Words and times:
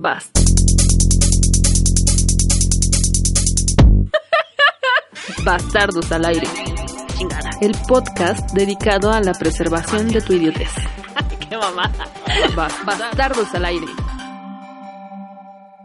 Bast. 0.00 0.30
Bastardos 5.44 6.10
al 6.12 6.24
aire. 6.24 6.46
El 7.60 7.72
podcast 7.86 8.50
dedicado 8.52 9.12
a 9.12 9.20
la 9.20 9.32
preservación 9.34 10.08
de 10.08 10.20
tu 10.22 10.32
idiotez. 10.32 10.70
¡Qué 11.48 11.56
mamada! 11.56 12.06
Bas- 12.56 12.84
Bastardos 12.84 13.54
al 13.54 13.64
aire. 13.66 13.86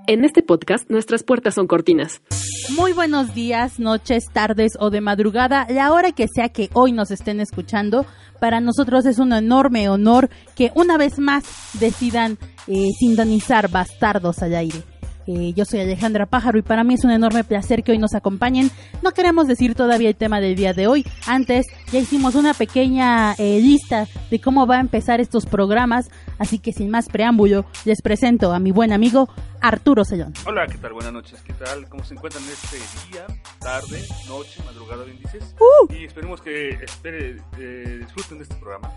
En 0.08 0.24
este 0.24 0.44
podcast, 0.44 0.90
nuestras 0.90 1.24
puertas 1.24 1.56
son 1.56 1.66
cortinas. 1.68 2.22
Muy 2.70 2.94
buenos 2.94 3.34
días, 3.34 3.80
noches, 3.80 4.26
tardes 4.32 4.74
o 4.80 4.90
de 4.92 5.02
madrugada, 5.02 5.66
la 5.70 5.92
hora 5.92 6.12
que 6.12 6.28
sea 6.28 6.50
que 6.50 6.70
hoy 6.74 6.92
nos 6.92 7.10
estén 7.12 7.40
escuchando. 7.40 8.06
Para 8.40 8.60
nosotros 8.60 9.06
es 9.06 9.20
un 9.20 9.34
enorme 9.34 9.90
honor 9.90 10.30
que 10.56 10.72
una 10.76 10.98
vez 10.98 11.20
más 11.20 11.44
decidan 11.80 12.38
eh, 12.68 12.90
sintonizar 13.00 13.70
Bastardos 13.70 14.42
al 14.42 14.56
aire. 14.56 14.84
Eh, 15.28 15.54
yo 15.56 15.66
soy 15.66 15.80
Alejandra 15.80 16.28
Pájaro 16.28 16.60
y 16.60 16.62
para 16.62 16.84
mí 16.84 16.94
es 16.94 17.04
un 17.04 17.10
enorme 17.10 17.44
placer 17.44 17.84
que 17.84 17.92
hoy 17.92 17.98
nos 17.98 18.14
acompañen. 18.14 18.70
No 19.02 19.12
queremos 19.12 19.48
decir 19.48 19.74
todavía 19.74 20.10
el 20.10 20.16
tema 20.16 20.40
del 20.40 20.56
día 20.56 20.74
de 20.74 20.88
hoy. 20.88 21.06
Antes 21.26 21.66
ya 21.92 22.00
hicimos 22.00 22.36
una 22.36 22.54
pequeña 22.54 23.34
eh, 23.38 23.60
lista 23.60 24.08
de 24.30 24.40
cómo 24.40 24.68
va 24.68 24.78
a 24.78 24.82
empezar 24.82 25.20
estos 25.20 25.46
programas. 25.46 26.10
Así 26.38 26.60
que 26.60 26.74
sin 26.74 26.90
más 26.90 27.08
preámbulo, 27.10 27.66
les 27.86 28.02
presento 28.02 28.52
a 28.54 28.60
mi 28.60 28.72
buen 28.72 28.92
amigo 28.92 29.30
Arturo 29.62 30.04
Sellón. 30.04 30.34
Hola, 30.46 30.68
¿qué 30.68 30.78
tal? 30.78 30.94
Buenas 30.94 31.14
noches, 31.14 31.42
¿qué 31.46 31.54
tal? 31.54 31.88
¿Cómo 31.88 32.04
se 32.04 32.14
encuentran 32.14 32.44
este 32.46 32.78
día, 33.10 33.26
tarde, 33.60 34.04
noche, 34.28 34.62
madrugada, 34.66 35.04
bien 35.06 35.18
dices? 35.20 35.56
Y 35.90 36.06
esperemos 36.06 36.42
que 36.42 36.70
espere, 36.72 37.38
eh, 37.58 38.00
disfruten 38.02 38.38
de 38.40 38.44
este 38.44 38.56
programa. 38.56 38.92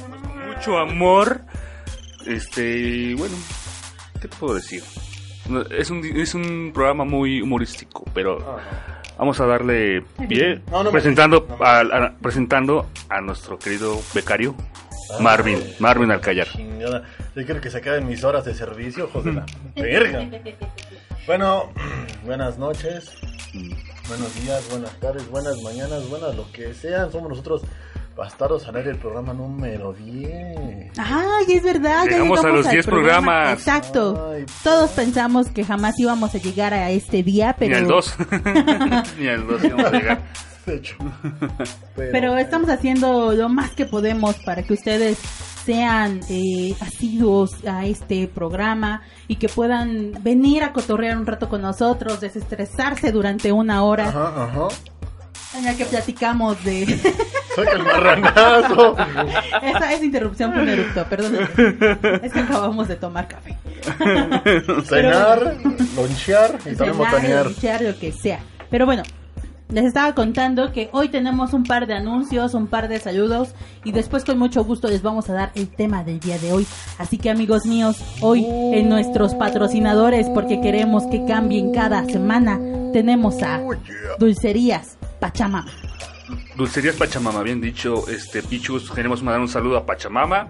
Con 0.00 0.48
mucho 0.48 0.78
amor. 0.78 1.42
Este, 2.26 2.78
y 2.78 3.14
bueno, 3.14 3.34
¿qué 4.20 4.28
te 4.28 4.36
puedo 4.36 4.54
decir? 4.54 4.82
Es 5.70 5.90
un, 5.90 6.04
es 6.04 6.34
un 6.34 6.70
programa 6.74 7.04
muy 7.04 7.40
humorístico, 7.40 8.04
pero 8.12 8.58
vamos 9.18 9.40
a 9.40 9.46
darle 9.46 10.02
pie 10.28 10.60
No, 10.70 10.84
no 10.84 10.90
presentando, 10.90 11.46
a, 11.60 11.80
a- 11.80 12.12
presentando 12.20 12.86
a 13.08 13.20
nuestro 13.22 13.58
querido 13.58 13.98
becario 14.14 14.54
Marvin, 15.20 15.58
Marvin 15.78 16.10
Alcayar. 16.10 16.48
Chingada. 16.48 17.02
Yo 17.34 17.44
quiero 17.44 17.60
que 17.60 17.70
se 17.70 17.78
acaben 17.78 18.06
mis 18.06 18.24
horas 18.24 18.44
de 18.44 18.54
servicio, 18.54 19.06
hijos 19.08 19.24
de 19.24 19.32
la 19.32 19.46
verga. 19.74 20.28
Bueno, 21.26 21.72
buenas 22.24 22.58
noches, 22.58 23.10
buenos 24.08 24.34
días, 24.42 24.68
buenas 24.70 24.92
tardes, 25.00 25.28
buenas 25.28 25.60
mañanas, 25.62 26.08
buenas 26.08 26.34
lo 26.34 26.50
que 26.52 26.74
sean. 26.74 27.10
Somos 27.12 27.28
nosotros 27.28 27.62
Bastardos 28.18 28.66
al 28.66 28.74
aire, 28.74 28.90
el 28.90 28.96
programa 28.96 29.32
número 29.32 29.92
10. 29.92 30.90
¡Ay, 30.98 31.44
es 31.54 31.62
verdad! 31.62 32.04
ya 32.04 32.10
Llegamos 32.10 32.44
a 32.44 32.48
los 32.48 32.66
al 32.66 32.72
10 32.72 32.86
programa. 32.86 33.22
programas. 33.22 33.58
Exacto. 33.60 34.32
Ay, 34.34 34.44
Todos 34.64 34.90
pensamos 34.90 35.48
que 35.50 35.64
jamás 35.64 35.94
íbamos 36.00 36.34
a 36.34 36.38
llegar 36.38 36.74
a 36.74 36.90
este 36.90 37.22
día, 37.22 37.54
pero... 37.56 37.76
Ni 37.76 37.82
al 37.82 37.86
2. 37.86 38.16
Ni 39.20 39.28
al 39.28 39.46
2 39.46 39.64
íbamos 39.64 39.86
a 39.86 39.90
llegar. 39.92 40.22
De 40.68 40.76
hecho. 40.76 40.96
Pero 41.96 42.36
estamos 42.36 42.70
haciendo 42.70 43.32
lo 43.32 43.48
más 43.48 43.72
que 43.72 43.86
podemos 43.86 44.36
para 44.44 44.62
que 44.62 44.74
ustedes 44.74 45.18
sean 45.64 46.20
eh, 46.30 46.74
asiduos 46.80 47.64
a 47.66 47.84
este 47.84 48.28
programa 48.28 49.02
y 49.26 49.36
que 49.36 49.48
puedan 49.48 50.12
venir 50.22 50.62
a 50.62 50.72
cotorrear 50.72 51.18
un 51.18 51.26
rato 51.26 51.48
con 51.48 51.60
nosotros, 51.60 52.20
desestresarse 52.20 53.12
durante 53.12 53.52
una 53.52 53.82
hora 53.82 54.08
Ajá, 54.08 54.44
ajá. 54.44 54.68
en 55.56 55.64
la 55.64 55.76
que 55.76 55.84
platicamos 55.84 56.62
de... 56.64 56.86
Saca 57.54 57.72
el 57.72 57.82
marranazo. 57.82 58.96
esa, 59.62 59.92
esa 59.92 60.04
interrupción 60.04 60.52
fue 60.52 60.62
un 60.62 60.68
eructo, 60.68 61.04
perdón. 61.06 61.38
Es 62.22 62.32
que 62.32 62.40
acabamos 62.40 62.86
de 62.86 62.96
tomar 62.96 63.26
café. 63.26 63.56
Cenar, 64.84 65.56
lonchear 65.96 66.54
y 66.60 66.76
también 66.76 66.76
cenar, 66.76 66.94
botanear. 66.94 67.46
linchar, 67.46 67.82
lo 67.82 67.98
que 67.98 68.12
sea. 68.12 68.38
Pero 68.70 68.86
bueno, 68.86 69.02
les 69.70 69.84
estaba 69.84 70.14
contando 70.14 70.72
que 70.72 70.88
hoy 70.92 71.08
tenemos 71.08 71.52
un 71.52 71.64
par 71.64 71.86
de 71.86 71.94
anuncios, 71.94 72.54
un 72.54 72.66
par 72.66 72.88
de 72.88 72.98
saludos 72.98 73.54
y 73.84 73.92
después 73.92 74.24
con 74.24 74.38
mucho 74.38 74.64
gusto 74.64 74.88
les 74.88 75.02
vamos 75.02 75.28
a 75.28 75.34
dar 75.34 75.52
el 75.54 75.68
tema 75.68 76.04
del 76.04 76.20
día 76.20 76.38
de 76.38 76.52
hoy. 76.52 76.66
Así 76.98 77.18
que 77.18 77.30
amigos 77.30 77.66
míos, 77.66 78.02
hoy 78.20 78.46
en 78.46 78.88
nuestros 78.88 79.34
patrocinadores, 79.34 80.28
porque 80.30 80.60
queremos 80.60 81.04
que 81.06 81.24
cambien 81.26 81.72
cada 81.72 82.04
semana, 82.06 82.58
tenemos 82.92 83.42
a 83.42 83.58
Oh. 83.60 83.74
Dulcerías 84.18 84.98
Pachamama. 85.20 85.66
Dulcerías 86.56 86.96
Pachamama, 86.96 87.42
bien 87.42 87.60
dicho, 87.60 88.08
este 88.08 88.42
Pichus, 88.42 88.90
queremos 88.90 89.22
mandar 89.22 89.40
un 89.40 89.48
saludo 89.48 89.76
a 89.76 89.86
Pachamama, 89.86 90.48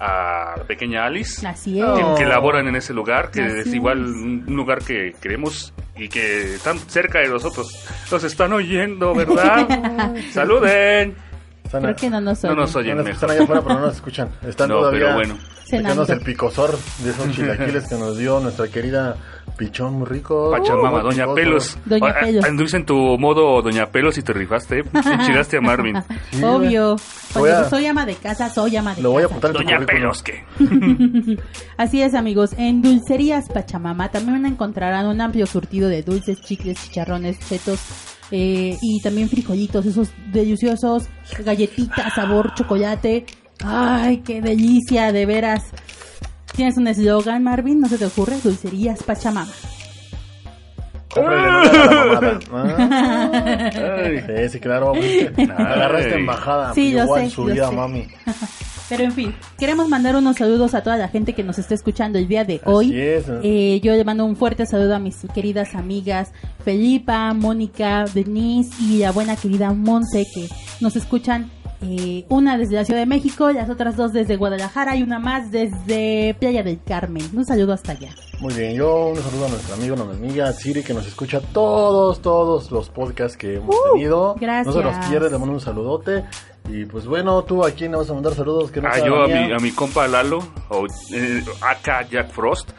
a 0.00 0.54
la 0.56 0.64
pequeña 0.64 1.04
Alice, 1.04 1.46
Así 1.46 1.78
es. 1.78 1.84
que, 1.84 2.02
Oh. 2.02 2.14
que 2.14 2.24
laboran 2.24 2.66
en 2.66 2.76
ese 2.76 2.94
lugar, 2.94 3.30
que 3.30 3.42
Así 3.42 3.58
es 3.60 3.74
igual 3.74 3.98
un 3.98 4.44
lugar 4.48 4.78
que 4.82 5.14
queremos 5.20 5.74
y 5.94 6.08
que 6.08 6.54
están 6.54 6.78
cerca 6.78 7.18
de 7.20 7.28
nosotros. 7.28 7.68
Nos 8.10 8.24
están 8.24 8.52
oyendo, 8.54 9.14
¿verdad? 9.14 9.68
Saluden. 10.32 11.14
Están, 11.64 11.82
Creo 11.82 11.96
que 11.96 12.10
no 12.10 12.20
nos 12.20 12.42
No 12.42 12.50
oyen. 12.50 12.58
nos 12.60 12.76
oyen 12.76 12.98
están 12.98 13.04
mejor. 13.12 13.30
allá 13.30 13.42
afuera, 13.44 13.62
pero 13.62 13.74
no 13.74 13.80
nos 13.86 13.94
escuchan. 13.96 14.28
Están 14.46 14.68
No, 14.70 14.78
todavía 14.78 15.00
pero 15.00 15.14
bueno. 15.14 15.38
Cenando. 15.66 15.88
sacándose 16.04 16.12
el 16.14 16.20
picosor 16.22 16.78
de 16.98 17.10
esos 17.10 17.30
chilaquiles 17.36 17.88
que 17.88 17.94
nos 17.96 18.16
dio 18.18 18.40
nuestra 18.40 18.66
querida 18.68 19.16
Pichón, 19.56 19.94
muy 19.98 20.06
rico. 20.06 20.50
Pachamama, 20.50 21.00
Uh, 21.00 21.02
Doña. 21.04 21.34
Pelos. 21.34 21.76
Doña 21.84 22.06
Ah, 22.08 22.20
Pelos. 22.20 22.44
Anduve 22.44 22.68
en 22.76 22.86
tu 22.86 22.94
modo 23.18 23.60
Doña 23.62 23.86
Pelos 23.86 24.16
y 24.18 24.22
te 24.22 24.32
rifaste. 24.32 24.78
Enchilaste 24.94 25.56
a 25.58 25.60
Marvin. 25.60 25.96
Sí, 26.32 26.42
Obvio. 26.44 26.96
Voy 27.34 27.48
Cuando 27.48 27.58
a- 27.66 27.70
soy 27.70 27.86
ama 27.86 28.06
de 28.06 28.14
casa, 28.14 28.48
soy 28.50 28.76
ama 28.76 28.94
de 28.94 29.02
Lo 29.02 29.10
voy 29.12 29.22
a 29.22 29.28
casa. 29.28 29.36
apuntar 29.38 29.50
en 29.50 29.56
tu 29.56 29.62
Doña 29.62 29.76
currículum. 29.78 30.12
Pelos, 30.12 30.22
¿qué? 30.22 31.36
Así 31.76 32.02
es, 32.02 32.14
amigos. 32.14 32.50
En 32.58 32.82
Dulcerías 32.82 33.48
Pachamama 33.48 34.10
también 34.10 34.44
encontrarán 34.46 35.06
un 35.06 35.20
amplio 35.20 35.46
surtido 35.46 35.88
de 35.88 36.02
dulces, 36.02 36.40
chicles, 36.40 36.78
chicharrones, 36.82 37.38
chetos 37.48 37.80
eh, 38.30 38.76
y 38.80 39.00
también 39.02 39.28
frijolitos, 39.28 39.86
esos 39.86 40.10
deliciosos 40.32 41.08
galletitas, 41.44 42.14
sabor 42.14 42.54
chocolate. 42.54 43.26
Ay, 43.62 44.18
qué 44.24 44.40
delicia, 44.40 45.12
de 45.12 45.26
veras. 45.26 45.62
¿Tienes 46.60 46.76
un 46.76 46.88
eslogan, 46.88 47.42
Marvin? 47.42 47.80
¿No 47.80 47.88
se 47.88 47.96
te 47.96 48.04
ocurre? 48.04 48.36
Dulcerías 48.44 49.02
Pachamama. 49.02 49.50
Cómprale 51.08 51.42
nombre 51.42 51.70
a 51.70 52.20
la 52.20 52.40
mamada. 52.52 53.70
Ah. 53.72 53.96
Ay. 54.04 54.20
Sí, 54.20 54.48
sí, 54.50 54.60
claro. 54.60 54.92
agarraste 55.56 56.12
Ay. 56.16 56.20
embajada. 56.20 56.74
Sí, 56.74 56.92
yo 56.92 57.04
Igual 57.04 57.24
sé, 57.24 57.30
su 57.30 57.48
yo 57.48 57.54
vida, 57.54 57.70
sé. 57.70 57.74
mami. 57.76 58.08
Pero 58.90 59.04
en 59.04 59.12
fin, 59.12 59.34
queremos 59.56 59.88
mandar 59.88 60.16
unos 60.16 60.36
saludos 60.36 60.74
a 60.74 60.82
toda 60.82 60.98
la 60.98 61.08
gente 61.08 61.32
que 61.32 61.42
nos 61.42 61.58
está 61.58 61.72
escuchando 61.72 62.18
el 62.18 62.28
día 62.28 62.44
de 62.44 62.60
hoy. 62.66 62.88
Así 62.88 63.00
es. 63.00 63.24
Eh, 63.42 63.80
yo 63.82 63.94
le 63.94 64.04
mando 64.04 64.26
un 64.26 64.36
fuerte 64.36 64.66
saludo 64.66 64.96
a 64.96 64.98
mis 64.98 65.16
queridas 65.32 65.74
amigas 65.74 66.30
Felipa, 66.62 67.32
Mónica, 67.32 68.04
Denise 68.12 68.70
y 68.82 68.98
la 68.98 69.12
buena 69.12 69.34
querida 69.34 69.72
Monse 69.72 70.26
que 70.34 70.46
nos 70.82 70.94
escuchan. 70.94 71.50
Eh, 71.82 72.24
una 72.28 72.58
desde 72.58 72.74
la 72.74 72.84
Ciudad 72.84 73.00
de 73.00 73.06
México, 73.06 73.50
las 73.50 73.70
otras 73.70 73.96
dos 73.96 74.12
desde 74.12 74.36
Guadalajara 74.36 74.96
y 74.96 75.02
una 75.02 75.18
más 75.18 75.50
desde 75.50 76.34
Playa 76.38 76.62
del 76.62 76.80
Carmen. 76.82 77.24
Un 77.34 77.44
saludo 77.44 77.72
hasta 77.72 77.92
allá. 77.92 78.10
Muy 78.40 78.54
bien, 78.54 78.74
yo 78.74 79.08
un 79.08 79.16
saludo 79.16 79.46
a 79.46 79.48
nuestro 79.48 79.74
amigo, 79.74 79.96
nuestra 79.96 80.16
amiga 80.16 80.52
Siri, 80.52 80.82
que 80.82 80.94
nos 80.94 81.06
escucha 81.06 81.40
todos, 81.40 82.20
todos 82.20 82.70
los 82.70 82.88
podcasts 82.88 83.36
que 83.36 83.56
hemos 83.56 83.74
tenido. 83.92 84.34
gracias. 84.40 84.74
No 84.74 84.80
se 84.80 84.86
los 84.86 85.06
pierde, 85.06 85.30
le 85.30 85.38
mando 85.38 85.54
un 85.54 85.60
saludote. 85.60 86.24
Y 86.68 86.84
pues 86.84 87.06
bueno, 87.06 87.42
tú 87.42 87.64
a 87.64 87.70
quién 87.72 87.92
le 87.92 87.98
vas 87.98 88.10
a 88.10 88.14
mandar 88.14 88.34
saludos 88.34 88.70
que 88.70 88.80
no 88.80 88.88
Ah, 88.90 88.98
yo 89.04 89.22
a 89.22 89.26
mi, 89.28 89.52
a 89.52 89.56
mi 89.58 89.72
compa 89.72 90.06
Lalo, 90.06 90.38
o 90.68 90.86
eh, 91.12 91.42
acá 91.60 92.06
Jack 92.08 92.30
Frost. 92.30 92.70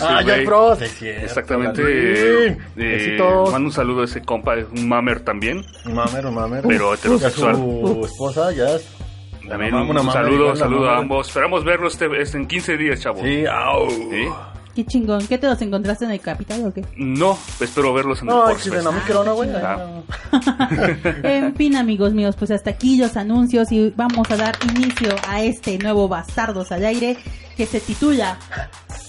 Ah, 0.00 0.22
Jack 0.24 0.44
Frost, 0.44 0.82
es 0.82 0.98
cierto. 0.98 1.24
Exactamente. 1.24 1.82
Eh, 1.82 2.58
eh, 2.76 3.18
mando 3.50 3.68
un 3.68 3.72
saludo 3.72 4.02
a 4.02 4.04
ese 4.04 4.22
compa, 4.22 4.56
es 4.56 4.66
un 4.70 4.88
mamer 4.88 5.20
también. 5.20 5.64
Un 5.84 5.94
mamer, 5.94 6.26
un 6.26 6.34
mamer. 6.34 6.64
Pero 6.66 6.94
heterosexual. 6.94 7.56
su 7.56 8.02
esposa 8.04 8.52
ya 8.52 8.76
es... 8.76 8.86
También 9.48 9.74
Una 9.74 9.82
un, 9.82 9.90
una 9.90 10.12
saludo, 10.12 10.44
mamá, 10.44 10.56
saludo 10.56 10.82
una 10.82 10.92
a 10.92 10.98
ambos. 10.98 11.26
Esperamos 11.26 11.64
verlos 11.64 11.94
este, 11.94 12.06
este 12.20 12.38
en 12.38 12.46
15 12.46 12.76
días, 12.76 13.00
chavos. 13.00 13.22
Sí, 13.22 13.44
au. 13.46 13.90
¿Sí? 13.90 14.28
Qué 14.74 14.84
chingón. 14.84 15.26
¿Qué 15.26 15.38
te 15.38 15.48
los 15.48 15.60
encontraste 15.62 16.04
en 16.04 16.12
el 16.12 16.20
capital 16.20 16.64
o 16.66 16.72
qué? 16.72 16.84
No, 16.96 17.36
espero 17.60 17.92
verlos 17.92 18.20
en 18.20 18.28
No, 18.28 18.48
el 18.48 18.56
de 18.56 18.82
no 18.82 18.92
me 18.92 19.00
no, 19.08 19.34
güey. 19.34 19.50
Ah. 19.56 20.02
En 21.24 21.54
fin, 21.56 21.76
amigos 21.76 22.12
míos, 22.12 22.36
pues 22.38 22.50
hasta 22.52 22.70
aquí 22.70 22.96
los 22.96 23.16
anuncios 23.16 23.72
y 23.72 23.92
vamos 23.96 24.30
a 24.30 24.36
dar 24.36 24.56
inicio 24.76 25.10
a 25.26 25.42
este 25.42 25.76
nuevo 25.78 26.06
Bastardos 26.06 26.70
al 26.70 26.84
aire 26.84 27.16
que 27.60 27.66
se 27.66 27.80
titula 27.80 28.38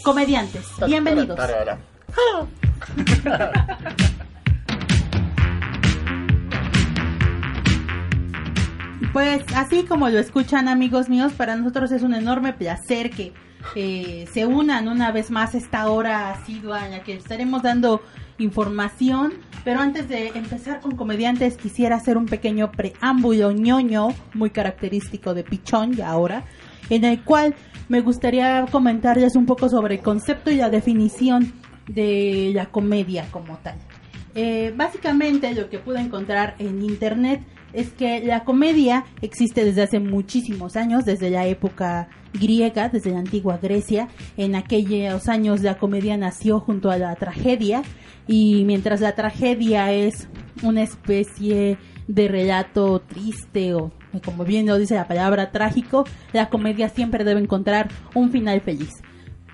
Comediantes. 0.03 0.65
Bienvenidos. 0.86 1.39
Pues 9.13 9.44
así 9.56 9.83
como 9.83 10.07
lo 10.07 10.19
escuchan 10.19 10.69
amigos 10.69 11.09
míos, 11.09 11.33
para 11.33 11.57
nosotros 11.57 11.92
es 11.92 12.01
un 12.01 12.13
enorme 12.13 12.53
placer 12.53 13.09
que 13.09 13.33
eh, 13.75 14.25
se 14.31 14.45
unan 14.45 14.88
una 14.88 15.12
vez 15.12 15.31
más 15.31 15.53
esta 15.53 15.89
hora 15.89 16.31
asidua 16.31 16.86
en 16.86 16.92
la 16.92 17.03
que 17.03 17.15
estaremos 17.15 17.62
dando 17.62 18.01
información. 18.38 19.33
Pero 19.65 19.81
antes 19.81 20.07
de 20.07 20.30
empezar 20.30 20.80
con 20.80 20.95
comediantes 20.95 21.57
quisiera 21.57 21.98
hacer 21.98 22.18
un 22.18 22.25
pequeño 22.25 22.71
preámbulo 22.71 23.51
ñoño 23.51 24.09
muy 24.33 24.50
característico 24.50 25.33
de 25.33 25.44
Pichón 25.44 25.94
y 25.98 26.01
ahora, 26.01 26.45
en 26.89 27.03
el 27.03 27.21
cual 27.21 27.53
me 27.91 27.99
gustaría 27.99 28.65
comentarles 28.71 29.35
un 29.35 29.45
poco 29.45 29.67
sobre 29.67 29.95
el 29.95 30.01
concepto 30.01 30.49
y 30.49 30.55
la 30.55 30.69
definición 30.69 31.51
de 31.89 32.53
la 32.55 32.67
comedia 32.67 33.27
como 33.31 33.57
tal. 33.57 33.75
Eh, 34.33 34.73
básicamente 34.77 35.53
lo 35.53 35.69
que 35.69 35.77
pude 35.77 35.99
encontrar 35.99 36.55
en 36.57 36.81
internet 36.83 37.41
es 37.73 37.89
que 37.89 38.21
la 38.21 38.45
comedia 38.45 39.03
existe 39.21 39.65
desde 39.65 39.81
hace 39.81 39.99
muchísimos 39.99 40.77
años, 40.77 41.03
desde 41.03 41.29
la 41.29 41.47
época 41.47 42.07
griega, 42.31 42.88
desde 42.88 43.11
la 43.11 43.19
antigua 43.19 43.59
Grecia. 43.61 44.07
En 44.38 44.55
aquellos 44.55 45.27
años 45.27 45.59
la 45.61 45.77
comedia 45.77 46.15
nació 46.15 46.61
junto 46.61 46.91
a 46.91 46.97
la 46.97 47.13
tragedia 47.15 47.83
y 48.25 48.63
mientras 48.63 49.01
la 49.01 49.15
tragedia 49.15 49.91
es 49.91 50.29
una 50.63 50.81
especie 50.81 51.77
de 52.07 52.27
relato 52.29 53.01
triste 53.01 53.73
o 53.73 53.91
como 54.19 54.44
bien 54.44 54.66
lo 54.66 54.78
dice 54.78 54.96
la 54.96 55.08
palabra 55.08 55.52
trágico, 55.52 56.06
la 56.34 56.50
comedia 56.50 56.90
siempre 56.90 57.24
debe 57.24 57.40
encontrar 57.40 57.90
un 58.13 58.31
final 58.31 58.62
feliz. 58.62 59.02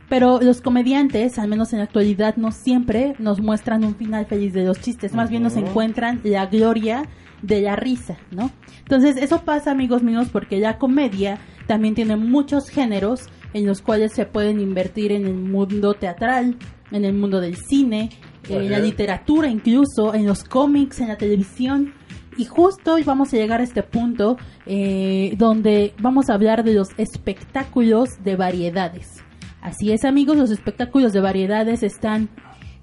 Pero 0.09 0.39
los 0.41 0.61
comediantes, 0.61 1.37
al 1.37 1.49
menos 1.49 1.73
en 1.73 1.79
la 1.79 1.85
actualidad, 1.85 2.37
no 2.37 2.51
siempre 2.51 3.13
nos 3.19 3.41
muestran 3.41 3.83
un 3.83 3.95
final 3.95 4.25
feliz 4.25 4.53
de 4.53 4.63
los 4.63 4.79
chistes, 4.79 5.13
más 5.13 5.29
bien 5.29 5.43
nos 5.43 5.57
encuentran 5.57 6.21
la 6.23 6.45
gloria 6.45 7.03
de 7.41 7.61
la 7.61 7.75
risa, 7.75 8.17
¿no? 8.31 8.49
Entonces, 8.79 9.17
eso 9.17 9.43
pasa, 9.43 9.71
amigos 9.71 10.03
míos, 10.03 10.29
porque 10.31 10.59
la 10.59 10.77
comedia 10.77 11.39
también 11.67 11.93
tiene 11.93 12.15
muchos 12.15 12.69
géneros 12.69 13.27
en 13.53 13.65
los 13.65 13.81
cuales 13.81 14.13
se 14.13 14.25
pueden 14.25 14.61
invertir 14.61 15.11
en 15.11 15.25
el 15.25 15.35
mundo 15.35 15.93
teatral, 15.93 16.57
en 16.91 17.05
el 17.05 17.13
mundo 17.13 17.41
del 17.41 17.57
cine, 17.57 18.09
en 18.47 18.71
la 18.71 18.79
literatura 18.79 19.49
incluso, 19.49 20.13
en 20.13 20.25
los 20.25 20.43
cómics, 20.43 21.01
en 21.01 21.09
la 21.09 21.17
televisión. 21.17 21.93
Y 22.37 22.45
justo 22.45 22.93
hoy 22.93 23.03
vamos 23.03 23.33
a 23.33 23.37
llegar 23.37 23.61
a 23.61 23.63
este 23.63 23.81
punto 23.81 24.37
eh, 24.67 25.33
donde 25.37 25.93
vamos 25.99 26.29
a 26.29 26.35
hablar 26.35 26.63
de 26.63 26.73
los 26.73 26.89
espectáculos 26.97 28.23
de 28.23 28.35
variedades. 28.35 29.23
Así 29.59 29.91
es 29.91 30.05
amigos, 30.05 30.37
los 30.37 30.51
espectáculos 30.51 31.13
de 31.13 31.19
variedades 31.19 31.81
están, 31.81 32.29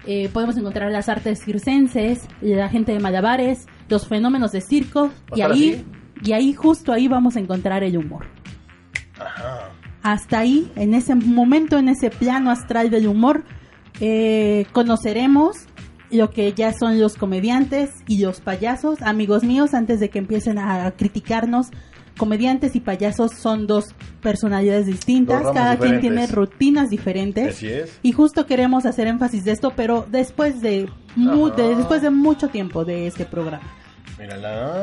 eh, 0.05 0.29
podemos 0.33 0.57
encontrar 0.57 0.91
las 0.91 1.07
artes 1.07 1.41
circenses, 1.43 2.27
la 2.41 2.67
gente 2.67 2.91
de 2.91 2.99
malabares, 2.99 3.65
los 3.87 4.07
fenómenos 4.07 4.51
de 4.51 4.59
circo 4.59 5.09
y 5.33 5.41
ahí, 5.41 5.85
y 6.21 6.33
ahí 6.33 6.53
justo 6.53 6.91
ahí 6.91 7.07
vamos 7.07 7.37
a 7.37 7.39
encontrar 7.39 7.81
el 7.83 7.97
humor. 7.97 8.25
Hasta 10.03 10.39
ahí, 10.39 10.69
en 10.75 10.93
ese 10.93 11.15
momento, 11.15 11.77
en 11.77 11.87
ese 11.87 12.09
plano 12.09 12.51
astral 12.51 12.89
del 12.89 13.07
humor, 13.07 13.45
eh, 14.01 14.65
conoceremos 14.73 15.65
lo 16.11 16.29
que 16.31 16.53
ya 16.53 16.73
son 16.73 16.99
los 16.99 17.15
comediantes 17.15 17.91
y 18.07 18.19
los 18.19 18.39
payasos. 18.39 19.01
Amigos 19.01 19.43
míos, 19.43 19.73
antes 19.73 19.99
de 19.99 20.09
que 20.09 20.19
empiecen 20.19 20.57
a 20.57 20.91
criticarnos, 20.91 21.71
comediantes 22.17 22.75
y 22.75 22.79
payasos 22.79 23.31
son 23.33 23.67
dos 23.67 23.87
personalidades 24.21 24.85
distintas, 24.85 25.43
cada 25.53 25.77
quien 25.77 25.99
tiene 25.99 26.27
rutinas 26.27 26.89
diferentes. 26.89 27.63
Y 28.01 28.11
justo 28.11 28.45
queremos 28.45 28.85
hacer 28.85 29.07
énfasis 29.07 29.43
de 29.45 29.51
esto, 29.51 29.73
pero 29.75 30.05
después 30.09 30.61
de, 30.61 30.89
después 31.15 32.01
de 32.01 32.09
mucho 32.09 32.49
tiempo 32.49 32.85
de 32.85 33.07
este 33.07 33.25
programa. 33.25 33.63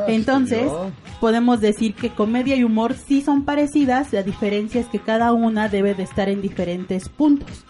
Entonces, 0.07 0.71
podemos 1.19 1.59
decir 1.59 1.95
que 1.95 2.09
comedia 2.09 2.55
y 2.55 2.63
humor 2.63 2.93
sí 2.93 3.21
son 3.21 3.45
parecidas, 3.45 4.13
la 4.13 4.23
diferencia 4.23 4.79
es 4.79 4.87
que 4.87 4.99
cada 4.99 5.33
una 5.33 5.69
debe 5.69 5.95
de 5.95 6.03
estar 6.03 6.29
en 6.29 6.41
diferentes 6.41 7.09
puntos. 7.09 7.65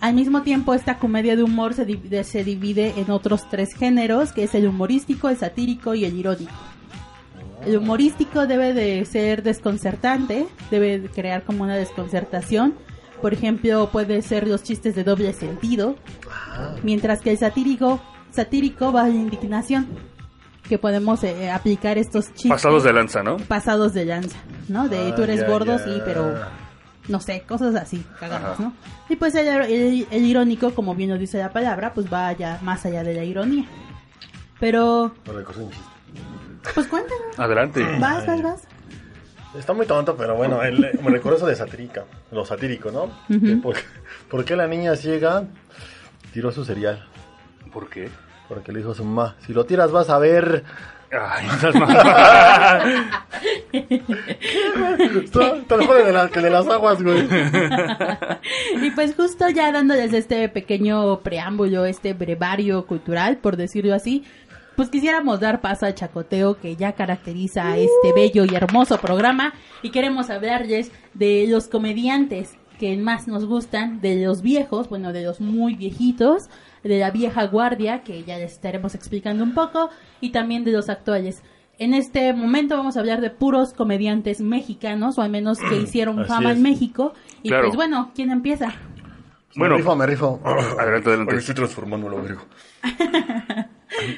Al 0.00 0.14
mismo 0.14 0.42
tiempo, 0.42 0.74
esta 0.74 0.98
comedia 0.98 1.34
de 1.34 1.42
humor 1.42 1.74
se, 1.74 2.24
se 2.24 2.44
divide 2.44 2.94
en 2.96 3.10
otros 3.10 3.48
tres 3.50 3.74
géneros, 3.74 4.32
que 4.32 4.44
es 4.44 4.54
el 4.54 4.68
humorístico, 4.68 5.28
el 5.28 5.36
satírico 5.36 5.94
y 5.94 6.04
el 6.04 6.16
irónico. 6.16 6.52
El 7.66 7.78
humorístico 7.78 8.46
debe 8.46 8.72
de 8.72 9.04
ser 9.04 9.42
desconcertante, 9.42 10.46
debe 10.70 11.00
de 11.00 11.08
crear 11.08 11.42
como 11.42 11.64
una 11.64 11.76
desconcertación. 11.76 12.74
Por 13.20 13.34
ejemplo, 13.34 13.90
puede 13.90 14.22
ser 14.22 14.46
los 14.46 14.62
chistes 14.62 14.94
de 14.94 15.02
doble 15.02 15.32
sentido, 15.32 15.96
mientras 16.84 17.20
que 17.20 17.32
el 17.32 17.38
satírico, 17.38 18.00
satírico 18.30 18.92
va 18.92 19.02
a 19.02 19.08
la 19.08 19.14
indignación, 19.14 19.88
que 20.68 20.78
podemos 20.78 21.24
eh, 21.24 21.50
aplicar 21.50 21.98
estos 21.98 22.26
chistes. 22.26 22.52
Pasados 22.52 22.84
de 22.84 22.92
lanza, 22.92 23.24
¿no? 23.24 23.38
Pasados 23.38 23.92
de 23.94 24.04
lanza, 24.04 24.38
¿no? 24.68 24.88
De 24.88 25.12
tú 25.12 25.22
eres 25.22 25.44
gordo, 25.44 25.78
sí, 25.78 26.00
pero 26.04 26.36
no 27.08 27.20
sé, 27.20 27.42
cosas 27.42 27.74
así, 27.74 28.04
cagadas, 28.20 28.60
¿no? 28.60 28.72
Y 29.08 29.16
pues 29.16 29.34
el, 29.34 30.06
irónico, 30.10 30.74
como 30.74 30.94
bien 30.94 31.10
lo 31.10 31.18
dice 31.18 31.38
la 31.38 31.52
palabra, 31.52 31.92
pues 31.94 32.12
va 32.12 32.28
allá, 32.28 32.58
más 32.62 32.84
allá 32.86 33.02
de 33.02 33.14
la 33.14 33.24
ironía. 33.24 33.64
Pero... 34.60 35.14
Pues 36.74 36.86
cuéntanos. 36.86 37.38
Adelante. 37.38 37.82
Vas, 37.98 38.26
vas, 38.26 38.42
vas. 38.42 38.62
Está 39.56 39.72
muy 39.72 39.86
tonto, 39.86 40.16
pero 40.16 40.36
bueno, 40.36 40.60
me 41.02 41.10
recuerdo 41.10 41.38
eso 41.38 41.46
de 41.46 41.56
satírica, 41.56 42.04
lo 42.30 42.44
satírico, 42.44 42.90
¿no? 42.90 43.10
por, 44.28 44.44
qué 44.44 44.56
la 44.56 44.66
niña 44.66 44.94
ciega 44.94 45.44
tiró 46.32 46.52
su 46.52 46.64
cereal? 46.64 47.08
¿Por 47.72 47.88
qué? 47.88 48.10
Porque 48.48 48.72
le 48.72 48.80
dijo 48.80 48.92
a 48.92 48.94
su 48.94 49.04
mamá, 49.04 49.36
si 49.46 49.52
lo 49.54 49.64
tiras 49.64 49.90
vas 49.90 50.10
a 50.10 50.18
ver 50.18 50.64
Ay, 51.10 51.46
estás 51.46 51.74
mal. 51.74 53.10
De, 55.68 56.42
de 56.42 56.50
las 56.50 56.68
aguas, 56.68 57.02
güey. 57.02 57.28
y 58.82 58.90
pues 58.92 59.14
justo 59.14 59.48
ya 59.48 59.70
dándoles 59.72 60.12
este 60.12 60.48
pequeño 60.48 61.20
preámbulo, 61.20 61.84
este 61.84 62.14
brevario 62.14 62.86
cultural, 62.86 63.38
por 63.38 63.56
decirlo 63.56 63.94
así, 63.94 64.24
pues 64.76 64.90
quisiéramos 64.90 65.40
dar 65.40 65.60
paso 65.60 65.86
al 65.86 65.94
chacoteo 65.94 66.58
que 66.58 66.76
ya 66.76 66.92
caracteriza 66.92 67.72
a 67.72 67.78
este 67.78 68.12
bello 68.14 68.44
y 68.44 68.54
hermoso 68.54 68.98
programa 68.98 69.52
y 69.82 69.90
queremos 69.90 70.30
hablarles 70.30 70.92
de 71.14 71.46
los 71.48 71.68
comediantes 71.68 72.56
que 72.78 72.96
más 72.96 73.26
nos 73.26 73.44
gustan, 73.44 74.00
de 74.00 74.24
los 74.24 74.40
viejos, 74.40 74.88
bueno, 74.88 75.12
de 75.12 75.24
los 75.24 75.40
muy 75.40 75.74
viejitos, 75.74 76.48
de 76.82 76.98
la 76.98 77.10
vieja 77.10 77.44
guardia, 77.46 78.02
que 78.04 78.22
ya 78.22 78.38
les 78.38 78.52
estaremos 78.52 78.94
explicando 78.94 79.42
un 79.42 79.52
poco, 79.52 79.90
y 80.20 80.30
también 80.30 80.64
de 80.64 80.72
los 80.72 80.88
actuales. 80.88 81.42
En 81.78 81.94
este 81.94 82.32
momento 82.32 82.76
vamos 82.76 82.96
a 82.96 83.00
hablar 83.00 83.20
de 83.20 83.30
puros 83.30 83.72
comediantes 83.72 84.40
mexicanos, 84.40 85.16
o 85.16 85.22
al 85.22 85.30
menos 85.30 85.60
que 85.60 85.76
hicieron 85.76 86.26
fama 86.26 86.50
en 86.50 86.60
México. 86.60 87.14
Y 87.42 87.50
pues 87.50 87.76
bueno, 87.76 88.10
¿quién 88.16 88.30
empieza? 88.30 88.74
Bueno, 89.54 89.74
me 89.74 89.78
rifo, 89.78 89.96
me 89.96 90.06
rifo. 90.06 90.40
Adelante, 90.44 91.08
adelante. 91.08 91.36
estoy 91.36 91.54
transformando 91.54 92.08
lo 92.08 92.18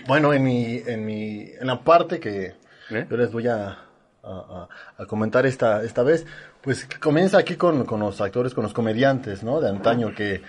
bueno, 0.07 0.33
en 0.33 0.43
mi, 0.43 0.83
en 0.87 1.05
mi, 1.05 1.51
en 1.61 1.67
la 1.67 1.83
parte 1.83 2.19
que 2.19 2.55
¿Eh? 2.91 3.07
yo 3.09 3.17
les 3.17 3.31
voy 3.31 3.47
a, 3.47 3.79
a, 4.23 5.07
comentar 5.07 5.47
esta, 5.47 5.83
esta 5.83 6.03
vez, 6.03 6.27
pues 6.63 6.87
comienza 7.01 7.39
aquí 7.39 7.57
con, 7.57 7.85
con 7.85 8.01
los 8.01 8.21
actores, 8.21 8.55
con 8.55 8.65
los 8.65 8.73
comediantes, 8.73 9.43
¿no? 9.43 9.61
De 9.61 9.69
antaño 9.69 10.15
que 10.15 10.43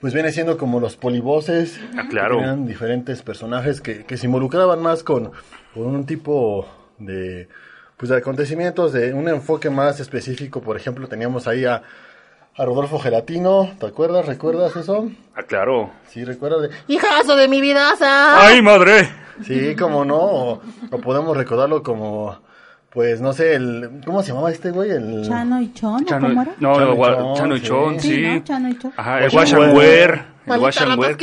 pues 0.00 0.14
viene 0.14 0.32
siendo 0.32 0.58
como 0.58 0.80
los 0.80 0.96
polivoces. 0.96 1.80
Ah, 1.96 2.06
claro. 2.08 2.40
eran 2.40 2.66
diferentes 2.66 3.22
personajes 3.22 3.80
que, 3.80 4.04
que 4.04 4.16
se 4.16 4.26
involucraban 4.26 4.82
más 4.82 5.02
con, 5.02 5.32
con, 5.74 5.86
un 5.86 6.06
tipo 6.06 6.66
de, 6.98 7.48
pues 7.96 8.10
de 8.10 8.16
acontecimientos, 8.16 8.92
de 8.92 9.12
un 9.14 9.28
enfoque 9.28 9.70
más 9.70 10.00
específico. 10.00 10.60
Por 10.60 10.76
ejemplo, 10.76 11.08
teníamos 11.08 11.46
ahí 11.46 11.64
a, 11.64 11.82
a 12.56 12.64
Rodolfo 12.64 12.98
Gelatino, 12.98 13.70
¿te 13.78 13.86
acuerdas? 13.86 14.26
¿Recuerdas 14.26 14.76
eso? 14.76 15.10
Ah, 15.34 15.42
claro. 15.42 15.90
Sí, 16.08 16.24
recuerdas 16.24 16.62
de... 16.62 16.70
¡Hijazo 16.88 17.36
de 17.36 17.48
mi 17.48 17.60
vida! 17.60 17.94
¡Ay, 18.00 18.62
madre! 18.62 19.08
Sí, 19.44 19.74
como 19.74 20.04
no, 20.04 20.20
o 20.20 20.98
podemos 21.02 21.36
recordarlo 21.36 21.82
como 21.82 22.38
pues 22.90 23.20
no 23.20 23.32
sé, 23.32 23.54
el 23.54 24.00
¿cómo 24.04 24.22
se 24.22 24.28
llamaba 24.30 24.50
este 24.50 24.70
güey? 24.72 24.90
El 24.90 25.22
Chano 25.26 25.60
y 25.60 25.72
Chon, 25.72 26.04
Chano, 26.04 26.28
¿cómo 26.28 26.42
era? 26.42 26.54
No, 26.58 26.74
Chano, 26.74 26.94
y 26.94 26.96
Chon, 26.96 27.36
Chano 27.36 27.56
y 27.56 27.60
Chon, 27.60 28.00
sí. 28.00 28.14
sí. 28.14 28.42
Chano 28.44 28.68
y 28.68 28.78
Chon. 28.78 28.92
Ajá, 28.96 29.24
el 29.24 29.34
Wash 29.34 29.54
and 29.54 29.76
Wear, 29.76 30.26
el 30.46 30.60
Wash 30.60 30.82
and 30.82 30.98
Wear. 30.98 31.16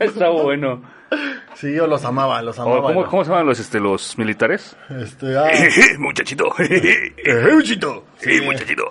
Está 0.00 0.28
bueno. 0.28 0.82
Sí, 1.60 1.74
yo 1.74 1.86
los 1.86 2.06
amaba, 2.06 2.40
los 2.40 2.58
amaba. 2.58 2.80
¿Cómo, 2.80 3.04
¿Cómo 3.04 3.22
se 3.22 3.30
llaman 3.30 3.44
los 3.44 3.60
este 3.60 3.80
los 3.80 4.16
militares? 4.16 4.74
Este, 4.88 5.36
ah. 5.36 5.50
muchachito. 5.98 6.46
muchachito. 7.52 8.04
Sí, 8.16 8.40
muchachito. 8.40 8.84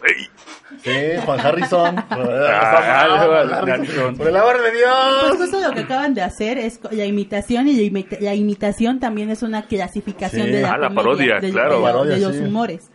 Sí, 0.84 0.92
Juan 1.26 1.40
Harrison. 1.40 1.96
Ah, 2.12 3.78
por 4.18 4.28
el 4.28 4.36
amor 4.36 4.62
de 4.62 4.72
Dios. 4.72 5.26
Pues 5.30 5.40
justo 5.40 5.60
lo 5.60 5.74
que 5.74 5.82
acaban 5.82 6.14
de 6.14 6.22
hacer 6.22 6.58
es 6.58 6.80
la 6.92 7.06
imitación 7.06 7.68
y 7.68 7.90
la, 8.20 8.36
imitación 8.36 9.00
también 9.00 9.30
es 9.32 9.42
una 9.42 9.64
clasificación 9.64 10.52
de 10.52 10.62
la, 10.62 10.74
ah, 10.74 10.90
parodia, 10.94 11.40
de, 11.40 11.52
claro. 11.52 12.06
de, 12.06 12.18
los 12.18 12.38
humores. 12.38 12.92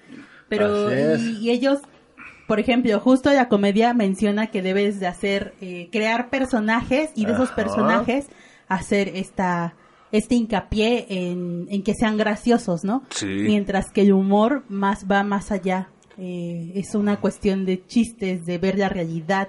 Pero 0.48 0.92
y, 1.16 1.50
ellos, 1.50 1.80
por 2.46 2.60
ejemplo, 2.60 2.98
justo 3.00 3.32
la 3.32 3.48
comedia 3.48 3.92
menciona 3.92 4.48
que 4.48 4.62
debes 4.62 5.00
de 5.00 5.06
hacer, 5.06 5.54
eh, 5.60 5.88
crear 5.90 6.30
personajes 6.30 7.10
y 7.14 7.26
de 7.26 7.32
esos 7.32 7.50
personajes 7.50 8.26
hacer 8.68 9.08
esta 9.14 9.74
este 10.12 10.36
hincapié 10.36 11.06
en, 11.08 11.66
en, 11.70 11.82
que 11.82 11.92
sean 11.94 12.16
graciosos, 12.16 12.84
¿no? 12.84 13.02
Sí. 13.10 13.26
Mientras 13.26 13.90
que 13.90 14.02
el 14.02 14.12
humor 14.12 14.62
más 14.68 15.06
va 15.10 15.24
más 15.24 15.50
allá 15.50 15.88
eh, 16.18 16.70
es 16.76 16.94
una 16.94 17.16
cuestión 17.18 17.64
de 17.66 17.84
chistes, 17.84 18.44
de 18.46 18.58
ver 18.58 18.78
la 18.78 18.88
realidad 18.88 19.48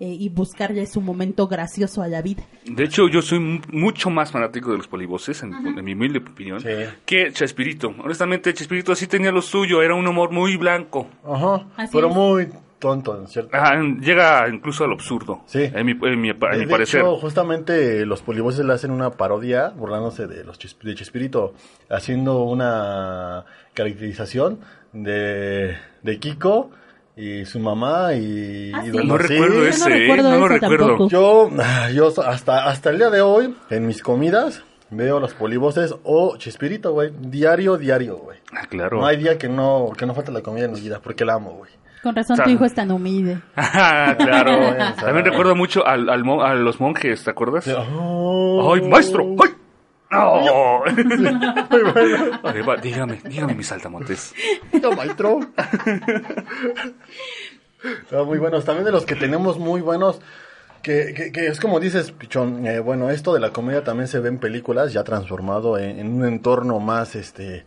eh, 0.00 0.08
y 0.18 0.28
buscarle 0.30 0.86
su 0.86 1.00
momento 1.00 1.46
gracioso 1.46 2.02
a 2.02 2.08
la 2.08 2.22
vida. 2.22 2.42
De 2.64 2.82
hecho, 2.84 3.06
yo 3.08 3.22
soy 3.22 3.38
mu- 3.38 3.60
mucho 3.70 4.10
más 4.10 4.32
fanático 4.32 4.72
de 4.72 4.78
los 4.78 4.88
polivoces, 4.88 5.44
en, 5.44 5.52
en 5.54 5.84
mi 5.84 5.92
humilde 5.92 6.18
opinión, 6.18 6.58
Sí. 6.60 6.68
que 7.06 7.30
Chespirito. 7.32 7.94
Honestamente, 8.02 8.52
Chespirito 8.52 8.94
sí 8.96 9.06
tenía 9.06 9.30
lo 9.30 9.42
suyo, 9.42 9.80
era 9.80 9.94
un 9.94 10.08
humor 10.08 10.32
muy 10.32 10.56
blanco. 10.56 11.06
Ajá. 11.24 11.68
Así 11.76 11.90
pero 11.92 12.08
es. 12.08 12.14
muy 12.16 12.48
tonto, 12.80 13.16
en 13.16 13.28
cierto. 13.28 13.56
Ajá, 13.56 13.80
llega 14.00 14.48
incluso 14.48 14.84
al 14.84 14.92
absurdo, 14.92 15.42
Sí. 15.46 15.62
en 15.72 15.86
mi, 15.86 15.92
en 15.92 16.20
mi, 16.20 16.30
en 16.30 16.40
mi 16.50 16.58
de 16.58 16.66
parecer. 16.66 17.02
hecho, 17.02 17.16
justamente 17.18 18.04
los 18.06 18.22
polivoces 18.22 18.64
le 18.66 18.72
hacen 18.72 18.90
una 18.90 19.10
parodia, 19.10 19.68
burlándose 19.68 20.26
de 20.26 20.42
los 20.42 20.58
Chesp- 20.58 20.82
de 20.82 20.94
Chespirito, 20.96 21.54
haciendo 21.88 22.42
una 22.42 23.44
caracterización 23.74 24.60
de, 24.92 25.76
de 26.02 26.18
Kiko 26.18 26.70
y 27.16 27.44
su 27.44 27.58
mamá 27.60 28.14
y, 28.14 28.72
Ah, 28.74 28.82
y 28.86 28.90
sí. 28.90 28.96
No 29.06 29.18
recuerdo 29.18 29.54
Yo 29.56 29.60
no 29.60 29.66
ese, 29.66 29.88
recuerdo 29.88 30.22
no 30.30 30.38
lo 30.38 30.46
eso 30.46 30.48
recuerdo. 30.48 30.86
tampoco. 30.86 31.08
Yo, 31.10 31.50
yo 31.94 32.22
hasta, 32.26 32.66
hasta 32.66 32.90
el 32.90 32.98
día 32.98 33.10
de 33.10 33.20
hoy, 33.20 33.54
en 33.68 33.86
mis 33.86 34.02
comidas, 34.02 34.62
veo 34.90 35.20
los 35.20 35.34
polivoces 35.34 35.94
o 36.02 36.36
Chespirito, 36.36 36.92
güey. 36.92 37.10
Diario, 37.20 37.76
diario, 37.76 38.16
güey. 38.16 38.38
Ah, 38.52 38.66
claro. 38.68 39.00
No 39.00 39.06
hay 39.06 39.16
día 39.18 39.38
que 39.38 39.48
no, 39.48 39.92
que 39.96 40.06
no 40.06 40.14
falte 40.14 40.32
la 40.32 40.40
comida 40.42 40.64
en 40.64 40.72
mi 40.72 40.80
vida, 40.80 41.00
porque 41.02 41.24
la 41.24 41.34
amo, 41.34 41.50
güey. 41.52 41.70
Con 42.02 42.16
razón 42.16 42.38
tu 42.42 42.48
hijo 42.50 42.64
es 42.64 42.74
tan 42.74 42.90
humilde. 42.90 43.38
Ah, 43.56 44.14
claro. 44.18 44.56
Bueno, 44.58 44.94
También 45.00 45.24
recuerdo 45.26 45.54
mucho 45.54 45.86
al, 45.86 46.08
al 46.08 46.24
mo- 46.24 46.42
a 46.42 46.54
los 46.54 46.80
monjes, 46.80 47.22
¿te 47.24 47.30
acuerdas? 47.30 47.68
Oh. 47.92 48.72
¡Ay, 48.74 48.82
maestro! 48.88 49.24
¡Ay! 49.42 49.50
¡No! 50.12 50.82
Ay, 52.42 52.62
va, 52.62 52.76
dígame, 52.82 53.20
dígame, 53.24 53.54
mis 53.54 53.66
saltamontes. 53.68 54.34
No, 54.82 54.92
maestro. 54.92 55.38
Ah, 58.12 58.22
muy 58.24 58.38
buenos. 58.38 58.64
También 58.64 58.84
de 58.84 58.92
los 58.92 59.04
que 59.06 59.14
tenemos 59.14 59.58
muy 59.58 59.80
buenos. 59.80 60.20
Que, 60.82 61.12
que, 61.14 61.30
que 61.30 61.46
es 61.48 61.60
como 61.60 61.78
dices, 61.78 62.10
Pichón. 62.12 62.66
eh, 62.66 62.80
bueno, 62.80 63.10
esto 63.10 63.34
de 63.34 63.40
la 63.40 63.50
comedia 63.50 63.84
también 63.84 64.08
se 64.08 64.18
ve 64.18 64.30
en 64.30 64.38
películas, 64.38 64.92
ya 64.94 65.04
transformado 65.04 65.76
en, 65.78 65.98
en 65.98 66.12
un 66.14 66.24
entorno 66.24 66.80
más, 66.80 67.14
este. 67.16 67.66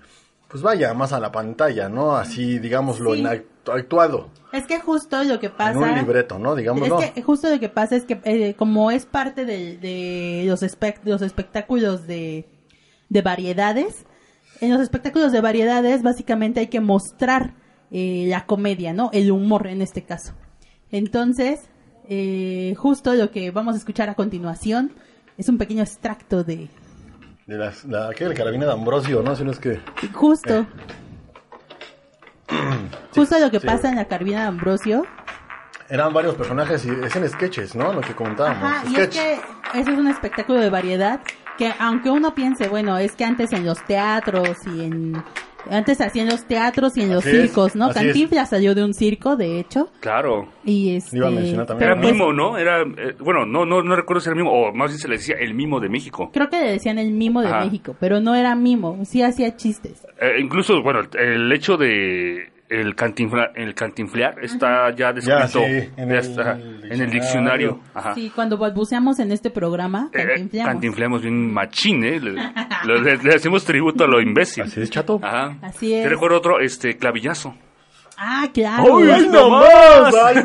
Pues 0.54 0.64
vaya, 0.64 0.94
más 0.94 1.12
a 1.12 1.20
la 1.20 1.32
pantalla, 1.32 1.90
¿no? 1.90 2.16
Así, 2.16 2.60
digámoslo, 2.60 3.14
Sí. 3.16 3.20
en 3.22 3.26
act- 3.26 3.46
actuado. 3.74 4.30
Es 4.54 4.66
que 4.68 4.80
justo 4.80 5.22
lo 5.24 5.40
que 5.40 5.50
pasa... 5.50 5.72
En 5.72 5.78
un 5.84 5.96
libreto, 5.96 6.38
¿no? 6.40 6.56
Digámoslo. 6.56 7.02
Es 7.02 7.12
que 7.12 7.22
justo 7.24 7.50
lo 7.50 7.60
que 7.60 7.70
pasa 7.70 7.96
es 7.96 8.06
que 8.06 8.22
eh, 8.24 8.54
como 8.54 8.92
es 8.92 9.06
parte 9.08 9.46
de, 9.46 9.78
de 9.78 10.44
los, 10.48 10.62
espect- 10.62 11.02
los 11.06 11.22
espectáculos 11.24 12.06
de, 12.08 12.46
de 13.10 13.22
variedades, 13.24 14.06
en 14.62 14.72
los 14.72 14.80
espectáculos 14.82 15.32
de 15.32 15.42
variedades 15.42 16.04
básicamente 16.04 16.60
hay 16.60 16.68
que 16.68 16.80
mostrar 16.82 17.56
eh, 17.92 18.26
la 18.28 18.46
comedia, 18.46 18.94
¿no? 18.94 19.10
El 19.12 19.32
humor 19.32 19.66
en 19.68 19.82
este 19.82 20.04
caso. 20.04 20.34
Entonces, 20.92 21.62
eh, 22.08 22.76
justo 22.78 23.16
lo 23.16 23.32
que 23.32 23.50
vamos 23.50 23.74
a 23.74 23.78
escuchar 23.80 24.08
a 24.10 24.14
continuación 24.14 24.92
es 25.38 25.50
un 25.50 25.58
pequeño 25.58 25.82
extracto 25.82 26.44
de... 26.44 26.70
De 27.46 27.58
las, 27.58 27.84
la, 27.86 28.12
¿qué? 28.16 28.24
El 28.24 28.34
carabina 28.34 28.66
de 28.66 28.72
Ambrosio, 28.72 29.22
¿no? 29.22 29.36
Si 29.36 29.44
no 29.44 29.52
es 29.52 29.60
que. 29.60 29.82
Justo. 30.14 30.66
justo 33.14 33.40
lo 33.40 33.52
que 33.52 33.60
sí. 33.60 33.68
pasa 33.68 33.90
en 33.90 33.98
la 33.98 34.06
Carvina 34.06 34.42
de 34.42 34.48
Ambrosio. 34.48 35.06
Eran 35.90 36.14
varios 36.14 36.36
personajes 36.36 36.86
y 36.86 36.90
es 36.90 37.16
en 37.16 37.28
sketches, 37.30 37.76
¿no? 37.76 37.92
Lo 37.92 38.02
que 38.02 38.16
comentábamos. 38.16 38.64
Ajá, 38.64 38.90
y 38.90 38.96
es 38.96 39.10
que 39.10 39.34
eso 39.74 39.92
es 39.92 39.98
un 39.98 40.08
espectáculo 40.08 40.60
de 40.60 40.70
variedad 40.70 41.20
que 41.58 41.74
aunque 41.80 42.10
uno 42.10 42.34
piense, 42.34 42.68
bueno, 42.68 42.98
es 42.98 43.14
que 43.14 43.26
antes 43.26 43.52
en 43.52 43.66
los 43.66 43.84
teatros 43.86 44.58
y 44.66 44.86
en... 44.86 45.24
Antes 45.70 46.02
hacían 46.02 46.28
los 46.28 46.46
teatros 46.46 46.98
y 46.98 47.02
en 47.02 47.14
los 47.14 47.26
Así 47.26 47.36
es, 47.36 47.42
circos, 47.44 47.76
¿no? 47.76 47.92
Cantinflas 47.92 48.50
salió 48.50 48.76
de 48.76 48.84
un 48.84 48.94
circo, 48.94 49.36
de 49.36 49.60
hecho, 49.60 49.90
Claro. 50.00 50.48
y 50.64 50.96
este... 50.96 51.18
Iba 51.18 51.28
a 51.28 51.32
mencionar 51.32 51.66
también. 51.66 51.90
Era 51.90 51.96
pero 52.00 52.02
pues, 52.10 52.14
mimo, 52.14 52.34
¿no? 52.34 52.58
Era, 52.58 52.82
eh, 52.82 53.16
bueno, 53.20 53.46
no, 53.46 53.66
no, 53.66 53.82
no 53.82 53.96
recuerdo 53.96 54.22
si 54.22 54.30
era 54.30 54.36
mimo, 54.36 54.52
o 54.52 54.74
más 54.74 54.92
bien 54.92 55.00
se 55.00 55.08
le 55.08 55.16
decía 55.18 55.36
el 55.40 55.54
mimo 55.54 55.80
de 55.80 55.90
México. 55.90 56.30
Creo 56.34 56.50
que 56.50 56.60
le 56.60 56.72
decían 56.72 56.98
el 57.00 57.12
mimo 57.12 57.42
de 57.42 57.48
Ajá. 57.48 57.66
México, 57.66 57.96
pero 58.00 58.20
no 58.20 58.36
era 58.36 58.56
mimo, 58.56 59.04
sí 59.06 59.22
hacía 59.22 59.56
chistes. 59.56 60.06
Eh, 60.22 60.40
incluso, 60.40 60.82
bueno, 60.82 61.02
el 61.20 61.52
hecho 61.52 61.78
de 61.78 62.53
el, 62.82 62.96
cantinfla- 62.96 63.52
el 63.56 63.74
cantinflear 63.76 64.36
está 64.44 64.90
ya 64.92 64.96
Ya, 64.96 65.14
descrito 65.14 65.60
sí, 65.60 65.90
en 65.96 65.96
ya 65.98 66.04
el 66.04 66.12
está, 66.16 66.52
en 66.54 67.02
el 67.02 67.10
diccionario. 67.10 67.80
Ajá. 67.94 68.14
Sí, 68.16 68.32
cuando 68.34 68.58
balbuceamos 68.58 69.20
en 69.20 69.32
este 69.32 69.50
programa, 69.50 70.10
Eh, 70.14 70.26
cantinfleamos. 70.28 70.72
cantinfleamos 70.74 71.22
bien 71.22 71.54
machín, 71.54 72.04
¿eh? 72.04 72.20
Le, 72.20 73.00
le- 73.02 73.18
le 73.18 73.36
hacemos 73.36 73.64
tributo 73.66 74.04
a 74.04 74.08
lo 74.08 74.22
imbécil. 74.22 74.64
Así 74.64 74.82
es, 74.82 74.90
chato. 74.90 75.20
Ajá. 75.24 75.58
Así 75.62 75.94
es. 75.94 76.04
Te 76.04 76.10
recuerdo 76.10 76.38
otro, 76.38 76.60
este, 76.60 76.98
clavillazo. 76.98 77.56
Ah, 78.16 78.48
claro. 78.54 78.98
¡Ay, 79.00 79.10
¡Ay, 79.10 79.28
no 79.32 79.50
más! 79.50 80.14
¡Ay! 80.24 80.36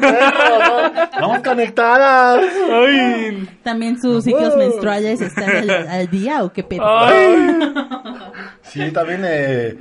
¡Vamos 1.20 1.40
conectadas! 1.42 2.42
¡Ay! 2.72 3.46
También 3.62 4.00
sus 4.00 4.24
ciclos 4.24 4.56
menstruales 4.56 5.20
están 5.20 5.50
al, 5.50 5.70
al 5.70 6.08
día 6.08 6.42
o 6.44 6.52
qué 6.52 6.62
pedo. 6.64 6.82
¡Ay! 6.86 7.58
Sí, 8.62 8.90
también 8.92 9.22
eh, 9.24 9.76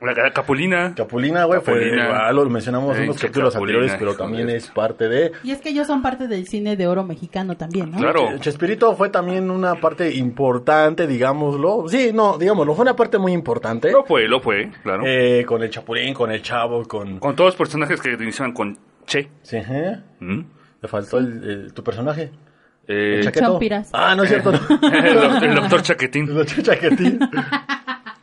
La, 0.00 0.30
capulina. 0.32 0.94
Capulina, 0.94 1.44
güey, 1.44 1.60
fue 1.60 1.88
igual, 1.88 2.36
lo 2.36 2.48
mencionamos 2.48 2.96
en 2.96 3.04
unos 3.04 3.18
capítulos 3.18 3.52
Capulina, 3.54 3.78
anteriores, 3.80 3.98
pero 3.98 4.16
también 4.16 4.48
es 4.48 4.68
parte 4.68 5.08
de... 5.08 5.32
Y 5.42 5.50
es 5.50 5.60
que 5.60 5.70
ellos 5.70 5.88
son 5.88 6.02
parte 6.02 6.28
del 6.28 6.46
cine 6.46 6.76
de 6.76 6.86
oro 6.86 7.02
mexicano 7.02 7.56
también, 7.56 7.90
¿no? 7.90 7.98
Claro. 7.98 8.28
Ch- 8.30 8.40
Chespirito 8.40 8.94
fue 8.94 9.08
también 9.08 9.50
una 9.50 9.74
parte 9.80 10.14
importante, 10.14 11.06
digámoslo. 11.08 11.88
Sí, 11.88 12.12
no, 12.14 12.38
digámoslo, 12.38 12.74
fue 12.74 12.82
una 12.84 12.94
parte 12.94 13.18
muy 13.18 13.32
importante. 13.32 13.90
Lo 13.90 14.04
fue, 14.04 14.28
lo 14.28 14.40
fue, 14.40 14.70
claro. 14.84 15.02
Eh, 15.04 15.44
con 15.44 15.62
el 15.64 15.70
Chapulín, 15.70 16.14
con 16.14 16.30
el 16.30 16.42
Chavo, 16.42 16.84
con... 16.84 17.18
Con 17.18 17.34
todos 17.34 17.48
los 17.48 17.56
personajes 17.56 18.00
que 18.00 18.12
iniciaban 18.12 18.52
con 18.52 18.78
Che. 19.04 19.28
Sí, 19.42 19.56
¿eh? 19.56 19.96
¿Mm? 20.20 20.40
Le 20.80 20.88
faltó 20.88 21.18
el, 21.18 21.42
el- 21.50 21.72
tu 21.74 21.82
personaje. 21.82 22.30
Eh, 22.86 23.16
El 23.18 23.24
chaqueto. 23.24 23.46
Chompiras. 23.46 23.90
Ah, 23.92 24.14
no 24.14 24.22
es 24.22 24.30
cierto, 24.30 24.50
no. 24.52 24.58
el, 24.92 25.44
el 25.44 25.54
doctor 25.56 25.82
Chaquetín. 25.82 26.28
El 26.30 26.46
chaquetín. 26.46 27.18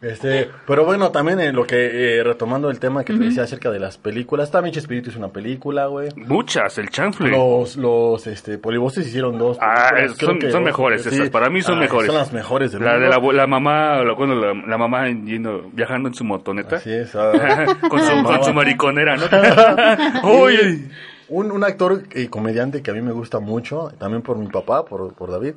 Este, 0.05 0.49
pero 0.67 0.85
bueno, 0.85 1.11
también 1.11 1.39
en 1.39 1.55
lo 1.55 1.65
que, 1.65 2.19
eh, 2.19 2.23
retomando 2.23 2.69
el 2.69 2.79
tema 2.79 3.03
que 3.03 3.13
te 3.13 3.19
decía 3.23 3.43
acerca 3.43 3.71
de 3.71 3.79
las 3.79 3.97
películas, 3.97 4.51
también 4.51 4.73
Chespirito 4.73 5.09
es 5.09 5.15
una 5.15 5.29
película, 5.29 5.87
güey. 5.87 6.09
Muchas, 6.15 6.77
el 6.77 6.89
chanfle. 6.89 7.29
Los, 7.31 7.75
los, 7.75 8.27
este, 8.27 8.57
polivoces 8.57 9.07
hicieron 9.07 9.37
dos. 9.39 9.57
Ah, 9.59 9.89
es- 9.97 10.13
creo 10.17 10.29
son- 10.31 10.39
que 10.39 10.51
son 10.51 10.61
dos, 10.63 10.65
mejores 10.71 11.01
sí. 11.03 11.09
esas, 11.09 11.29
para 11.29 11.49
mí 11.49 11.61
son 11.61 11.75
Ay, 11.75 11.81
mejores. 11.81 12.07
Son 12.07 12.17
las 12.17 12.31
mejores 12.33 12.71
del 12.71 12.83
La 12.83 12.93
de 12.93 12.99
mundo. 12.99 13.09
la, 13.09 13.15
abu- 13.15 13.31
la 13.33 13.47
mamá, 13.47 14.03
la, 14.03 14.15
cuando 14.15 14.35
la, 14.35 14.53
la 14.53 14.77
mamá 14.77 15.07
yendo, 15.09 15.69
viajando 15.73 16.09
en 16.09 16.13
su 16.15 16.23
motoneta. 16.23 16.75
Así 16.75 16.91
es. 16.91 17.15
ah. 17.15 17.65
con, 17.89 17.99
su, 17.99 18.23
con 18.23 18.43
su 18.43 18.53
mariconera, 18.53 19.17
¿no? 19.17 19.25
Uy. 20.43 20.87
Un, 21.27 21.49
un 21.51 21.63
actor 21.63 22.03
y 22.13 22.27
comediante 22.27 22.83
que 22.83 22.91
a 22.91 22.93
mí 22.93 23.01
me 23.01 23.11
gusta 23.11 23.39
mucho, 23.39 23.91
también 23.97 24.21
por 24.21 24.37
mi 24.37 24.45
papá, 24.47 24.85
por, 24.85 25.11
por 25.15 25.31
David, 25.31 25.55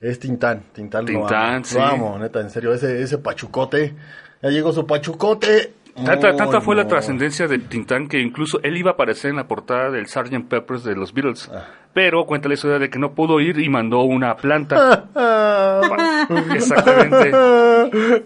es 0.00 0.18
Tintán. 0.18 0.64
Tintán, 0.72 1.02
lo 1.04 1.06
Tintán, 1.20 1.54
amo. 1.56 1.64
sí. 1.64 1.74
Lo 1.76 1.84
amo, 1.84 2.18
neta, 2.18 2.40
en 2.40 2.50
serio. 2.50 2.72
Ese, 2.72 3.02
ese 3.02 3.18
pachucote. 3.18 3.94
Ya 4.42 4.48
llegó 4.50 4.72
su 4.72 4.86
pachucote. 4.86 5.74
Tanta, 6.04 6.34
tanta 6.34 6.60
fue 6.60 6.76
la 6.76 6.86
trascendencia 6.86 7.46
de 7.48 7.58
Tintán 7.58 8.08
que 8.08 8.20
incluso 8.20 8.60
él 8.62 8.76
iba 8.76 8.92
a 8.92 8.94
aparecer 8.94 9.30
en 9.30 9.36
la 9.36 9.46
portada 9.48 9.90
del 9.90 10.06
Sgt. 10.06 10.48
Peppers 10.48 10.84
de 10.84 10.94
los 10.94 11.12
Beatles. 11.12 11.50
Ah. 11.52 11.66
Pero 11.92 12.24
cuenta 12.24 12.48
la 12.48 12.54
historia 12.54 12.78
de 12.78 12.88
que 12.88 12.98
no 12.98 13.12
pudo 13.12 13.40
ir 13.40 13.58
y 13.58 13.68
mandó 13.68 14.02
una 14.02 14.36
planta. 14.36 15.08
Exactamente. 16.54 17.32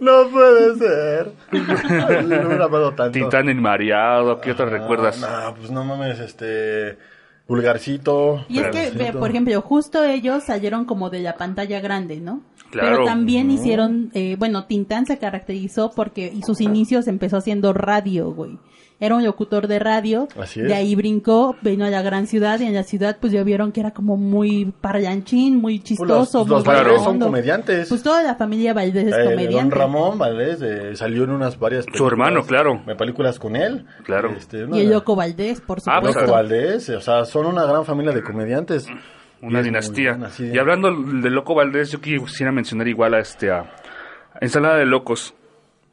no 0.01 0.29
puede 0.31 0.77
ser. 0.77 1.33
No 1.51 2.49
me 2.49 2.57
la 2.57 2.69
tanto. 2.95 3.11
Tintán 3.11 3.49
enmareado, 3.49 4.41
¿qué 4.41 4.53
otras 4.53 4.69
Ah, 4.71 4.79
recuerdas? 4.79 5.19
No, 5.21 5.55
pues 5.57 5.71
no 5.71 5.83
mames, 5.85 6.19
este. 6.21 6.99
Vulgarcito. 7.47 8.45
Y 8.49 8.59
es 8.59 8.69
que, 8.69 8.91
ve, 8.91 9.13
por 9.13 9.31
ejemplo, 9.31 9.61
justo 9.61 10.03
ellos 10.05 10.45
salieron 10.45 10.87
como 10.87 11.11
de 11.11 11.21
la 11.21 11.37
pantalla 11.37 11.81
grande, 11.81 12.21
¿no? 12.21 12.43
Claro. 12.71 12.91
Pero 12.91 13.05
también 13.05 13.51
hicieron, 13.51 14.11
eh, 14.15 14.37
bueno, 14.39 14.65
Tintán 14.65 15.07
se 15.07 15.19
caracterizó 15.19 15.93
porque 15.95 16.33
y 16.35 16.43
sus 16.43 16.61
inicios 16.61 17.07
empezó 17.07 17.37
haciendo 17.37 17.73
radio, 17.73 18.33
güey. 18.33 18.59
Era 19.05 19.17
un 19.17 19.25
locutor 19.25 19.67
de 19.69 19.79
radio, 19.79 20.29
Así 20.41 20.61
es. 20.61 20.67
de 20.69 20.75
ahí 20.75 20.95
brincó, 20.95 21.57
vino 21.63 21.85
a 21.85 21.91
la 21.91 22.03
gran 22.03 22.27
ciudad 22.27 22.59
y 22.61 22.65
en 22.65 22.75
la 22.75 22.83
ciudad 22.85 23.19
pues 23.21 23.33
ya 23.33 23.43
vieron 23.43 23.71
que 23.73 23.81
era 23.81 23.91
como 23.93 24.17
muy 24.17 24.73
parlanchín, 24.81 25.61
muy 25.61 25.79
Pues 25.79 25.89
chistoso, 25.89 26.39
los, 26.39 26.47
muy 26.49 26.57
los 26.57 26.65
Valdés 26.65 27.03
son 27.03 27.19
comediantes. 27.19 27.89
Pues 27.89 28.03
toda 28.03 28.23
la 28.23 28.35
familia 28.37 28.73
Valdés 28.73 29.07
es 29.09 29.13
Eh, 29.15 29.19
don 29.19 29.31
comediante. 29.33 29.75
Ramón 29.75 30.19
Valdés 30.19 30.63
eh, 30.63 30.97
salió 30.97 31.25
en 31.25 31.31
unas 31.31 31.59
varias 31.59 31.85
películas. 31.87 32.13
hermano, 32.13 32.43
claro. 32.45 32.83
eh, 32.87 32.95
Películas 32.95 33.39
con 33.39 33.57
él. 33.57 33.85
Claro. 34.05 34.31
Este, 34.37 34.67
Y 34.73 34.81
el 34.81 34.91
Loco 34.91 35.15
Valdés, 35.17 35.61
por 35.61 35.79
Ah, 35.87 36.01
pues, 36.01 36.15
supuesto. 36.15 36.21
Loco 36.23 36.33
Valdés, 36.33 36.89
o 36.91 37.01
sea, 37.01 37.25
son 37.25 37.47
una 37.47 37.65
gran 37.67 37.85
familia 37.85 38.13
de 38.13 38.23
comediantes. 38.23 38.87
Una 39.43 39.61
dinastía. 39.61 40.19
Y 40.39 40.57
hablando 40.59 40.89
de 40.91 41.29
Loco 41.29 41.55
Valdés, 41.55 41.91
yo 41.91 42.01
quisiera 42.01 42.51
mencionar 42.53 42.89
igual 42.89 43.13
a 43.15 43.19
este 43.19 43.51
a 43.51 43.71
Ensalada 44.41 44.77
de 44.77 44.87
Locos. 44.87 45.35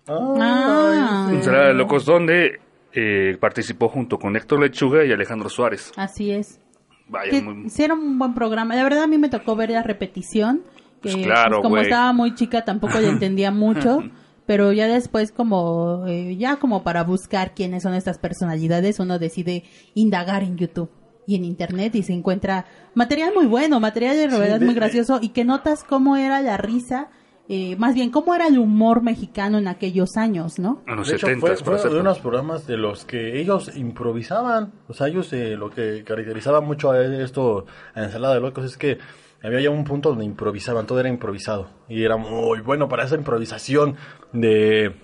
Ah. 0.08 1.28
Ensalada 1.32 1.68
de 1.68 1.74
Locos, 1.74 2.06
donde 2.06 2.60
eh, 2.94 3.38
participó 3.40 3.90
junto 3.90 4.18
con 4.20 4.36
Héctor 4.36 4.60
Lechuga 4.62 5.06
y 5.06 5.12
Alejandro 5.12 5.50
Suárez. 5.50 5.92
Así 5.96 6.32
es. 6.32 6.60
Vaya, 7.08 7.32
que 7.32 7.42
muy- 7.42 7.66
hicieron 7.68 8.00
un 8.00 8.18
buen 8.20 8.34
programa. 8.34 8.76
La 8.76 8.84
verdad 8.84 9.04
a 9.04 9.08
mí 9.08 9.18
me 9.18 9.30
tocó 9.30 9.56
ver 9.56 9.70
la 9.72 9.84
repetición. 9.84 10.62
Que, 11.02 11.12
Pues 11.14 11.26
claro, 11.26 11.58
pues, 11.58 11.64
como 11.64 11.78
estaba 11.78 12.14
muy 12.14 12.36
chica 12.36 12.64
tampoco 12.64 13.00
le 13.00 13.08
entendía 13.10 13.52
mucho. 13.52 14.00
Pero 14.46 14.72
ya 14.74 14.88
después 14.88 15.32
como, 15.32 16.06
eh, 16.08 16.36
ya 16.36 16.58
como 16.58 16.84
para 16.84 17.04
buscar 17.04 17.54
quiénes 17.54 17.84
son 17.84 17.94
estas 17.94 18.18
personalidades, 18.18 19.00
uno 19.00 19.20
decide 19.20 19.64
indagar 19.94 20.44
en 20.44 20.58
YouTube. 20.58 20.90
y 21.28 21.36
en 21.36 21.46
internet 21.46 21.94
y 21.96 22.02
se 22.04 22.14
encuentra 22.14 22.66
material 22.96 23.32
muy 23.36 23.46
bueno, 23.46 23.80
material 23.80 24.18
de 24.18 24.28
de- 24.28 24.66
muy 24.66 24.74
gracioso 24.74 25.20
y 25.22 25.30
que 25.30 25.46
notas 25.46 25.84
cómo 25.84 26.18
era 26.18 26.42
la 26.42 26.58
risa, 26.58 27.10
eh, 27.50 27.76
más 27.76 27.94
bien 27.96 28.12
cómo 28.12 28.34
era 28.34 28.48
el 28.48 28.58
humor 28.58 29.02
mexicano 29.04 29.58
en 29.58 29.68
aquellos 29.68 30.16
años, 30.18 30.58
¿no? 30.60 30.82
En 30.88 30.96
los 30.96 31.08
De 31.08 31.16
hecho, 31.16 31.28
70 31.28 31.48
fue, 31.48 31.56
fue 31.58 31.76
hacer- 31.76 31.92
de 31.92 32.00
unos 32.00 32.20
programas 32.20 32.66
de 32.68 32.78
los 32.78 33.04
que 33.06 33.40
ellos 33.42 33.76
improvisaban. 33.76 34.72
O 34.88 34.94
sea, 34.94 35.08
ellos 35.08 35.32
eh, 35.34 35.56
lo 35.58 35.70
que 35.70 36.04
caracterizaba 36.06 36.62
mucho 36.62 36.92
a 36.92 37.04
esto, 37.04 37.66
a 37.94 38.04
Ensalada 38.04 38.36
de 38.36 38.42
Locos, 38.42 38.64
es 38.66 38.78
que 38.78 39.00
había 39.44 39.60
ya 39.60 39.70
un 39.70 39.84
punto 39.84 40.10
donde 40.10 40.24
improvisaban, 40.24 40.86
todo 40.86 41.00
era 41.00 41.10
improvisado. 41.10 41.68
Y 41.90 42.04
era 42.04 42.16
muy 42.16 42.62
bueno 42.62 42.88
para 42.88 43.04
esa 43.06 43.16
improvisación 43.16 43.96
de... 44.32 44.96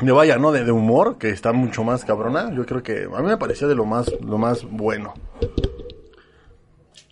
De 0.00 0.10
vaya, 0.12 0.38
¿no? 0.38 0.50
De, 0.50 0.64
de 0.64 0.72
humor, 0.72 1.18
que 1.18 1.30
está 1.30 1.52
mucho 1.52 1.84
más 1.84 2.04
cabrona. 2.04 2.52
Yo 2.52 2.66
creo 2.66 2.82
que 2.82 3.04
a 3.04 3.20
mí 3.22 3.28
me 3.28 3.36
parecía 3.38 3.68
de 3.68 3.76
lo 3.76 3.84
más, 3.86 4.12
lo 4.20 4.38
más 4.38 4.64
bueno. 4.68 5.14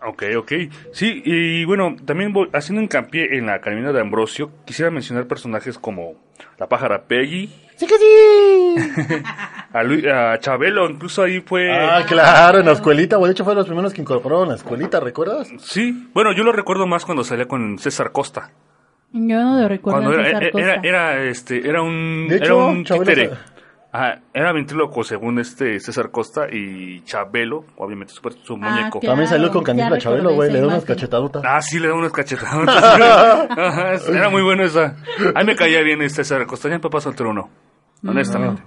Ok, 0.05 0.25
ok. 0.37 0.53
Sí, 0.93 1.23
y 1.25 1.65
bueno, 1.65 1.95
también 2.05 2.33
voy- 2.33 2.49
haciendo 2.53 2.83
hincapié 2.83 3.37
en 3.39 3.47
la 3.47 3.61
Carmina 3.61 3.93
de 3.93 4.01
Ambrosio, 4.01 4.51
quisiera 4.65 4.91
mencionar 4.91 5.27
personajes 5.27 5.79
como 5.79 6.15
la 6.59 6.69
pájara 6.69 7.03
Peggy, 7.05 7.49
¡Sí 7.77 7.87
que 7.87 7.95
sí! 7.99 9.23
a, 10.09 10.39
Chabelo, 10.39 10.89
incluso 10.89 11.23
ahí 11.23 11.41
fue... 11.41 11.73
ah, 11.73 12.05
claro, 12.07 12.61
en 12.61 12.67
la 12.67 12.73
escuelita. 12.73 13.17
güey. 13.17 13.31
De 13.31 13.33
hecho, 13.33 13.45
fue 13.45 13.55
de 13.55 13.59
los 13.59 13.67
primeros 13.67 13.93
que 13.93 14.01
incorporaron 14.03 14.49
la 14.49 14.55
escuelita, 14.57 15.01
¿recuerdas? 15.01 15.49
Sí, 15.59 16.09
bueno, 16.13 16.33
yo 16.33 16.45
lo 16.45 16.53
recuerdo 16.53 16.87
más 16.87 17.05
cuando 17.05 17.25
salía 17.25 17.47
con 17.47 17.79
César 17.79 18.13
Costa. 18.13 18.51
Yo 19.13 19.41
no 19.43 19.61
lo 19.61 19.69
recuerdo. 19.69 20.01
Cuando 20.01 20.19
era, 20.19 20.25
César 20.39 20.43
era, 20.45 20.51
Costa. 20.75 20.89
era, 20.89 21.23
este, 21.25 21.69
era 21.69 21.83
un, 21.83 22.27
De 22.29 22.37
era 22.37 22.45
hecho, 22.45 22.67
un 22.69 22.85
Chabelo 22.85 23.05
títere. 23.07 23.31
Ajá, 23.95 24.21
era 24.33 24.53
ventríloco 24.53 25.05
según 25.05 25.39
este 25.39 25.79
César 25.79 26.11
Costa 26.11 26.47
y 26.51 27.03
Chabelo, 27.03 27.67
obviamente 27.77 28.15
su, 28.15 28.23
su 28.43 28.55
Ah, 28.55 28.57
muñeco. 28.57 29.01
claro. 29.01 29.13
También 29.13 29.29
salió 29.29 29.51
con 29.51 29.65
recordé 29.67 29.99
Chabelo, 30.01 30.33
güey. 30.35 30.51
Le 30.51 30.61
da 30.63 30.67
unas 30.69 30.85
cachetadotas. 30.87 31.43
Ah, 31.47 31.61
sí, 31.61 31.79
le 31.79 31.89
da 31.89 31.95
unas 31.95 32.11
cachetadas. 32.13 32.69
Ajá, 33.51 33.93
era 34.09 34.31
muy 34.31 34.41
bueno 34.43 34.65
esa. 34.65 34.97
A 35.35 35.41
mí 35.41 35.45
me 35.45 35.57
caía 35.57 35.83
bien 35.83 36.01
este 36.01 36.25
César 36.25 36.47
Costa, 36.47 36.71
ya 36.71 36.77
en 36.77 36.81
Papá 36.81 37.01
Soltero 37.03 37.35
no, 37.35 37.51
honestamente. 38.07 38.63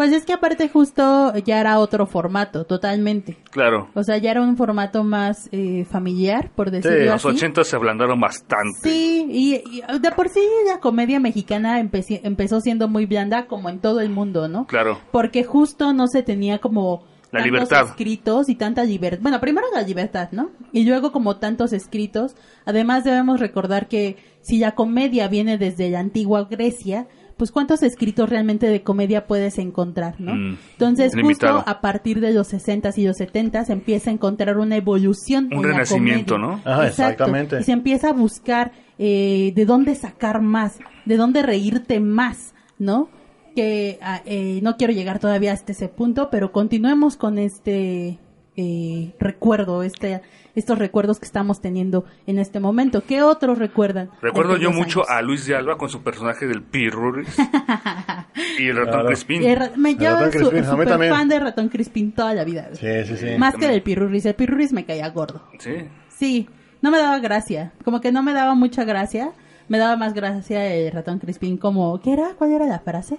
Pues 0.00 0.12
es 0.12 0.24
que 0.24 0.32
aparte 0.32 0.70
justo 0.70 1.34
ya 1.44 1.60
era 1.60 1.78
otro 1.78 2.06
formato, 2.06 2.64
totalmente. 2.64 3.36
Claro, 3.50 3.90
O 3.94 4.02
sea, 4.02 4.16
ya 4.16 4.30
era 4.30 4.40
un 4.40 4.56
formato 4.56 5.04
más 5.04 5.50
eh, 5.52 5.84
familiar, 5.84 6.50
por 6.56 6.70
decirlo 6.70 6.96
Sí, 7.00 7.04
los 7.04 7.14
así. 7.26 7.36
80 7.36 7.64
se 7.64 7.76
ablandaron 7.76 8.18
bastante. 8.18 8.78
Sí, 8.82 9.26
y, 9.28 9.56
y 9.56 9.82
de 10.00 10.10
por 10.12 10.30
sí 10.30 10.40
la 10.66 10.80
comedia 10.80 11.20
mexicana 11.20 11.78
empezó 11.80 12.60
siendo 12.62 12.88
muy 12.88 13.04
blanda 13.04 13.46
como 13.46 13.68
en 13.68 13.78
todo 13.78 14.00
el 14.00 14.08
mundo, 14.08 14.48
¿no? 14.48 14.66
Claro, 14.66 14.98
Porque 15.12 15.44
justo 15.44 15.92
no 15.92 16.06
se 16.06 16.22
tenía 16.22 16.60
como 16.60 17.04
La 17.30 17.40
tantos 17.40 17.44
libertad. 17.44 17.86
escritos 17.90 18.48
y 18.48 18.54
tanta 18.54 18.84
libertad. 18.84 19.20
Bueno, 19.20 19.38
primero 19.38 19.66
la 19.74 19.82
libertad, 19.82 20.30
¿no? 20.32 20.48
Y 20.72 20.86
luego 20.86 21.12
como 21.12 21.36
tantos 21.36 21.74
escritos. 21.74 22.36
Además 22.64 23.04
debemos 23.04 23.38
recordar 23.38 23.86
que 23.86 24.16
si 24.40 24.56
la 24.60 24.74
comedia 24.74 25.28
viene 25.28 25.58
desde 25.58 25.90
la 25.90 26.00
antigua 26.00 26.48
Grecia, 26.50 27.06
pues 27.40 27.52
cuántos 27.52 27.82
escritos 27.82 28.28
realmente 28.28 28.66
de 28.66 28.82
comedia 28.82 29.26
puedes 29.26 29.56
encontrar, 29.56 30.20
¿no? 30.20 30.34
Mm, 30.34 30.58
Entonces 30.72 31.14
limitado. 31.14 31.54
justo 31.54 31.70
a 31.70 31.80
partir 31.80 32.20
de 32.20 32.34
los 32.34 32.52
60s 32.52 32.98
y 32.98 33.06
los 33.06 33.16
70s 33.18 33.64
se 33.64 33.72
empieza 33.72 34.10
a 34.10 34.12
encontrar 34.12 34.58
una 34.58 34.76
evolución 34.76 35.46
Un 35.46 35.52
en 35.54 35.62
la 35.62 35.68
renacimiento, 35.68 36.34
comedia. 36.34 36.56
¿no? 36.56 36.70
Ajá, 36.70 36.86
Exacto. 36.86 37.12
exactamente. 37.24 37.60
Y 37.60 37.62
se 37.64 37.72
empieza 37.72 38.10
a 38.10 38.12
buscar 38.12 38.72
eh, 38.98 39.52
de 39.56 39.64
dónde 39.64 39.94
sacar 39.94 40.42
más, 40.42 40.80
de 41.06 41.16
dónde 41.16 41.40
reírte 41.42 41.98
más, 41.98 42.52
¿no? 42.78 43.08
Que 43.56 43.98
ah, 44.02 44.20
eh, 44.26 44.60
no 44.62 44.76
quiero 44.76 44.92
llegar 44.92 45.18
todavía 45.18 45.54
hasta 45.54 45.72
ese 45.72 45.88
punto, 45.88 46.28
pero 46.30 46.52
continuemos 46.52 47.16
con 47.16 47.38
este 47.38 48.18
eh, 48.56 49.14
recuerdo, 49.18 49.82
este, 49.82 50.20
estos 50.54 50.78
recuerdos 50.78 51.18
que 51.18 51.26
estamos 51.26 51.60
teniendo 51.60 52.04
en 52.26 52.38
este 52.38 52.60
momento. 52.60 53.02
¿Qué 53.06 53.22
otros 53.22 53.58
recuerdan? 53.58 54.10
recuerdo 54.22 54.56
yo 54.56 54.70
mucho 54.70 55.00
años? 55.00 55.10
a 55.10 55.22
Luis 55.22 55.46
de 55.46 55.54
Alba 55.56 55.76
con 55.78 55.88
su 55.88 56.02
personaje 56.02 56.46
del 56.46 56.62
Pirruris 56.62 57.28
y 58.58 58.66
el 58.68 58.76
ratón 58.76 58.92
Claro. 58.92 59.06
Crispín. 59.08 59.42
Y 59.42 59.46
el 59.46 59.56
ra- 59.56 59.70
me, 59.76 59.94
ratón 59.94 60.32
su- 60.32 60.38
súper 60.64 60.88
también. 60.88 61.12
fan 61.14 61.28
de 61.28 61.38
Ratón 61.40 61.68
Crispín 61.68 62.12
toda 62.12 62.34
la 62.34 62.44
vida. 62.44 62.68
Sí, 62.74 62.86
sí, 63.06 63.16
sí. 63.16 63.26
Más 63.38 63.54
que 63.56 63.68
del 63.68 63.82
Pirurris. 63.82 64.26
El 64.26 64.34
Pirurris 64.34 64.72
me 64.72 64.84
caía 64.84 65.08
gordo. 65.10 65.42
Sí. 65.58 65.74
Sí, 66.08 66.48
no 66.82 66.90
me 66.90 66.98
daba 66.98 67.18
gracia. 67.18 67.72
Como 67.84 68.00
que 68.00 68.12
no 68.12 68.22
me 68.22 68.32
daba 68.32 68.54
mucha 68.54 68.84
gracia. 68.84 69.32
Me 69.68 69.78
daba 69.78 69.96
más 69.96 70.14
gracia 70.14 70.66
el 70.66 70.90
ratón 70.92 71.18
Crispín 71.20 71.56
como... 71.56 72.00
¿Qué 72.00 72.12
era? 72.12 72.30
¿Cuál 72.36 72.52
era 72.52 72.66
la 72.66 72.80
frase? 72.80 73.18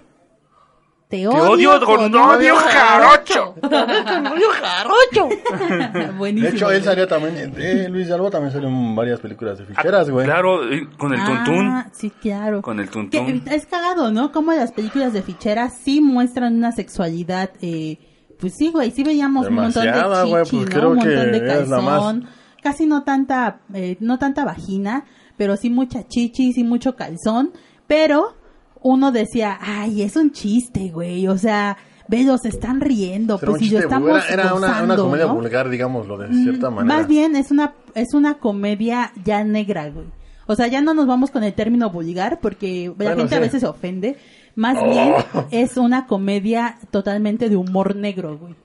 Te 1.12 1.28
odio, 1.28 1.52
odio 1.52 1.86
con 1.86 2.16
odio 2.16 2.56
jarocho. 2.56 3.54
Buenísimo. 6.18 6.50
De 6.50 6.56
hecho, 6.56 6.72
él 6.72 6.84
salió 6.84 7.08
también, 7.08 7.54
eh, 7.58 7.88
Luis 7.90 8.08
de 8.08 8.14
Alba 8.14 8.30
también 8.32 8.52
salió 8.54 8.70
en 8.70 8.96
varias 8.96 9.20
películas 9.20 9.60
de 9.60 9.66
ficheras, 9.66 10.10
güey. 10.10 10.26
Claro, 10.26 10.74
y 10.74 10.86
con 10.98 11.14
el 11.14 11.20
Ah, 11.22 11.26
tuntún. 11.26 11.84
sí, 11.92 12.10
claro. 12.12 12.62
Con 12.62 12.80
el 12.80 12.86
Que 12.88 12.92
tuntún. 12.94 13.44
es 13.52 13.66
cagado, 13.66 14.12
¿no? 14.12 14.32
Como 14.32 14.52
las 14.54 14.72
películas 14.72 15.12
de 15.14 15.22
ficheras 15.22 15.74
sí 15.84 16.02
muestran 16.02 16.56
una 16.56 16.72
sexualidad... 16.72 17.52
Eh, 17.62 17.98
pues 18.40 18.56
sí, 18.58 18.72
güey, 18.72 18.90
sí 18.90 19.04
veíamos 19.04 19.48
un 19.48 19.54
montón 19.54 19.86
de 19.86 19.92
chichi, 19.94 20.30
güey, 20.32 20.44
pues 20.50 20.54
¿no? 20.54 20.66
creo 20.66 20.90
Un 20.90 20.96
montón 20.96 21.14
que 21.14 21.40
de 21.40 21.66
más- 21.68 21.84
calzón. 21.84 22.28
Casi 22.64 22.86
no 22.88 23.04
tanta, 23.04 23.60
eh, 23.74 23.98
no 24.00 24.18
tanta 24.18 24.46
vagina, 24.46 25.06
pero 25.38 25.56
sí 25.58 25.70
mucha 25.70 26.08
chichi, 26.08 26.52
sí 26.54 26.64
mucho 26.64 26.96
calzón. 26.96 27.52
Pero 27.86 28.34
uno 28.82 29.12
decía, 29.12 29.58
ay, 29.62 30.02
es 30.02 30.16
un 30.16 30.32
chiste, 30.32 30.90
güey. 30.90 31.28
O 31.28 31.38
sea, 31.38 31.78
velos, 32.08 32.42
se 32.42 32.50
están 32.50 32.82
riendo. 32.82 33.38
Pues 33.40 33.60
si 33.60 33.66
chiste, 33.70 33.80
estamos 33.84 34.10
era, 34.10 34.28
era 34.46 34.54
una, 34.56 34.96
comedia 34.96 35.26
¿no? 35.28 35.36
vulgar, 35.36 35.70
digámoslo, 35.70 36.18
de 36.18 36.28
Mm, 36.30 36.44
cierta 36.44 36.70
manera. 36.70 36.98
Más 36.98 37.08
bien 37.08 37.36
es 37.36 37.52
una 37.52 37.74
es 37.94 38.14
una 38.14 38.36
comedia 38.36 39.12
ya 39.24 39.44
negra, 39.44 39.90
güey. 39.90 40.08
O 40.48 40.56
sea, 40.56 40.68
ya 40.68 40.82
no 40.82 40.94
nos 40.94 41.08
vamos 41.08 41.32
con 41.32 41.44
el 41.44 41.54
término 41.54 41.90
vulgar 41.90 42.40
porque 42.42 42.92
la 42.98 43.16
gente 43.16 43.36
a 43.36 43.40
veces 43.40 43.62
se 43.62 43.68
ofende. 43.68 44.18
Más 44.56 44.78
Oh. 44.82 44.90
bien 44.90 45.14
es 45.52 45.78
una 45.78 46.08
comedia 46.08 46.78
totalmente 46.90 47.48
de 47.50 47.56
humor 47.56 47.96
negro, 47.96 48.38
güey. 48.38 48.56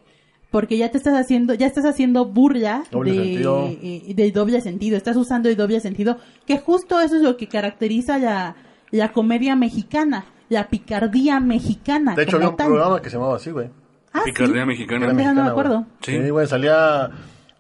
Porque 0.51 0.79
ya 0.79 0.91
te 0.91 0.97
estás 0.99 1.15
haciendo, 1.15 1.55
ya 1.55 1.67
estás 1.67 1.85
haciendo 1.85 2.25
burla 2.25 2.85
Doble 2.91 3.13
de, 3.13 3.79
eh, 3.83 4.15
del 4.15 4.33
doble 4.33 4.61
sentido. 4.63 4.97
Estás 4.97 5.17
usando 5.17 5.49
el 5.49 5.57
doble 5.57 5.81
sentido, 5.81 6.17
que 6.47 6.59
justo 6.59 7.01
eso 7.01 7.17
es 7.17 7.23
lo 7.23 7.37
que 7.37 7.47
caracteriza 7.47 8.19
la, 8.19 8.57
la 8.97 9.13
comedia 9.13 9.55
mexicana, 9.57 10.25
la 10.49 10.69
picardía 10.69 11.41
mexicana. 11.41 12.15
De 12.15 12.23
hecho, 12.25 12.37
había 12.37 12.49
un 12.51 12.57
tal. 12.57 12.67
programa 12.69 13.01
que 13.03 13.11
se 13.11 13.17
llamaba 13.17 13.37
así, 13.37 13.51
güey. 13.51 13.69
Ah, 14.13 14.23
Picardía 14.25 14.63
sí. 14.63 14.67
mexicana. 14.69 15.05
Era 15.05 15.13
no 15.13 15.15
me 15.19 15.23
mexicana, 15.25 15.51
acuerdo. 15.51 15.87
Sí. 16.01 16.13
Sí, 16.23 16.31
güey, 16.31 16.47
salía 16.47 17.11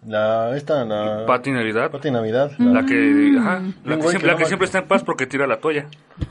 la, 0.07 0.57
esta, 0.57 0.85
la... 0.85 1.27
Pati 1.27 1.51
Navidad. 1.51 1.91
Pati 1.91 2.11
Navidad. 2.11 2.53
La 2.59 2.81
la- 2.81 2.87
que, 2.87 3.35
ajá, 3.39 3.61
la 3.85 3.95
Un 3.97 4.01
que, 4.01 4.09
siempre, 4.09 4.19
que 4.21 4.27
la 4.27 4.33
no 4.33 4.39
que 4.39 4.45
siempre 4.47 4.65
está 4.67 4.79
en 4.79 4.87
paz 4.89 5.03
porque 5.05 5.27
tira 5.27 5.47
la 5.47 5.59
toalla. 5.61 5.87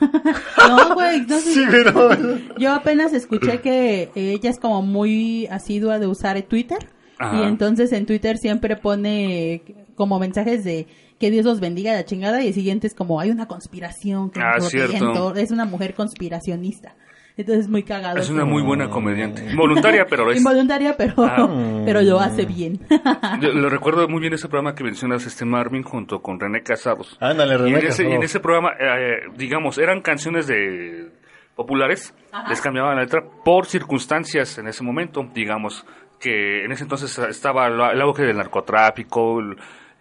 No, 0.68 0.94
güey, 0.94 1.20
no 1.26 1.38
sé. 1.38 1.52
Sí, 1.52 1.64
pero... 1.70 2.10
Yo 2.58 2.72
apenas 2.72 3.12
escuché 3.12 3.60
que 3.60 4.10
ella 4.14 4.50
es 4.50 4.58
como 4.58 4.82
muy 4.82 5.46
asidua 5.46 5.98
de 6.00 6.06
usar 6.08 6.40
Twitter 6.42 6.78
Ajá. 7.18 7.36
y 7.36 7.42
entonces 7.44 7.92
en 7.92 8.04
Twitter 8.06 8.36
siempre 8.38 8.76
pone 8.76 9.62
como 9.94 10.18
mensajes 10.18 10.64
de 10.64 10.86
que 11.18 11.30
Dios 11.30 11.44
los 11.44 11.60
bendiga 11.60 11.92
la 11.94 12.04
chingada 12.04 12.42
y 12.42 12.48
el 12.48 12.54
siguiente 12.54 12.86
es 12.86 12.94
como 12.94 13.20
hay 13.20 13.30
una 13.30 13.46
conspiración 13.46 14.30
que 14.30 14.40
Ah, 14.40 14.56
nos 14.58 14.70
protege 14.70 14.84
en 14.84 14.90
cierto. 14.98 15.12
todo". 15.12 15.34
es 15.36 15.50
una 15.50 15.64
mujer 15.64 15.94
conspiracionista. 15.94 16.94
Entonces 17.38 17.64
es 17.66 17.70
muy 17.70 17.82
cagado. 17.82 18.18
Es 18.18 18.30
una 18.30 18.40
como- 18.42 18.52
muy 18.54 18.62
buena 18.62 18.88
comediante. 18.88 19.44
Involuntaria, 19.50 20.06
pero 20.08 20.30
es. 20.30 20.38
involuntaria, 20.38 20.96
pero 20.96 21.12
Ah. 21.18 21.46
pero 21.84 22.00
lo 22.00 22.18
hace 22.18 22.46
bien. 22.46 22.80
Yo 23.42 23.52
lo 23.52 23.68
recuerdo 23.68 24.08
muy 24.08 24.20
bien 24.22 24.32
ese 24.32 24.48
programa 24.48 24.74
que 24.74 24.82
mencionas, 24.84 25.26
este 25.26 25.44
Marvin, 25.44 25.82
junto 25.82 26.22
con 26.22 26.40
René 26.40 26.62
Casados. 26.62 27.16
Ándale, 27.20 27.52
Y 27.52 27.56
en 27.56 27.62
René 27.76 27.88
ese, 27.88 28.08
y 28.08 28.12
en 28.12 28.22
ese 28.22 28.40
programa, 28.40 28.70
eh, 28.80 29.20
digamos, 29.36 29.76
eran 29.76 30.00
canciones 30.00 30.46
de 30.46 31.10
populares, 31.54 32.14
les 32.48 32.60
cambiaban 32.62 32.96
la 32.96 33.02
letra 33.02 33.22
por 33.44 33.66
circunstancias 33.66 34.56
en 34.58 34.68
ese 34.68 34.82
momento, 34.82 35.26
digamos, 35.34 35.84
que 36.18 36.64
en 36.64 36.72
ese 36.72 36.84
entonces 36.84 37.18
estaba 37.18 37.66
el 37.66 37.74
el 37.80 38.00
auge 38.00 38.22
del 38.22 38.36
narcotráfico, 38.38 39.40
el, 39.40 39.56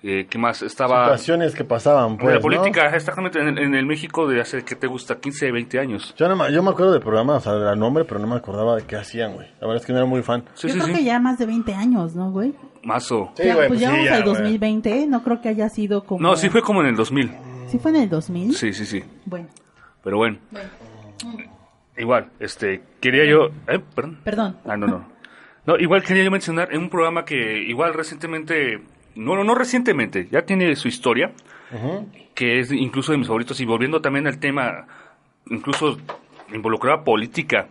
eh, 0.07 0.27
¿qué 0.29 0.37
más? 0.37 0.61
Estaba 0.61 1.05
Situaciones 1.05 1.55
que 1.55 1.63
pasaban, 1.63 2.17
pues, 2.17 2.29
la 2.29 2.35
¿no? 2.35 2.41
política, 2.41 2.85
exactamente, 2.95 3.39
en, 3.39 3.57
en 3.57 3.73
el 3.73 3.85
México 3.87 4.27
de 4.27 4.39
hace, 4.39 4.63
que 4.63 4.75
te 4.75 4.85
gusta? 4.85 5.15
15, 5.19 5.51
20 5.51 5.79
años. 5.79 6.13
Yo, 6.15 6.27
no 6.29 6.35
me, 6.35 6.53
yo 6.53 6.61
me 6.61 6.69
acuerdo 6.69 6.91
del 6.93 7.01
programa, 7.01 7.37
o 7.37 7.39
sea, 7.39 7.53
del 7.53 7.79
nombre, 7.79 8.05
pero 8.05 8.19
no 8.19 8.27
me 8.27 8.35
acordaba 8.35 8.75
de 8.75 8.83
qué 8.83 8.95
hacían, 8.95 9.33
güey. 9.33 9.47
La 9.59 9.67
verdad 9.67 9.81
es 9.81 9.85
que 9.87 9.93
no 9.93 9.97
era 9.99 10.07
muy 10.07 10.21
fan. 10.21 10.43
Sí, 10.53 10.67
Yo 10.67 10.73
sí, 10.75 10.79
creo 10.79 10.93
sí. 10.95 10.99
que 10.99 11.03
ya 11.05 11.19
más 11.19 11.39
de 11.39 11.47
20 11.47 11.73
años, 11.73 12.15
¿no, 12.15 12.31
güey? 12.31 12.53
Mazo. 12.83 13.31
Sí, 13.35 13.43
Ya, 13.45 13.55
güey, 13.55 13.67
pues 13.67 13.79
pues 13.79 13.79
ya 13.79 13.89
vamos 13.91 14.05
ya, 14.05 14.15
al 14.17 14.23
güey. 14.23 14.35
2020, 14.35 15.07
no 15.07 15.23
creo 15.23 15.41
que 15.41 15.49
haya 15.49 15.69
sido 15.69 16.03
como... 16.03 16.21
No, 16.21 16.35
sí 16.35 16.49
fue 16.49 16.61
como 16.61 16.81
en 16.81 16.87
el 16.87 16.95
2000. 16.95 17.31
¿Sí 17.67 17.79
fue 17.79 17.89
en 17.91 17.97
el 17.97 18.09
2000? 18.09 18.53
Sí, 18.55 18.73
sí, 18.73 18.85
sí. 18.85 19.03
Bueno, 19.25 19.47
Pero 20.03 20.17
bueno. 20.17 20.37
Igual, 21.97 22.29
este, 22.39 22.83
quería 22.99 23.25
yo... 23.25 23.47
¿Eh? 23.67 23.79
Perdón. 23.95 24.19
perdón. 24.23 24.57
Ah, 24.65 24.77
no, 24.77 24.85
no. 24.85 25.05
No, 25.65 25.77
igual 25.77 26.03
quería 26.03 26.23
yo 26.23 26.29
mencionar 26.29 26.71
en 26.71 26.81
un 26.81 26.89
programa 26.89 27.25
que 27.25 27.63
igual 27.63 27.93
recientemente, 27.95 28.81
no, 29.15 29.35
no, 29.35 29.43
no 29.43 29.55
recientemente, 29.55 30.27
ya 30.31 30.43
tiene 30.43 30.75
su 30.75 30.87
historia, 30.87 31.31
que 32.33 32.59
es 32.59 32.71
incluso 32.71 33.11
de 33.11 33.17
mis 33.17 33.27
favoritos, 33.27 33.59
y 33.59 33.65
volviendo 33.65 34.01
también 34.01 34.27
al 34.27 34.39
tema, 34.39 34.87
incluso 35.49 35.97
involucrada 36.53 37.03
política, 37.03 37.67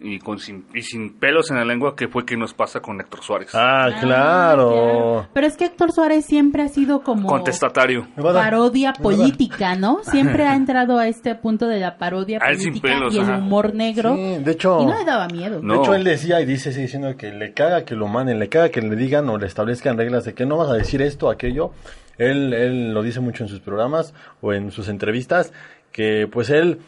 y, 0.00 0.18
con 0.18 0.38
sin, 0.38 0.64
y 0.74 0.82
sin 0.82 1.18
pelos 1.18 1.50
en 1.50 1.56
la 1.58 1.64
lengua, 1.64 1.94
que 1.94 2.08
fue 2.08 2.24
que 2.24 2.36
nos 2.36 2.54
pasa 2.54 2.80
con 2.80 3.00
Héctor 3.00 3.22
Suárez. 3.22 3.54
Ah, 3.54 3.84
Ah, 3.84 4.00
claro. 4.00 5.28
Pero 5.32 5.46
es 5.46 5.56
que 5.56 5.66
Héctor 5.66 5.92
Suárez 5.92 6.24
siempre 6.24 6.62
ha 6.62 6.68
sido 6.68 7.02
como 7.02 7.28
Contestatario. 7.28 8.08
Parodia 8.16 8.92
política, 8.92 9.74
¿no? 9.76 10.00
Siempre 10.04 10.44
ha 10.46 10.54
entrado 10.54 10.98
a 10.98 11.06
este 11.08 11.34
punto 11.34 11.66
de 11.66 11.80
la 11.80 11.98
parodia 11.98 12.38
A 12.42 12.50
él 12.50 12.58
sin 12.58 12.68
política 12.72 12.94
pelos, 12.94 13.14
y 13.14 13.18
el 13.18 13.24
ajá. 13.24 13.38
humor 13.38 13.74
negro. 13.74 14.14
Sí, 14.16 14.38
de 14.42 14.52
hecho, 14.52 14.80
Y 14.82 14.86
no 14.86 14.98
le 14.98 15.04
daba 15.04 15.28
miedo. 15.28 15.60
No. 15.62 15.74
de 15.74 15.80
hecho 15.80 15.94
él 15.94 16.04
decía 16.04 16.40
y 16.40 16.46
dice 16.46 16.72
sigue 16.72 16.82
diciendo 16.82 17.16
que 17.16 17.30
le 17.32 17.52
caga 17.52 17.84
que 17.84 17.94
lo 17.94 18.08
manden, 18.08 18.38
le 18.38 18.48
caga 18.48 18.70
que 18.70 18.80
le 18.82 18.96
digan 18.96 19.28
o 19.28 19.38
le 19.38 19.46
establezcan 19.46 19.96
reglas 19.98 20.24
de 20.24 20.34
que 20.34 20.46
no 20.46 20.56
vas 20.56 20.70
a 20.70 20.74
decir 20.74 21.02
esto, 21.02 21.30
aquello. 21.30 21.72
Él, 22.18 22.52
él 22.52 22.92
lo 22.92 23.02
dice 23.02 23.20
mucho 23.20 23.44
en 23.44 23.48
sus 23.48 23.60
programas 23.60 24.12
o 24.40 24.52
en 24.52 24.70
sus 24.70 24.88
entrevistas, 24.88 25.52
que 25.92 26.28
pues 26.30 26.50
él, 26.50 26.78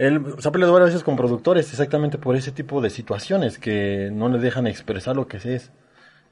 él 0.00 0.24
se 0.38 0.48
ha 0.48 0.50
peleado 0.50 0.72
varias 0.72 0.92
veces 0.92 1.04
con 1.04 1.14
productores 1.14 1.68
exactamente 1.70 2.16
por 2.16 2.34
ese 2.34 2.52
tipo 2.52 2.80
de 2.80 2.88
situaciones 2.88 3.58
que 3.58 4.08
no 4.10 4.30
le 4.30 4.38
dejan 4.38 4.66
expresar 4.66 5.14
lo 5.14 5.28
que 5.28 5.36
es. 5.36 5.70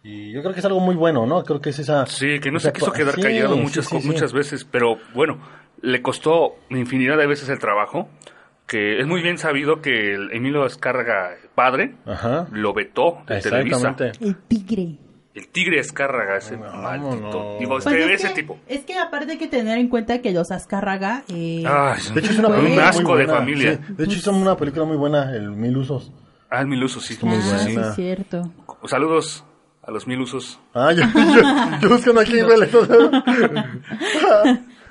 Y 0.02 0.33
yo 0.33 0.40
creo 0.40 0.54
que 0.54 0.61
es 0.61 0.64
algo 0.64 0.81
muy 0.81 0.94
bueno, 0.94 1.26
¿no? 1.26 1.44
Creo 1.44 1.61
que 1.61 1.68
es 1.68 1.78
esa... 1.78 2.07
Sí, 2.07 2.40
que 2.40 2.50
no 2.50 2.57
esa 2.57 2.68
se 2.68 2.72
quiso 2.72 2.92
quedar 2.92 3.14
sí, 3.14 3.20
callado 3.20 3.59
muchas, 3.59 3.85
sí, 3.85 4.00
sí. 4.00 4.07
muchas 4.07 4.33
veces, 4.33 4.64
pero 4.64 4.96
bueno, 5.12 5.38
le 5.83 6.00
costó 6.00 6.54
infinidad 6.70 7.18
de 7.18 7.26
veces 7.26 7.50
el 7.50 7.59
trabajo, 7.59 8.09
que 8.66 9.00
es 9.00 9.07
muy 9.07 9.20
bien 9.20 9.37
sabido 9.37 9.83
que 9.83 10.14
el 10.14 10.33
Emilio 10.33 10.64
Escárraga, 10.64 11.37
padre, 11.54 11.94
Ajá. 12.07 12.46
lo 12.50 12.72
vetó 12.72 13.18
de 13.26 13.42
Televisa. 13.42 13.76
Exactamente. 13.76 14.24
El 14.24 14.37
tigre. 14.37 14.96
El 15.38 15.48
tigre 15.48 15.79
Escárraga, 15.79 16.38
ese 16.38 16.57
Vámonos. 16.57 17.20
maldito. 17.20 17.57
Digo, 17.61 17.70
Pues 17.79 17.87
es 17.87 18.11
ese 18.20 18.29
que- 18.29 18.35
tipo. 18.35 18.59
Es 18.66 18.85
que 18.85 18.98
aparte 18.98 19.33
hay 19.33 19.38
que 19.38 19.46
tener 19.46 19.79
en 19.79 19.88
cuenta 19.88 20.20
que 20.20 20.33
los 20.33 20.51
Azcárraga... 20.51 21.22
Eh, 21.29 21.62
Ay, 21.66 22.01
De 22.14 22.20
hecho, 22.20 22.33
es 22.33 22.38
una 22.38 22.48
película 22.48 22.83
un 22.83 22.88
asco 22.88 23.03
muy 23.03 23.18
de 23.18 23.24
buena, 23.27 23.38
familia. 23.38 23.81
sí. 23.87 23.92
De 23.94 24.05
hecho, 24.05 24.16
hizo 24.18 24.33
una 24.33 24.57
película 24.57 24.85
muy 24.85 24.96
buena, 24.96 25.35
El 25.35 25.53
Mil 25.53 25.77
Usos. 25.77 26.12
Ah, 26.51 26.62
el 26.62 26.66
mil 26.66 26.83
usos, 26.83 27.05
sí. 27.05 27.18
muy 27.22 27.37
ah, 27.37 27.59
sí, 27.59 27.77
es 27.79 27.94
cierto. 27.94 28.51
Saludos 28.87 29.44
a 29.83 29.90
los 29.90 30.07
mil 30.07 30.18
usos. 30.22 30.59
Ah, 30.72 30.92
yo, 30.92 31.03
yo, 31.03 31.79
yo 31.83 31.88
buscando 31.90 32.22
aquí. 32.22 32.33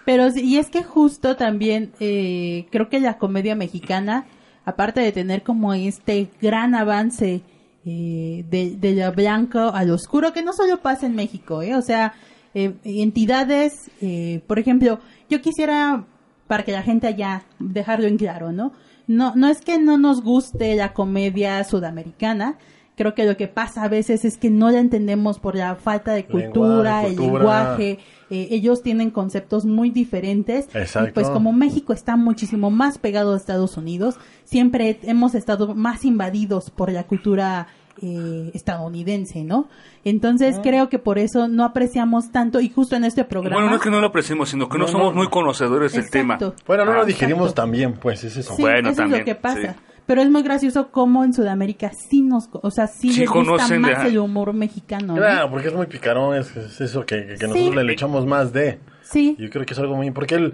Pero 0.05 0.31
sí, 0.31 0.41
y 0.45 0.57
es 0.57 0.69
que 0.69 0.83
justo 0.83 1.35
también 1.35 1.91
eh, 1.99 2.67
creo 2.71 2.89
que 2.89 2.99
la 2.99 3.17
comedia 3.17 3.55
mexicana, 3.55 4.25
aparte 4.65 5.01
de 5.01 5.11
tener 5.11 5.43
como 5.43 5.73
este 5.73 6.29
gran 6.41 6.75
avance 6.75 7.41
eh, 7.89 8.43
de, 8.49 8.75
de 8.75 8.95
lo 8.95 9.13
blanco 9.13 9.59
al 9.59 9.89
oscuro, 9.91 10.33
que 10.33 10.43
no 10.43 10.51
solo 10.51 10.81
pasa 10.81 11.05
en 11.05 11.15
México, 11.15 11.61
¿eh? 11.61 11.73
o 11.73 11.81
sea, 11.81 12.13
eh, 12.53 12.73
entidades, 12.83 13.89
eh, 14.01 14.41
por 14.45 14.59
ejemplo, 14.59 14.99
yo 15.29 15.41
quisiera, 15.41 16.03
para 16.47 16.63
que 16.63 16.73
la 16.73 16.83
gente 16.83 17.07
allá, 17.07 17.43
dejarlo 17.59 18.07
en 18.07 18.17
claro, 18.17 18.51
¿no? 18.51 18.73
No, 19.07 19.33
no 19.35 19.47
es 19.47 19.61
que 19.61 19.79
no 19.79 19.97
nos 19.97 20.21
guste 20.21 20.75
la 20.75 20.91
comedia 20.91 21.63
sudamericana, 21.63 22.57
creo 22.97 23.13
que 23.13 23.25
lo 23.25 23.37
que 23.37 23.47
pasa 23.47 23.83
a 23.83 23.87
veces 23.87 24.25
es 24.25 24.37
que 24.37 24.49
no 24.49 24.69
la 24.71 24.79
entendemos 24.79 25.39
por 25.39 25.55
la 25.55 25.75
falta 25.75 26.13
de 26.13 26.23
Lenguaje, 26.23 26.45
cultura, 26.45 27.05
el 27.05 27.15
lenguaje, 27.15 27.99
eh, 28.29 28.47
ellos 28.49 28.81
tienen 28.81 29.11
conceptos 29.11 29.65
muy 29.65 29.91
diferentes 29.91 30.67
Exacto. 30.73 31.09
y 31.09 31.13
pues 31.13 31.29
como 31.29 31.53
México 31.53 31.93
está 31.93 32.17
muchísimo 32.17 32.71
más 32.71 32.97
pegado 32.97 33.33
a 33.33 33.37
Estados 33.37 33.77
Unidos, 33.77 34.15
siempre 34.43 34.99
hemos 35.03 35.35
estado 35.35 35.75
más 35.75 36.03
invadidos 36.03 36.71
por 36.71 36.91
la 36.91 37.03
cultura 37.05 37.67
eh, 38.01 38.51
estadounidense, 38.53 39.43
¿no? 39.43 39.67
Entonces 40.03 40.59
creo 40.63 40.89
que 40.89 40.99
por 40.99 41.19
eso 41.19 41.47
no 41.47 41.63
apreciamos 41.65 42.31
tanto 42.31 42.59
y 42.59 42.69
justo 42.69 42.95
en 42.95 43.03
este 43.03 43.23
programa. 43.25 43.55
Bueno, 43.57 43.69
no 43.69 43.75
es 43.77 43.81
que 43.81 43.89
no 43.89 43.99
lo 43.99 44.07
apreciemos, 44.07 44.49
sino 44.49 44.69
que 44.69 44.77
no, 44.77 44.85
No, 44.85 44.91
somos 44.91 45.13
no. 45.13 45.19
muy 45.19 45.27
conocedores 45.29 45.93
del 45.93 46.09
tema. 46.09 46.37
Bueno, 46.65 46.85
no 46.85 46.91
Ah, 46.91 46.97
lo 46.97 47.05
digerimos 47.05 47.53
bien, 47.71 47.93
pues, 47.93 48.23
es 48.23 48.37
eso. 48.37 48.55
Sí, 48.55 48.61
Bueno, 48.61 48.89
eso 48.89 48.97
también, 48.97 49.21
es 49.21 49.27
lo 49.27 49.33
que 49.33 49.35
pasa. 49.35 49.73
sí. 49.73 49.79
Pero 50.05 50.21
es 50.21 50.29
muy 50.29 50.41
gracioso 50.41 50.89
cómo 50.89 51.25
en 51.25 51.33
Sudamérica 51.33 51.91
sí 51.91 52.21
nos, 52.21 52.47
o 52.53 52.71
sea, 52.71 52.87
sí, 52.87 53.11
Sí 53.11 53.19
les 53.19 53.29
gusta 53.29 53.43
conocen 53.51 53.81
de- 53.81 53.91
más 53.91 54.05
el 54.05 54.17
humor 54.19 54.53
mexicano. 54.53 55.07
¿no? 55.07 55.15
Claro, 55.15 55.49
porque 55.51 55.67
es 55.67 55.73
muy 55.73 55.85
picarón, 55.87 56.37
es, 56.37 56.55
es 56.55 56.79
eso 56.79 57.05
que, 57.05 57.17
que- 57.25 57.27
que 57.33 57.37
Sí. 57.39 57.47
nosotros 57.47 57.75
le, 57.75 57.83
le 57.83 57.91
echamos 57.93 58.25
más 58.25 58.53
de. 58.53 58.79
Sí. 59.01 59.35
Yo 59.37 59.49
creo 59.49 59.65
que 59.65 59.73
es 59.73 59.79
algo 59.79 59.97
muy... 59.97 60.09
Porque 60.11 60.35
el, 60.35 60.53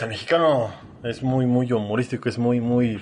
el 0.00 0.08
mexicano 0.08 0.68
es 1.02 1.22
muy, 1.22 1.46
muy 1.46 1.72
humorístico, 1.72 2.28
es 2.28 2.36
muy, 2.38 2.60
muy, 2.60 3.00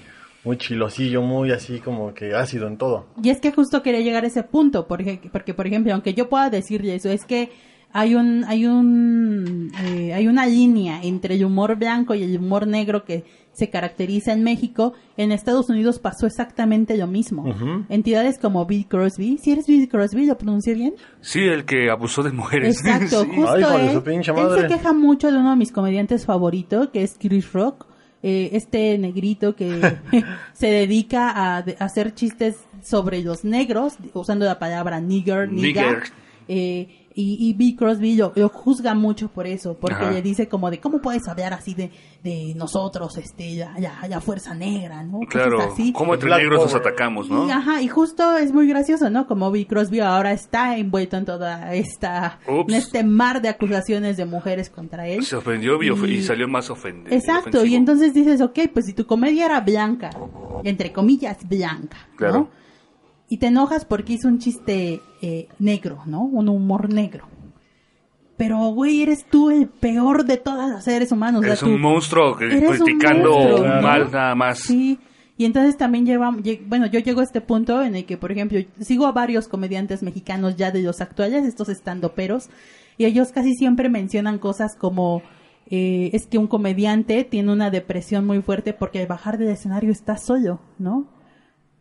muy 0.48 0.56
chilosillo, 0.56 1.20
muy 1.20 1.52
así 1.52 1.78
como 1.78 2.14
que 2.14 2.34
ácido 2.34 2.68
en 2.68 2.78
todo. 2.78 3.04
Y 3.22 3.28
es 3.28 3.38
que 3.38 3.52
justo 3.52 3.82
quería 3.82 4.00
llegar 4.00 4.24
a 4.24 4.28
ese 4.28 4.42
punto, 4.42 4.86
porque, 4.88 5.20
porque 5.30 5.52
por 5.52 5.66
ejemplo, 5.66 5.92
aunque 5.92 6.14
yo 6.14 6.30
pueda 6.30 6.48
decirle 6.48 6.94
eso, 6.94 7.10
es 7.10 7.26
que 7.26 7.50
hay 7.92 8.14
un, 8.14 8.44
hay 8.44 8.64
un, 8.64 9.70
eh, 9.84 10.14
hay 10.14 10.26
una 10.26 10.46
línea 10.46 11.02
entre 11.02 11.34
el 11.34 11.44
humor 11.44 11.76
blanco 11.76 12.14
y 12.14 12.22
el 12.22 12.38
humor 12.38 12.66
negro 12.66 13.04
que 13.04 13.24
se 13.52 13.68
caracteriza 13.68 14.32
en 14.32 14.42
México. 14.42 14.94
En 15.18 15.32
Estados 15.32 15.68
Unidos 15.68 15.98
pasó 15.98 16.26
exactamente 16.26 16.96
lo 16.96 17.06
mismo. 17.06 17.44
Entidades 17.90 18.38
como 18.38 18.64
Bill 18.64 18.86
Crosby, 18.88 19.36
si 19.36 19.52
eres 19.52 19.66
Bill 19.66 19.86
Crosby, 19.86 20.24
lo 20.24 20.38
pronuncié 20.38 20.72
bien. 20.72 20.94
Sí, 21.20 21.40
el 21.40 21.66
que 21.66 21.90
abusó 21.90 22.22
de 22.22 22.32
mujeres. 22.32 22.78
Exacto, 22.78 23.24
Sí. 23.24 23.36
justo 23.36 23.52
Ay, 23.52 23.88
él, 23.88 23.92
su 23.92 24.02
pinche 24.02 24.32
él 24.32 24.60
se 24.62 24.66
queja 24.66 24.94
mucho 24.94 25.30
de 25.30 25.36
uno 25.36 25.50
de 25.50 25.56
mis 25.56 25.72
comediantes 25.72 26.24
favoritos, 26.24 26.88
que 26.88 27.02
es 27.02 27.18
Chris 27.18 27.52
Rock, 27.52 27.87
eh, 28.22 28.50
este 28.52 28.98
negrito 28.98 29.54
que 29.54 29.80
se 30.52 30.66
dedica 30.66 31.30
a, 31.30 31.58
hacer 31.78 32.14
chistes 32.14 32.56
sobre 32.82 33.22
los 33.22 33.44
negros, 33.44 33.94
usando 34.14 34.44
la 34.44 34.58
palabra 34.58 35.00
nigger. 35.00 35.50
Nigger. 35.50 36.04
Eh, 36.48 36.97
y, 37.20 37.48
y 37.48 37.52
Bill 37.54 37.74
Crosby 37.74 38.14
lo, 38.14 38.32
lo 38.36 38.48
juzga 38.48 38.94
mucho 38.94 39.28
por 39.28 39.46
eso, 39.48 39.74
porque 39.80 39.96
Ajá. 40.04 40.10
le 40.12 40.22
dice 40.22 40.46
como 40.48 40.70
de, 40.70 40.78
¿cómo 40.78 41.00
puedes 41.00 41.26
hablar 41.26 41.52
así 41.52 41.74
de, 41.74 41.90
de 42.22 42.54
nosotros, 42.54 43.16
este, 43.18 43.56
la, 43.56 43.74
la- 43.80 44.06
la 44.08 44.20
fuerza 44.20 44.54
negra, 44.54 45.02
¿no? 45.02 45.20
Claro, 45.28 45.60
así. 45.60 45.92
como 45.92 46.14
entre 46.14 46.28
Black 46.28 46.40
negros 46.42 46.62
nos 46.62 46.74
atacamos, 46.76 47.28
¿no? 47.28 47.48
Y, 47.48 47.50
ajá, 47.50 47.82
y 47.82 47.88
justo 47.88 48.36
es 48.36 48.52
muy 48.52 48.68
gracioso, 48.68 49.10
¿no? 49.10 49.26
Como 49.26 49.50
Bill 49.50 49.66
Crosby 49.66 49.98
ahora 50.00 50.30
está 50.32 50.76
envuelto 50.76 51.16
en 51.16 51.24
toda 51.24 51.74
esta, 51.74 52.38
Ups. 52.46 52.72
en 52.72 52.78
este 52.78 53.02
mar 53.02 53.42
de 53.42 53.48
acusaciones 53.48 54.16
de 54.16 54.24
mujeres 54.24 54.70
contra 54.70 55.08
él. 55.08 55.24
Se 55.24 55.34
ofendió 55.34 55.82
y, 55.82 55.88
Y- 56.14 56.22
salió 56.22 56.46
más 56.46 56.70
ofendido. 56.70 57.16
Exacto, 57.16 57.64
y 57.64 57.74
entonces 57.74 58.14
dices, 58.14 58.40
ok, 58.40 58.60
pues 58.72 58.86
si 58.86 58.92
tu 58.92 59.06
comedia 59.06 59.46
era 59.46 59.60
blanca, 59.60 60.10
entre 60.62 60.92
comillas, 60.92 61.38
blanca, 61.48 61.96
Claro. 62.16 62.34
¿no? 62.38 62.58
Y 63.28 63.36
te 63.38 63.46
enojas 63.48 63.84
porque 63.84 64.14
hizo 64.14 64.28
un 64.28 64.38
chiste 64.38 65.00
eh, 65.20 65.48
negro, 65.58 65.98
¿no? 66.06 66.22
Un 66.22 66.48
humor 66.48 66.92
negro. 66.92 67.26
Pero, 68.36 68.58
güey, 68.68 69.02
eres 69.02 69.24
tú 69.28 69.50
el 69.50 69.68
peor 69.68 70.24
de 70.24 70.36
todos 70.36 70.70
los 70.70 70.84
seres 70.84 71.10
humanos. 71.10 71.40
o 71.40 71.44
sea, 71.44 71.54
Es 71.54 71.60
tú- 71.60 71.66
un 71.66 71.80
monstruo 71.80 72.36
que 72.36 72.46
Eres 72.46 72.80
un 72.80 72.86
criticando 72.86 73.30
monstruo, 73.34 73.66
¿no? 73.66 73.82
mal 73.82 74.10
nada 74.12 74.34
más. 74.36 74.60
Sí, 74.60 74.98
y 75.36 75.44
entonces 75.44 75.76
también 75.76 76.06
lleva, 76.06 76.30
lle- 76.30 76.60
bueno, 76.66 76.86
yo 76.86 77.00
llego 77.00 77.20
a 77.20 77.24
este 77.24 77.40
punto 77.40 77.82
en 77.82 77.96
el 77.96 78.04
que, 78.06 78.16
por 78.16 78.30
ejemplo, 78.30 78.58
sigo 78.80 79.06
a 79.06 79.12
varios 79.12 79.48
comediantes 79.48 80.02
mexicanos 80.04 80.56
ya 80.56 80.70
de 80.70 80.82
los 80.82 81.00
actuales, 81.00 81.44
estos 81.44 81.68
estandoperos, 81.68 82.48
y 82.96 83.06
ellos 83.06 83.32
casi 83.32 83.54
siempre 83.54 83.88
mencionan 83.88 84.38
cosas 84.38 84.76
como, 84.76 85.22
eh, 85.68 86.10
es 86.12 86.26
que 86.28 86.38
un 86.38 86.46
comediante 86.46 87.24
tiene 87.24 87.52
una 87.52 87.70
depresión 87.70 88.24
muy 88.24 88.40
fuerte 88.40 88.72
porque 88.72 89.00
al 89.00 89.06
bajar 89.08 89.36
del 89.36 89.48
escenario 89.48 89.90
está 89.90 90.16
solo, 90.16 90.60
¿no? 90.78 91.06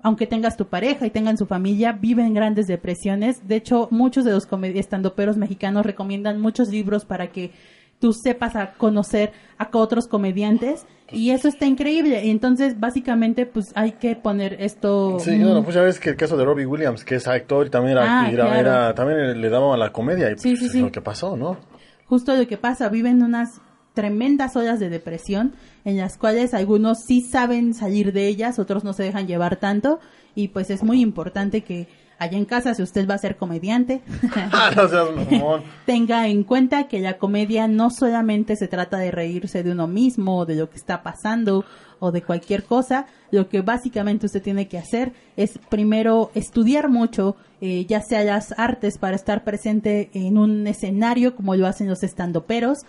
Aunque 0.07 0.25
tengas 0.25 0.55
tu 0.55 0.67
pareja 0.67 1.05
y 1.05 1.09
tengan 1.09 1.37
su 1.37 1.45
familia, 1.47 1.91
viven 1.91 2.33
grandes 2.33 2.65
depresiones. 2.65 3.45
De 3.45 3.57
hecho, 3.57 3.89
muchos 3.91 4.23
de 4.23 4.31
los 4.31 4.47
estandoperos 4.63 5.35
mexicanos 5.35 5.85
recomiendan 5.85 6.39
muchos 6.39 6.69
libros 6.69 7.03
para 7.03 7.27
que 7.27 7.51
tú 7.99 8.13
sepas 8.13 8.55
a 8.55 8.71
conocer 8.75 9.33
a 9.57 9.67
otros 9.73 10.07
comediantes 10.07 10.85
y 11.11 11.31
eso 11.31 11.49
está 11.49 11.65
increíble. 11.65 12.29
Entonces, 12.31 12.79
básicamente, 12.79 13.45
pues 13.45 13.73
hay 13.75 13.91
que 13.93 14.15
poner 14.15 14.55
esto. 14.61 15.19
Sí, 15.19 15.37
no, 15.37 15.61
pues 15.61 15.75
ya 15.75 15.81
ves 15.81 15.99
que 15.99 16.11
el 16.11 16.15
caso 16.15 16.37
de 16.37 16.45
Robbie 16.45 16.65
Williams, 16.65 17.03
que 17.03 17.15
es 17.15 17.27
actor 17.27 17.67
y 17.67 17.69
también 17.69 17.97
era, 17.97 18.21
Ah, 18.21 18.31
era- 18.31 18.45
claro. 18.45 18.59
era- 18.61 18.95
también 18.95 19.41
le 19.41 19.49
daba 19.49 19.73
a 19.73 19.77
la 19.77 19.91
comedia 19.91 20.27
y 20.31 20.35
pues, 20.35 20.41
Sí, 20.43 20.55
sí, 20.55 20.65
es 20.67 20.71
sí. 20.71 20.79
lo 20.83 20.89
que 20.93 21.01
pasó, 21.01 21.35
¿no? 21.35 21.57
justo 22.05 22.33
lo 22.33 22.47
que 22.47 22.55
pasa, 22.55 22.87
viven 22.87 23.21
unas 23.21 23.59
tremendas 23.97 24.55
olas 24.55 24.79
de 24.79 24.89
depresión 24.89 25.53
en 25.83 25.97
las 25.97 26.19
cuales 26.19 26.53
algunos 26.53 26.99
sí 26.99 27.21
saben 27.21 27.73
salir 27.73 28.13
de 28.13 28.27
ellas, 28.27 28.59
otros 28.59 28.83
no 28.83 28.93
se 28.93 29.01
dejan 29.01 29.25
llevar 29.25 29.55
tanto. 29.55 29.99
Y 30.35 30.49
pues 30.49 30.69
es 30.69 30.83
muy 30.83 31.01
importante 31.01 31.61
que 31.61 31.87
allá 32.19 32.37
en 32.37 32.45
casa, 32.45 32.75
si 32.75 32.83
usted 32.83 33.09
va 33.09 33.15
a 33.15 33.17
ser 33.17 33.37
comediante, 33.37 34.01
Ah, 34.51 34.69
tenga 35.87 36.27
en 36.27 36.43
cuenta 36.43 36.87
que 36.87 36.99
la 36.99 37.17
comedia 37.17 37.67
no 37.67 37.89
solamente 37.89 38.55
se 38.55 38.67
trata 38.67 38.97
de 38.99 39.09
reírse 39.09 39.63
de 39.63 39.71
uno 39.71 39.87
mismo 39.87 40.37
o 40.37 40.45
de 40.45 40.55
lo 40.55 40.69
que 40.69 40.77
está 40.77 41.01
pasando 41.01 41.65
o 41.99 42.11
de 42.11 42.21
cualquier 42.21 42.63
cosa, 42.63 43.07
lo 43.31 43.49
que 43.49 43.61
básicamente 43.61 44.27
usted 44.27 44.43
tiene 44.43 44.67
que 44.67 44.77
hacer 44.77 45.13
es 45.35 45.59
primero 45.69 46.29
estudiar 46.35 46.89
mucho, 46.89 47.35
eh, 47.59 47.85
ya 47.87 48.01
sea 48.01 48.23
las 48.23 48.53
artes 48.59 48.99
para 48.99 49.15
estar 49.15 49.43
presente 49.43 50.11
en 50.13 50.37
un 50.37 50.67
escenario 50.67 51.35
como 51.35 51.55
lo 51.55 51.65
hacen 51.65 51.87
los 51.87 52.03
estandoperos, 52.03 52.79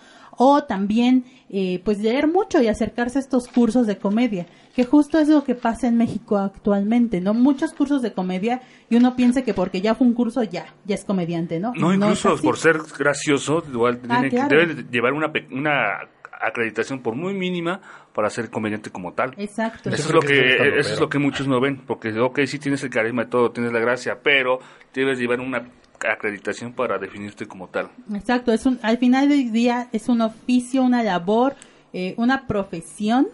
o 0.41 0.63
también 0.63 1.25
eh, 1.49 1.81
pues 1.83 1.99
leer 1.99 2.25
mucho 2.27 2.61
y 2.61 2.67
acercarse 2.69 3.19
a 3.19 3.21
estos 3.21 3.47
cursos 3.49 3.85
de 3.87 3.97
comedia, 3.97 4.45
que 4.73 4.85
justo 4.85 5.19
es 5.19 5.27
lo 5.27 5.43
que 5.43 5.53
pasa 5.53 5.87
en 5.87 5.97
México 5.97 6.37
actualmente, 6.37 7.19
¿no? 7.19 7.33
Muchos 7.33 7.73
cursos 7.73 8.01
de 8.01 8.13
comedia 8.13 8.61
y 8.89 8.95
uno 8.95 9.17
piensa 9.17 9.41
que 9.41 9.53
porque 9.53 9.81
ya 9.81 9.95
fue 9.95 10.07
un 10.07 10.13
curso 10.13 10.41
ya, 10.43 10.65
ya 10.85 10.95
es 10.95 11.03
comediante, 11.03 11.59
¿no? 11.59 11.73
No, 11.75 11.93
incluso 11.93 12.37
por 12.37 12.57
ser 12.57 12.77
gracioso, 12.97 13.63
igual 13.69 13.99
Ah, 14.03 14.07
tiene 14.21 14.29
que- 14.29 14.35
claro. 14.37 14.49
debe 14.59 14.73
de 14.75 14.83
llevar 14.89 15.11
una, 15.11 15.31
pe- 15.33 15.47
una 15.51 16.07
acreditación, 16.41 17.01
por 17.01 17.15
muy 17.15 17.33
mínima, 17.33 17.81
para 18.13 18.29
ser 18.29 18.49
comediante 18.49 18.89
como 18.91 19.11
tal. 19.11 19.33
Exacto. 19.37 19.89
Eso 19.89 19.93
es 19.95 19.99
Eso 20.05 20.13
lo 20.13 20.19
es 20.19 20.25
lo 20.25 20.29
que 20.31 20.79
eso 20.79 20.93
es 20.93 20.99
lo 21.01 21.09
que 21.09 21.19
muchos 21.19 21.47
no 21.49 21.59
ven, 21.59 21.77
porque 21.85 22.17
ok, 22.17 22.39
sí 22.45 22.59
tienes 22.59 22.81
el 22.83 22.89
carisma 22.89 23.23
y 23.23 23.27
todo, 23.27 23.51
tienes 23.51 23.73
la 23.73 23.79
gracia, 23.79 24.19
pero 24.23 24.59
debes 24.93 25.19
llevar 25.19 25.41
una 25.41 25.67
acreditación 26.07 26.73
para 26.73 26.97
definirte 26.97 27.47
como 27.47 27.67
tal. 27.67 27.89
Exacto, 28.13 28.51
es 28.51 28.65
un, 28.65 28.79
al 28.81 28.97
final 28.97 29.29
del 29.29 29.51
día 29.51 29.89
es 29.91 30.07
un 30.09 30.21
oficio, 30.21 30.83
una 30.83 31.03
labor, 31.03 31.55
eh, 31.93 32.13
una 32.17 32.47
profesión 32.47 33.27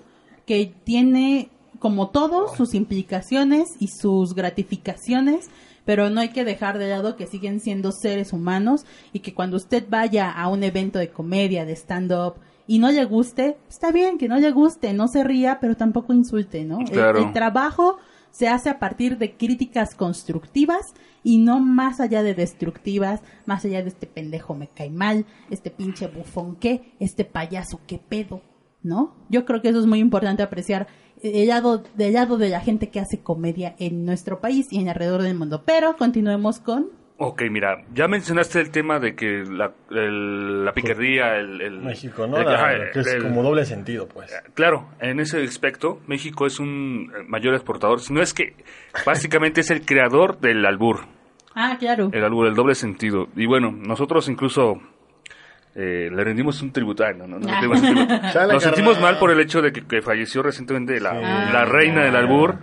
que 0.46 0.74
tiene 0.84 1.50
como 1.80 2.10
todo 2.10 2.56
sus 2.56 2.74
implicaciones 2.74 3.70
y 3.80 3.88
sus 3.90 4.34
gratificaciones, 4.80 5.50
pero 5.86 6.10
no 6.10 6.22
hay 6.22 6.30
que 6.30 6.46
dejar 6.46 6.78
de 6.80 6.90
lado 6.90 7.16
que 7.16 7.28
siguen 7.28 7.60
siendo 7.60 7.92
seres 7.92 8.34
humanos 8.34 8.86
y 9.14 9.20
que 9.20 9.34
cuando 9.34 9.58
usted 9.58 9.86
vaya 9.90 10.32
a 10.32 10.48
un 10.48 10.64
evento 10.64 10.98
de 11.00 11.10
comedia, 11.10 11.66
de 11.66 11.74
stand-up 11.76 12.36
y 12.68 12.80
no 12.80 12.92
le 12.92 13.06
guste, 13.06 13.58
está 13.70 13.92
bien 13.92 14.18
que 14.18 14.28
no 14.28 14.38
le 14.40 14.52
guste, 14.52 14.94
no 14.94 15.08
se 15.08 15.24
ría, 15.24 15.60
pero 15.60 15.76
tampoco 15.76 16.14
insulte, 16.14 16.66
¿no? 16.66 16.80
El- 16.80 16.90
Claro. 16.90 17.20
el 17.20 17.34
trabajo 17.34 17.98
se 18.32 18.48
hace 18.48 18.70
a 18.70 18.80
partir 18.80 19.18
de 19.20 19.34
críticas 19.36 19.94
constructivas 19.96 20.82
y 21.26 21.40
no 21.40 21.60
más 21.60 22.00
allá 22.00 22.22
de 22.22 22.36
destructivas, 22.36 23.22
más 23.48 23.66
allá 23.66 23.82
de 23.82 23.90
este 23.90 24.06
pendejo 24.06 24.54
me 24.54 24.68
cae 24.68 24.92
mal, 24.92 25.26
este 25.50 25.72
pinche 25.72 26.06
bufón 26.08 26.56
qué, 26.56 26.94
este 27.00 27.26
payaso 27.26 27.82
qué 27.88 27.98
pedo, 27.98 28.42
¿no? 28.84 29.16
Yo 29.28 29.44
creo 29.44 29.60
que 29.60 29.70
eso 29.70 29.80
es 29.80 29.88
muy 29.88 29.98
importante 29.98 30.44
apreciar 30.44 30.86
el 31.24 31.48
lado, 31.48 31.82
del 31.96 32.14
lado 32.14 32.38
de 32.38 32.50
la 32.50 32.60
gente 32.60 32.92
que 32.92 33.00
hace 33.00 33.24
comedia 33.24 33.76
en 33.80 34.06
nuestro 34.06 34.40
país 34.40 34.68
y 34.70 34.78
en 34.78 34.88
alrededor 34.88 35.24
del 35.24 35.36
mundo. 35.36 35.64
Pero 35.66 35.98
continuemos 35.98 36.60
con... 36.60 36.92
Ok, 37.18 37.44
mira, 37.50 37.78
ya 37.94 38.10
mencionaste 38.10 38.60
el 38.60 38.72
tema 38.72 39.00
de 39.00 39.16
que 39.16 39.46
la, 39.50 39.72
el- 39.90 40.66
la 40.66 40.74
picardía, 40.74 41.38
el, 41.38 41.62
el- 41.62 41.80
México, 41.80 42.28
¿no? 42.28 42.38
el- 42.38 42.46
La- 42.46 42.56
ajá, 42.56 42.92
que 42.92 43.00
es 43.00 43.08
el- 43.08 43.24
como 43.24 43.42
doble 43.42 43.64
sentido, 43.64 44.06
pues. 44.08 44.34
Claro, 44.54 44.90
en 45.00 45.22
ese 45.22 45.42
aspecto, 45.44 46.02
México 46.08 46.46
es 46.46 46.60
un 46.60 47.14
eh, 47.18 47.24
mayor 47.26 47.54
exportador, 47.56 48.02
si 48.02 48.14
no 48.14 48.22
es 48.22 48.34
que 48.34 48.54
básicamente 49.06 49.62
es 49.62 49.72
el 49.72 49.86
creador 49.86 50.40
del 50.42 50.66
albur, 50.66 51.06
Ah, 51.56 51.78
claro. 51.80 52.10
el 52.12 52.22
albur, 52.22 52.48
el 52.48 52.54
doble 52.54 52.76
sentido. 52.76 53.30
Y 53.38 53.46
bueno, 53.46 53.72
nosotros 53.72 54.28
incluso 54.28 54.82
eh, 55.74 56.10
le 56.14 56.24
rendimos 56.24 56.62
un 56.62 56.72
tributo. 56.72 57.06
ay, 57.06 57.16
no, 57.18 57.28
no, 57.28 57.40
no, 57.40 57.48
Ah. 57.50 57.62
un 57.64 58.50
Nos 58.54 58.64
sentimos 58.64 59.00
mal 59.00 59.18
por 59.20 59.32
el 59.32 59.40
hecho 59.40 59.62
de 59.62 59.72
que, 59.72 59.86
que 59.86 60.02
falleció 60.02 60.42
recientemente 60.44 61.00
la, 61.00 61.12
Sí. 61.12 61.22
la 61.54 61.62
Ah, 61.62 61.66
reina 61.66 62.04
del 62.04 62.16
albur, 62.18 62.56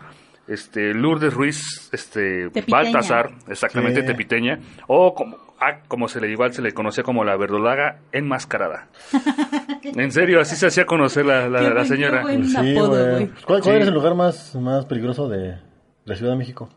este 0.49 0.93
Lourdes 0.95 1.33
Ruiz, 1.33 1.89
este 1.93 2.49
Tepiteña. 2.51 2.83
Baltasar, 2.83 3.31
exactamente 3.49 4.01
Sí. 4.01 4.07
tepiteña, 4.07 4.59
o 4.89 5.15
como, 5.15 5.37
ah, 5.61 5.81
como 5.89 6.09
se 6.09 6.21
le 6.21 6.31
igual 6.31 6.53
se 6.53 6.63
le 6.63 6.73
conocía 6.73 7.05
como 7.05 7.25
la 7.25 7.37
verdolaga 7.37 8.01
enmascarada. 8.13 8.89
en 9.83 10.11
serio, 10.13 10.41
así 10.41 10.57
se 10.57 10.67
hacía 10.67 10.85
conocer 10.87 11.25
la, 11.27 11.49
la- 11.49 11.59
Qué 11.61 11.65
la 11.69 11.75
buen- 11.75 11.87
señora. 11.87 12.19
qué 12.19 12.23
buen- 12.23 12.45
Sí, 12.47 12.77
apodo, 12.77 12.89
güey. 12.91 13.11
güey. 13.11 13.27
¿Cuál, 13.47 13.63
cuál 13.63 13.77
Sí. 13.77 13.83
es 13.83 13.89
el 13.89 13.95
lugar 13.95 14.15
más, 14.15 14.55
más 14.57 14.87
peligroso 14.87 15.29
de 15.29 15.59
la 16.05 16.17
Ciudad 16.17 16.33
de 16.33 16.39
México? 16.39 16.69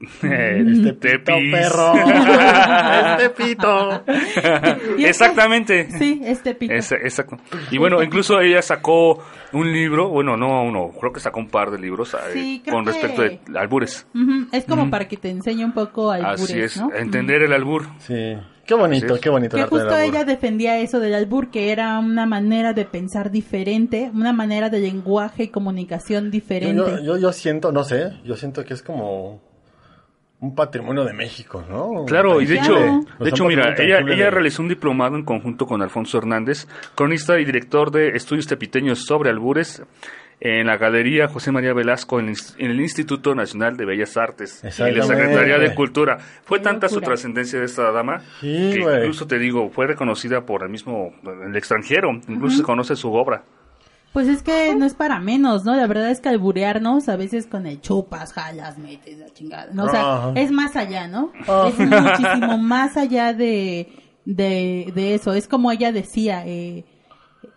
Eh, 0.22 0.64
Este 0.66 0.94
pito, 0.94 1.32
Tepis. 1.34 1.52
perro. 1.52 1.92
este 3.18 3.30
pito. 3.30 4.02
Y 4.98 5.04
Exactamente. 5.04 5.90
Sí, 5.98 6.20
este 6.24 6.54
pito. 6.54 6.72
Es- 6.72 6.92
exacto. 6.92 7.36
Y 7.70 7.78
bueno, 7.78 8.02
incluso 8.02 8.40
ella 8.40 8.62
sacó 8.62 9.22
un 9.52 9.70
libro, 9.72 10.08
bueno, 10.08 10.36
no 10.36 10.62
uno, 10.64 10.90
creo 10.98 11.12
que 11.12 11.20
sacó 11.20 11.40
un 11.40 11.48
par 11.48 11.70
de 11.70 11.78
libros 11.78 12.14
eh, 12.14 12.18
Sí, 12.32 12.62
creo 12.64 12.76
con 12.76 12.86
respecto 12.86 13.22
que- 13.22 13.40
de 13.46 13.58
albures. 13.58 14.06
Ujú, 14.14 14.48
Es 14.52 14.64
como 14.64 14.88
para 14.90 15.06
que 15.06 15.16
te 15.16 15.28
enseñe 15.30 15.64
un 15.64 15.72
poco 15.72 16.10
al 16.10 16.24
Así 16.24 16.58
es, 16.58 16.78
¿no? 16.80 16.92
entender 16.94 17.42
el 17.42 17.52
albur. 17.52 17.86
Sí. 17.98 18.36
Qué 18.64 18.74
bonito, 18.74 19.16
es. 19.16 19.20
qué 19.20 19.28
bonito. 19.30 19.56
Que 19.56 19.62
el 19.62 19.64
arte 19.64 19.74
del 19.76 19.84
justo 19.84 19.94
albur. 20.00 20.14
ella 20.14 20.24
defendía 20.24 20.78
eso 20.78 21.00
del 21.00 21.12
albur, 21.14 21.50
que 21.50 21.72
era 21.72 21.98
una 21.98 22.24
manera 22.24 22.72
de 22.72 22.84
pensar 22.84 23.30
diferente, 23.32 24.10
una 24.14 24.32
manera 24.32 24.70
de 24.70 24.78
lenguaje 24.78 25.44
y 25.44 25.48
comunicación 25.48 26.26
Yo, 26.26 26.30
diferente. 26.30 26.76
yo, 26.98 27.02
yo, 27.02 27.16
yo 27.18 27.32
siento, 27.32 27.72
no 27.72 27.82
sé, 27.84 28.12
yo 28.24 28.36
siento 28.36 28.64
que 28.64 28.74
es 28.74 28.82
como 28.82 29.42
un 30.40 30.54
patrimonio 30.54 31.04
de 31.04 31.12
México, 31.12 31.62
¿no? 31.68 32.04
Claro, 32.06 32.40
y 32.40 32.46
de 32.46 32.56
hecho, 32.56 32.74
de 33.18 33.28
hecho 33.28 33.44
mira, 33.44 33.74
ella, 33.78 33.98
ella 34.00 34.30
realizó 34.30 34.62
un 34.62 34.68
diplomado 34.68 35.16
en 35.16 35.24
conjunto 35.24 35.66
con 35.66 35.82
Alfonso 35.82 36.16
Hernández, 36.18 36.66
cronista 36.94 37.38
y 37.38 37.44
director 37.44 37.90
de 37.90 38.08
estudios 38.16 38.46
tepiteños 38.46 39.04
sobre 39.04 39.28
albures 39.30 39.82
en 40.42 40.68
la 40.68 40.78
Galería 40.78 41.28
José 41.28 41.52
María 41.52 41.74
Velasco 41.74 42.18
en 42.18 42.28
el, 42.28 42.34
Inst- 42.34 42.54
en 42.56 42.70
el 42.70 42.80
Instituto 42.80 43.34
Nacional 43.34 43.76
de 43.76 43.84
Bellas 43.84 44.16
Artes 44.16 44.62
y 44.64 44.92
la. 44.92 45.02
Secretaría 45.04 45.58
de 45.58 45.74
Cultura. 45.74 46.16
Fue 46.44 46.56
Qué 46.58 46.64
tanta 46.64 46.88
su 46.88 47.02
trascendencia 47.02 47.58
de 47.58 47.66
esta 47.66 47.92
dama 47.92 48.20
Sí, 48.40 48.70
que 48.72 48.78
incluso 48.80 49.26
te 49.26 49.38
digo, 49.38 49.68
fue 49.68 49.86
reconocida 49.86 50.46
por 50.46 50.62
el 50.62 50.70
mismo 50.70 51.12
el 51.46 51.54
extranjero, 51.54 52.12
incluso 52.26 52.56
se 52.56 52.62
conoce 52.62 52.96
su 52.96 53.12
obra. 53.12 53.42
Pues 54.12 54.26
es 54.26 54.42
que 54.42 54.74
no 54.74 54.84
es 54.86 54.94
para 54.94 55.20
menos, 55.20 55.64
¿no? 55.64 55.74
La 55.76 55.86
verdad 55.86 56.10
es 56.10 56.20
que 56.20 56.28
alburearnos 56.28 57.08
a 57.08 57.14
veces 57.16 57.46
con 57.46 57.66
el 57.66 57.80
chupas, 57.80 58.32
jalas, 58.32 58.76
metes 58.76 59.18
la 59.18 59.30
chingada, 59.32 59.68
¿no? 59.72 59.84
O 59.84 59.88
sea, 59.88 60.32
es 60.34 60.50
más 60.50 60.74
allá, 60.74 61.06
¿no? 61.06 61.30
Ajá. 61.42 61.68
Es 61.68 61.78
muchísimo 61.78 62.58
más 62.58 62.96
allá 62.96 63.32
de, 63.32 63.88
de, 64.24 64.90
de 64.94 65.14
eso. 65.14 65.32
Es 65.32 65.46
como 65.46 65.70
ella 65.70 65.92
decía, 65.92 66.44
eh, 66.44 66.84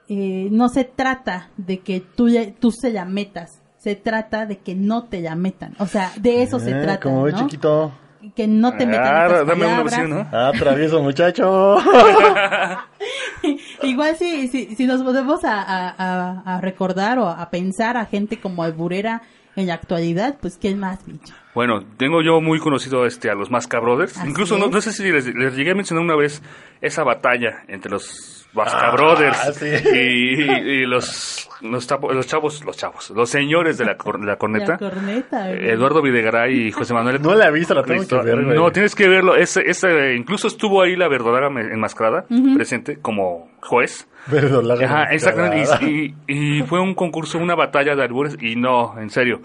eh, 0.10 0.48
no 0.52 0.70
se 0.70 0.84
trata 0.84 1.50
de 1.58 1.80
que 1.80 2.02
tú, 2.02 2.28
tú 2.60 2.70
se 2.72 2.92
la 2.92 3.06
metas, 3.06 3.60
se 3.80 3.96
trata 3.96 4.46
de 4.46 4.60
que 4.60 4.76
no 4.76 5.06
te 5.06 5.22
la 5.22 5.36
metan. 5.36 5.74
O 5.80 5.88
sea, 5.88 6.12
de 6.20 6.44
eso 6.44 6.60
se 6.60 6.70
Eh, 6.70 6.82
trata, 6.84 7.00
Como 7.00 7.24
ve 7.24 7.32
¿no? 7.32 7.40
chiquito. 7.40 7.92
Que 8.36 8.48
no 8.48 8.72
te 8.78 8.86
metan 8.86 9.06
Ah, 9.06 9.44
dame 9.44 9.66
una 9.66 9.82
opción, 9.82 10.10
¿no? 10.12 10.28
Ah, 10.32 10.52
travieso 10.58 11.02
muchacho. 11.02 11.78
Igual 13.84 14.16
si, 14.18 14.48
si, 14.48 14.76
si 14.76 14.86
nos 14.86 15.02
podemos 15.04 15.44
a, 15.44 15.62
a- 15.62 16.56
a- 16.58 16.62
recordar 16.62 17.20
o 17.20 17.28
a 17.28 17.50
pensar 17.50 17.98
a 17.98 18.06
gente 18.06 18.40
como 18.40 18.64
alburera 18.64 19.22
en 19.56 19.68
la 19.68 19.76
actualidad, 19.76 20.38
pues 20.42 20.58
¿quién 20.60 20.80
más, 20.80 21.06
bicho? 21.06 21.34
Bueno, 21.54 21.84
tengo 21.98 22.22
yo 22.24 22.42
muy 22.42 22.60
conocido 22.60 23.06
este 23.06 23.30
a 23.30 23.36
los 23.36 23.52
Masca 23.52 23.80
Brothers. 23.80 24.18
Así 24.18 24.30
Incluso 24.30 24.58
no, 24.58 24.82
sé 24.82 24.92
si 24.92 25.04
les, 25.12 25.28
les 25.36 25.56
llegué 25.56 25.72
a 25.72 25.76
mencionar 25.76 26.04
una 26.04 26.16
vez 26.16 26.42
esa 26.82 27.04
batalla 27.04 27.64
entre 27.68 27.92
los 27.92 28.43
Masca 28.54 28.90
Ah, 28.90 28.92
Brothers 28.92 29.56
sí. 29.56 29.66
y, 29.94 30.42
y 30.44 30.86
los, 30.86 31.50
los, 31.62 31.90
chapo- 31.90 32.12
los 32.14 32.28
chavos, 32.28 32.64
los 32.64 32.78
chavos, 32.78 33.10
los 33.12 33.30
señores 33.30 33.78
de 33.80 33.86
la, 33.86 33.98
cor- 33.98 34.20
de 34.20 34.28
la 34.28 34.36
corneta. 34.38 34.74
La 34.74 34.78
corneta. 34.78 35.48
güey. 35.48 35.70
Eduardo 35.70 36.02
Videgaray 36.02 36.68
y 36.68 36.72
José 36.72 36.94
Manuel. 36.94 37.22
No 37.22 37.34
la 37.34 37.48
he 37.48 37.52
visto, 37.52 37.74
la 37.74 37.84
tengo 37.84 38.06
que 38.08 38.16
ver, 38.16 38.44
güey. 38.46 38.56
No, 38.58 38.72
tienes 38.72 38.94
que 38.96 39.08
verlo. 39.08 39.36
Ese, 39.36 39.62
ese, 39.66 40.14
incluso 40.16 40.48
estuvo 40.48 40.82
ahí 40.84 40.96
la 40.96 41.08
verdadera 41.08 41.48
enmascarada, 41.48 42.26
presente 42.56 43.00
como 43.02 43.50
juez. 43.62 44.08
Verdolaga 44.28 44.86
Ajá, 44.86 45.04
exactamente. 45.14 45.68
Y, 45.86 46.16
y- 46.28 46.60
y 46.60 46.64
fue 46.64 46.80
un 46.80 46.94
concurso, 46.94 47.40
una 47.40 47.56
batalla 47.56 47.96
de 47.96 48.04
albures. 48.04 48.38
Y 48.42 48.56
no, 48.56 48.96
en 49.00 49.10
serio, 49.10 49.42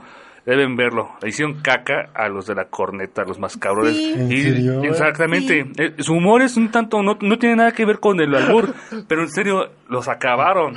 deben 0.51 0.77
verlo. 0.77 1.11
Le 1.23 1.29
hicieron 1.29 1.61
caca 1.63 2.11
a 2.15 2.29
los 2.29 2.47
de 2.47 2.55
la 2.55 2.65
corneta, 2.67 3.23
a 3.23 3.25
los 3.25 3.39
más 3.39 3.57
cabrones. 3.57 3.97
Sí. 3.97 4.13
¿En 4.17 4.33
Y- 4.33 4.43
serio? 4.43 4.83
Exactamente. 4.85 5.67
Eh, 5.77 5.95
Su 5.99 6.15
humor 6.15 6.43
es 6.43 6.57
un 6.57 6.71
tanto, 6.71 7.03
no, 7.03 7.19
no 7.21 7.39
tiene 7.39 7.57
nada 7.57 7.73
que 7.73 7.85
ver 7.85 8.01
con 8.01 8.21
el 8.21 8.35
albur, 8.35 8.73
pero 9.09 9.23
en 9.23 9.29
serio, 9.31 9.71
los 9.89 10.09
acabaron. 10.09 10.75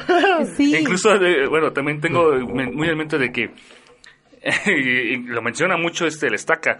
Sí. 0.56 0.76
Incluso, 0.76 1.14
eh, 1.16 1.48
bueno, 1.48 1.72
también 1.72 2.00
tengo 2.02 2.32
muy 2.42 2.88
en 2.90 2.98
mente 2.98 3.18
de 3.18 3.32
que, 3.32 3.52
y 4.66 5.18
lo 5.28 5.42
menciona 5.42 5.78
mucho 5.78 6.06
este, 6.06 6.28
el 6.28 6.34
estaca. 6.36 6.80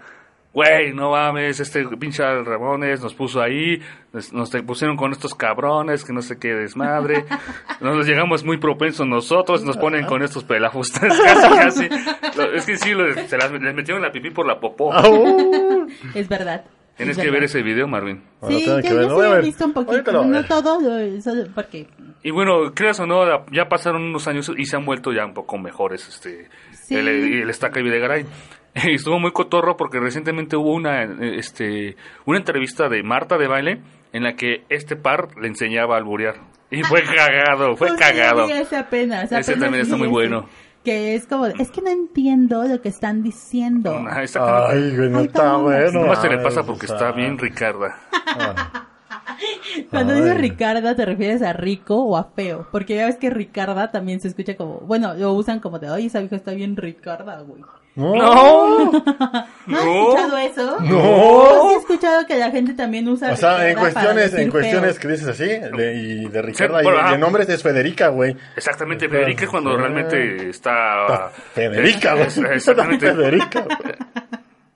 Güey, 0.54 0.92
no 0.92 1.12
mames, 1.12 1.60
este 1.60 1.82
pinche 1.96 2.22
Ramones 2.42 3.00
nos 3.02 3.14
puso 3.14 3.40
ahí, 3.40 3.80
nos, 4.12 4.34
nos 4.34 4.50
pusieron 4.66 4.98
con 4.98 5.10
estos 5.12 5.34
cabrones, 5.34 6.04
que 6.04 6.12
no 6.12 6.20
sé 6.20 6.38
qué 6.38 6.48
desmadre. 6.54 7.24
Nos 7.80 8.06
llegamos 8.06 8.44
muy 8.44 8.58
propensos 8.58 9.06
nosotros, 9.06 9.64
nos 9.64 9.76
ponen 9.78 10.04
con 10.04 10.22
estos 10.22 10.44
pelajustes, 10.44 11.00
casi, 11.24 11.88
casi. 11.88 11.88
Lo- 12.36 12.52
Es 12.52 12.66
que 12.66 12.76
sí, 12.76 12.92
lo- 12.92 13.12
se 13.14 13.36
las, 13.38 13.50
les 13.50 13.74
metieron 13.74 14.02
la 14.02 14.12
pipí 14.12 14.30
por 14.30 14.46
la 14.46 14.60
popó. 14.60 14.92
Au. 14.92 15.86
Es 16.14 16.28
verdad. 16.28 16.64
Tienes 16.98 17.16
Es 17.16 17.24
que 17.24 17.30
ver 17.30 17.44
ese 17.44 17.62
video, 17.62 17.88
Marvin. 17.88 18.22
Bueno, 18.42 18.58
Sí, 18.58 18.66
ya, 18.66 18.76
que 18.82 18.88
ya 18.88 18.94
verlo. 18.94 19.08
se 19.08 19.14
Voy 19.14 19.22
a 19.22 19.26
había 19.28 19.36
ver. 19.36 19.44
visto 19.46 19.64
un 19.64 19.72
poquito, 19.72 20.12
no 20.12 20.28
ver. 20.30 20.46
todo, 20.46 20.80
lo- 20.80 21.20
solo 21.22 21.44
porque... 21.54 21.88
Y 22.22 22.30
bueno, 22.30 22.72
creas 22.74 23.00
o 23.00 23.06
no, 23.06 23.24
ya 23.50 23.68
pasaron 23.70 24.02
unos 24.02 24.28
años 24.28 24.52
y 24.56 24.66
se 24.66 24.76
han 24.76 24.84
vuelto 24.84 25.12
ya 25.12 25.24
un 25.24 25.32
poco 25.34 25.56
mejores 25.58 26.06
este 26.08 26.48
Sí. 26.72 26.94
el, 26.96 27.08
el 27.08 27.48
Estaca 27.50 27.80
y 27.80 27.82
Videgaray. 27.82 28.26
Estuvo 28.94 29.18
muy 29.18 29.32
cotorro 29.32 29.76
porque 29.76 30.00
recientemente 30.00 30.56
hubo 30.56 30.72
una 30.72 31.02
eh, 31.04 31.38
este 31.38 31.96
una 32.24 32.38
entrevista 32.38 32.88
de 32.88 33.02
Marta 33.02 33.36
de 33.38 33.46
baile 33.48 33.80
en 34.12 34.22
la 34.24 34.34
que 34.34 34.64
este 34.68 34.96
par 34.96 35.28
le 35.40 35.48
enseñaba 35.48 35.94
a 35.94 35.98
alburear. 35.98 36.36
Y 36.70 36.82
fue 36.84 37.02
cagado, 37.16 37.76
fue 37.76 37.94
cagado. 37.96 38.48
ese 38.48 38.76
apenas, 38.76 39.24
Ese 39.24 39.36
apenas 39.36 39.60
también 39.60 39.82
está 39.82 39.96
muy 39.96 40.06
ese, 40.06 40.12
bueno. 40.12 40.48
Que 40.84 41.14
es 41.14 41.26
como, 41.26 41.46
es 41.46 41.70
que 41.70 41.80
no 41.82 41.90
entiendo 41.90 42.64
lo 42.64 42.80
que 42.80 42.88
están 42.88 43.22
diciendo. 43.22 44.04
Exactamente. 44.20 44.74
Ay, 44.74 44.96
güey, 44.96 45.10
no 45.10 45.18
Ay, 45.18 45.26
está 45.26 45.44
no, 45.52 45.62
bueno. 45.62 46.00
Nomás 46.00 46.20
se 46.22 46.28
le 46.28 46.38
Ay, 46.38 46.42
pasa 46.42 46.62
porque 46.64 46.86
está 46.86 47.12
bien 47.12 47.38
Ricarda. 47.38 47.98
ah. 48.26 48.88
Cuando 49.90 50.14
Ay. 50.14 50.22
dices 50.22 50.38
Ricarda, 50.40 50.96
¿te 50.96 51.04
refieres 51.04 51.42
a 51.42 51.52
rico 51.52 51.96
o 52.02 52.16
a 52.16 52.24
feo? 52.24 52.66
Porque 52.72 52.96
ya 52.96 53.06
ves 53.06 53.16
que 53.16 53.30
Ricarda 53.30 53.90
también 53.90 54.20
se 54.20 54.28
escucha 54.28 54.56
como, 54.56 54.80
bueno, 54.80 55.14
lo 55.14 55.32
usan 55.34 55.60
como 55.60 55.78
de, 55.78 55.90
oye, 55.90 56.06
esa 56.06 56.20
vieja 56.20 56.36
está 56.36 56.52
bien 56.52 56.76
Ricarda, 56.76 57.40
güey. 57.42 57.62
No. 57.94 58.14
No. 58.14 58.92
¿No 58.92 58.98
has 58.98 59.84
No. 59.84 60.08
escuchado 60.08 60.38
eso? 60.38 60.80
No. 60.80 61.70
He 61.70 61.74
escuchado 61.76 62.26
que 62.26 62.36
la 62.36 62.50
gente 62.50 62.72
también 62.74 63.06
usa 63.08 63.32
O 63.32 63.36
sea, 63.36 63.68
en 63.68 63.76
cuestiones, 63.78 64.32
en 64.34 64.50
cuestiones 64.50 64.98
que 64.98 65.08
dices 65.08 65.28
así, 65.28 65.44
de- 65.46 65.94
y 65.94 66.24
de 66.26 66.42
Ricarda, 66.42 66.78
Sí, 66.78 66.82
y, 66.82 66.84
bueno, 66.90 67.08
de- 67.08 67.14
ah. 67.14 67.18
nombres 67.18 67.48
es 67.50 67.62
Federica, 67.62 68.08
güey. 68.08 68.34
Exactamente, 68.56 69.08
Federica 69.08 69.44
es 69.44 69.50
cuando 69.50 69.76
realmente 69.76 70.48
está... 70.48 71.30
Federica, 71.54 72.14
güey. 72.14 72.26
Exactamente. 72.54 73.06
Federica, 73.14 73.60
güey. 73.60 73.78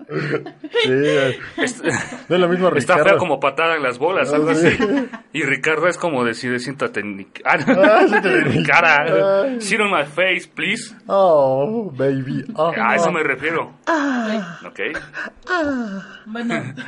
Sí, 0.09 0.89
eh, 0.93 1.39
Es- 1.57 1.83
no 2.29 2.37
es 2.37 2.41
lo 2.41 2.49
mismo 2.49 2.69
Está 2.69 2.95
Ricardo. 2.95 3.05
fea 3.11 3.19
como 3.19 3.41
patada 3.41 3.75
en 3.77 3.83
las 3.83 3.99
bolas, 3.99 4.33
algo 4.33 4.51
así. 4.51 4.69
Y 5.33 5.43
Ricardo 5.43 5.89
es 5.89 5.99
como 5.99 6.25
decir, 6.25 6.59
siéntate 6.61 7.01
en 7.01 7.17
mi, 7.17 7.27
ah, 7.45 7.57
Ah, 7.67 8.05
siéntate 8.09 8.29
en 8.39 8.47
en 8.47 8.49
mi 8.53 8.59
mi- 8.59 8.65
cara. 8.65 9.43
Ay. 9.45 9.61
Sit 9.61 9.81
on 9.81 9.91
my 9.91 10.05
face, 10.05 10.49
please. 10.55 10.95
Oh, 11.09 11.91
baby. 11.93 12.45
Oh, 12.55 12.73
A 12.81 12.95
eso 12.97 13.11
me 13.11 13.23
refiero. 13.23 13.73
Ok. 14.65 14.81
Bueno, 16.27 16.55
este... 16.55 16.83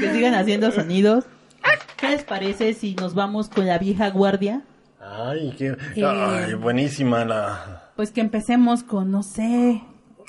que 0.00 0.12
sigan 0.12 0.34
haciendo 0.34 0.70
sonidos. 0.70 1.24
¿Qué 1.96 2.08
les 2.10 2.24
parece 2.24 2.74
si 2.74 2.94
nos 2.94 3.14
vamos 3.14 3.48
con 3.48 3.66
la 3.66 3.78
vieja 3.78 4.10
guardia? 4.10 4.62
Ay, 5.00 5.54
qué... 5.58 5.76
Eh. 5.96 6.04
Ay, 6.04 6.54
buenísima 6.54 7.24
la... 7.24 7.82
Pues 7.96 8.10
que 8.12 8.20
empecemos 8.20 8.82
con, 8.82 9.10
no 9.10 9.22
sé, 9.22 9.82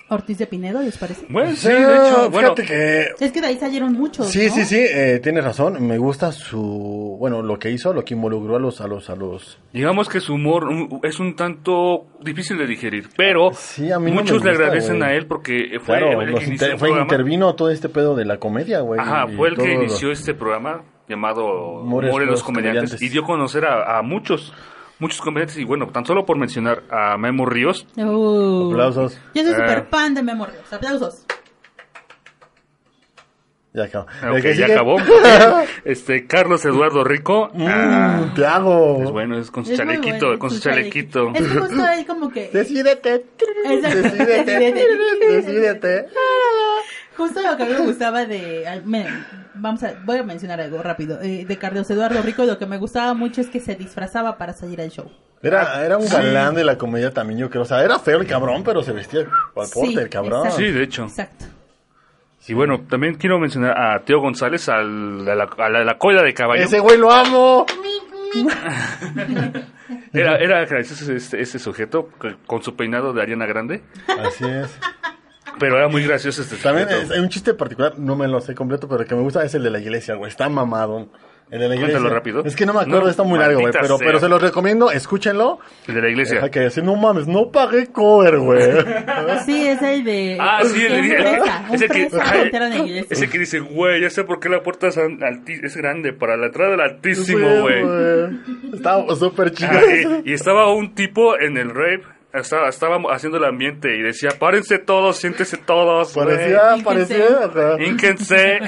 Ortiz 0.09 0.37
de 0.37 0.47
Pinedo, 0.47 0.81
¿les 0.81 0.97
parece? 0.97 1.25
Bueno, 1.29 1.53
sí, 1.53 1.67
de 1.67 1.75
hecho, 1.83 2.29
bueno, 2.31 2.55
Fíjate 2.55 2.63
que... 2.63 3.25
Es 3.25 3.31
que 3.33 3.41
de 3.41 3.47
ahí 3.47 3.57
salieron 3.57 3.91
muchos, 3.91 4.27
Sí, 4.29 4.47
¿no? 4.47 4.55
sí, 4.55 4.63
sí, 4.63 4.79
eh, 4.79 5.19
tienes 5.21 5.43
razón. 5.43 5.85
Me 5.85 5.97
gusta 5.97 6.31
su... 6.31 7.17
Bueno, 7.19 7.41
lo 7.41 7.59
que 7.59 7.69
hizo, 7.71 7.91
lo 7.93 8.05
que 8.05 8.13
involucró 8.13 8.55
a 8.55 8.59
los... 8.59 8.79
A 8.79 8.87
los, 8.87 9.09
a 9.09 9.17
los... 9.17 9.59
digamos 9.73 10.07
que 10.07 10.21
su 10.21 10.35
humor 10.35 10.69
es 11.03 11.19
un 11.19 11.35
tanto 11.35 12.05
difícil 12.21 12.57
de 12.57 12.67
digerir, 12.67 13.09
pero 13.17 13.51
Sí, 13.53 13.91
a 13.91 13.99
mí 13.99 14.11
no 14.11 14.21
muchos 14.21 14.41
le 14.45 14.51
agradecen 14.51 14.99
güey. 14.99 15.09
a 15.09 15.13
él 15.13 15.25
porque 15.27 15.77
fue, 15.81 15.97
Claro, 15.97 16.21
él 16.21 16.31
los 16.31 16.47
inició 16.47 16.53
inter- 16.53 16.71
el 16.71 16.77
fue, 16.79 16.87
programa. 16.87 17.11
intervino 17.13 17.55
todo 17.55 17.69
este 17.69 17.89
pedo 17.89 18.15
de 18.15 18.23
la 18.23 18.37
comedia, 18.37 18.79
güey. 18.79 19.01
Ajá, 19.01 19.25
y 19.29 19.35
fue 19.35 19.49
el 19.49 19.57
que 19.57 19.73
inició 19.73 20.11
este 20.13 20.33
programa 20.33 20.83
llamado 21.09 21.81
Humores 21.81 22.09
Humores 22.11 22.27
los 22.27 22.35
los 22.39 22.43
comediantes, 22.43 22.91
comediantes. 22.91 23.01
y 23.01 23.09
dio 23.09 23.23
a 23.23 23.25
conocer 23.25 23.65
a, 23.65 23.97
a 23.97 24.01
muchos, 24.03 24.53
muchos 24.99 25.21
comediantes 25.21 25.57
y 25.57 25.63
bueno, 25.63 25.87
tan 25.87 26.05
solo 26.05 26.25
por 26.25 26.37
mencionar 26.37 26.83
a 26.89 27.17
Memo 27.17 27.45
Ríos, 27.45 27.85
Uh. 27.97 28.69
Aplausos. 28.71 29.17
Yo 29.33 29.43
soy 29.43 29.51
Eh. 29.53 29.55
súper 29.55 29.85
fan 29.89 30.13
de 30.13 30.23
Memo 30.23 30.45
Ríos. 30.45 30.71
Aplausos. 30.73 31.23
Ya 33.73 33.83
acabó. 33.83 34.07
Ah, 34.23 34.39
ya 34.39 34.65
acabó, 34.65 34.97
este 35.85 36.25
Carlos 36.25 36.65
Eduardo 36.65 37.03
Rico, 37.03 37.51
ah, 37.59 38.21
Mm, 38.25 38.33
te 38.33 38.43
hago. 38.45 39.03
es 39.03 39.11
bueno, 39.11 39.37
es 39.37 39.51
con 39.51 39.65
su 39.65 39.73
Es 39.73 39.77
chalequito, 39.77 40.25
bueno, 40.27 40.39
con 40.39 40.49
su 40.49 40.59
chalequito. 40.59 41.31
Es 41.35 41.47
justo 41.47 41.83
ahí 41.87 42.03
como 42.05 42.29
que... 42.29 42.49
Decídete. 42.51 43.25
Decídete. 43.69 44.85
Decídete. 45.29 46.05
Justo 47.15 47.41
lo 47.41 47.55
que 47.55 47.63
a 47.63 47.65
mí 47.67 47.73
me 47.73 47.79
gustaba 47.85 48.25
de... 48.25 48.67
vamos 49.59 49.83
a, 49.83 49.93
voy 50.05 50.17
a 50.17 50.23
mencionar 50.23 50.59
algo 50.61 50.81
rápido. 50.81 51.21
eh, 51.21 51.45
de 51.45 51.57
Carlos 51.57 51.89
Eduardo 51.89 52.21
Rico, 52.21 52.43
lo 52.45 52.57
que 52.57 52.65
me 52.65 52.77
gustaba 52.77 53.13
mucho 53.13 53.41
es 53.41 53.49
que 53.49 53.59
se 53.59 53.75
disfrazaba 53.75 54.37
para 54.37 54.53
salir 54.53 54.81
al 54.81 54.89
show. 54.89 55.09
Era, 55.41 55.85
era 55.85 55.97
un 55.97 56.07
galán 56.09 56.55
de 56.55 56.63
la 56.63 56.77
comedia 56.77 57.11
también, 57.11 57.39
yo 57.39 57.49
creo. 57.49 57.61
O 57.61 57.65
sea, 57.65 57.83
era 57.83 57.99
feo 57.99 58.19
el 58.19 58.27
cabrón, 58.27 58.63
pero 58.63 58.81
se 58.83 58.91
vestía 58.91 59.19
al 59.21 59.27
porte, 59.53 59.79
Sí, 59.87 59.95
el 59.97 60.09
cabrón. 60.09 60.47
exacto. 60.47 60.57
Sí, 60.65 60.71
de 60.71 60.83
hecho. 60.83 61.03
Exacto. 61.03 61.45
Y 62.47 62.53
bueno, 62.53 62.85
también 62.89 63.15
quiero 63.15 63.37
mencionar 63.39 63.77
a 63.77 63.99
Teo 64.05 64.19
González, 64.21 64.69
al- 64.69 65.27
a 65.27 65.35
la, 65.35 65.43
a 65.57 65.69
la, 65.69 65.79
a 65.79 65.83
la 65.83 65.97
cola 65.97 66.23
de 66.23 66.33
caballo. 66.33 66.63
Ese 66.63 66.79
güey 66.79 66.97
lo 66.97 67.11
amo. 67.11 67.65
Era, 70.13 70.37
era 70.37 70.65
gracioso 70.65 71.11
ese, 71.13 71.39
ese 71.39 71.59
sujeto 71.59 72.09
que- 72.19 72.35
con 72.45 72.61
su 72.63 72.75
peinado 72.75 73.13
de 73.13 73.21
Ariana 73.21 73.45
Grande, 73.45 73.83
Así 74.19 74.45
es. 74.45 74.79
Pero 75.59 75.77
era 75.77 75.87
muy 75.87 76.03
gracioso 76.03 76.41
este 76.41 76.57
También 76.57 76.87
hay 76.89 77.19
un 77.19 77.29
chiste 77.29 77.53
particular, 77.53 77.97
no 77.97 78.15
me 78.15 78.27
lo 78.27 78.39
sé 78.41 78.55
completo, 78.55 78.87
pero 78.87 79.01
el 79.01 79.07
que 79.07 79.15
me 79.15 79.21
gusta 79.21 79.43
es 79.43 79.53
el 79.55 79.63
de 79.63 79.69
la 79.69 79.79
iglesia, 79.79 80.15
güey. 80.15 80.29
Está 80.29 80.49
mamado. 80.49 81.09
El 81.49 81.61
de 81.61 81.69
la 81.69 81.75
iglesia. 81.75 81.95
Cuéntalo 81.95 82.13
rápido. 82.13 82.43
Es 82.43 82.57
que 82.57 82.65
no 82.65 82.73
me 82.73 82.81
acuerdo, 82.81 83.03
No, 83.03 83.09
está 83.09 83.23
muy 83.23 83.39
largo, 83.39 83.61
güey. 83.61 83.71
Pero, 83.71 83.97
sea. 83.97 84.05
pero 84.05 84.19
se 84.19 84.27
los 84.27 84.41
recomiendo, 84.41 84.91
escúchenlo. 84.91 85.59
El 85.87 85.95
de 85.95 86.01
la 86.01 86.09
iglesia. 86.09 86.35
Deja 86.35 86.49
que 86.49 86.59
decir, 86.59 86.83
no 86.83 86.97
mames, 86.97 87.25
no 87.27 87.51
pagué 87.51 87.87
cover, 87.87 88.37
güey. 88.39 88.61
Sí, 89.45 89.65
es 89.65 89.81
el 89.81 90.03
de... 90.03 90.37
Ah, 90.41 90.61
sí, 90.65 90.83
el, 90.85 91.05
fresa, 91.05 91.65
un 91.69 91.75
ese 91.75 91.87
que, 91.87 92.09
ajá, 92.19 92.35
ese 93.09 93.29
que 93.29 93.39
dice, 93.39 93.59
güey, 93.59 94.01
ya 94.01 94.09
sé 94.09 94.25
por 94.25 94.39
qué 94.39 94.49
la 94.49 94.61
puerta 94.61 94.87
es, 94.87 94.97
es 94.97 95.77
grande, 95.77 96.11
para 96.11 96.35
la 96.35 96.47
entrada 96.47 96.71
del 96.71 96.81
altísimo, 96.81 97.47
Sí, 97.47 97.59
güey. 97.61 97.83
Estaba 98.73 99.15
súper 99.15 99.51
chido. 99.51 99.71
Ah, 99.71 100.21
y, 100.25 100.31
y 100.31 100.33
estaba 100.33 100.73
un 100.73 100.95
tipo 100.95 101.39
en 101.39 101.55
el 101.57 101.69
rape, 101.69 102.03
estaba, 102.33 102.69
estaba 102.69 102.97
haciendo 103.13 103.37
el 103.37 103.45
ambiente 103.45 103.95
y 103.97 104.01
decía, 104.01 104.29
párense 104.39 104.79
todos, 104.79 105.17
siéntese 105.17 105.57
todos. 105.57 106.13
Parecía, 106.13 106.75
Ínquense. 106.77 107.15
parecía. 107.15 107.87
Ínquense. 107.87 108.59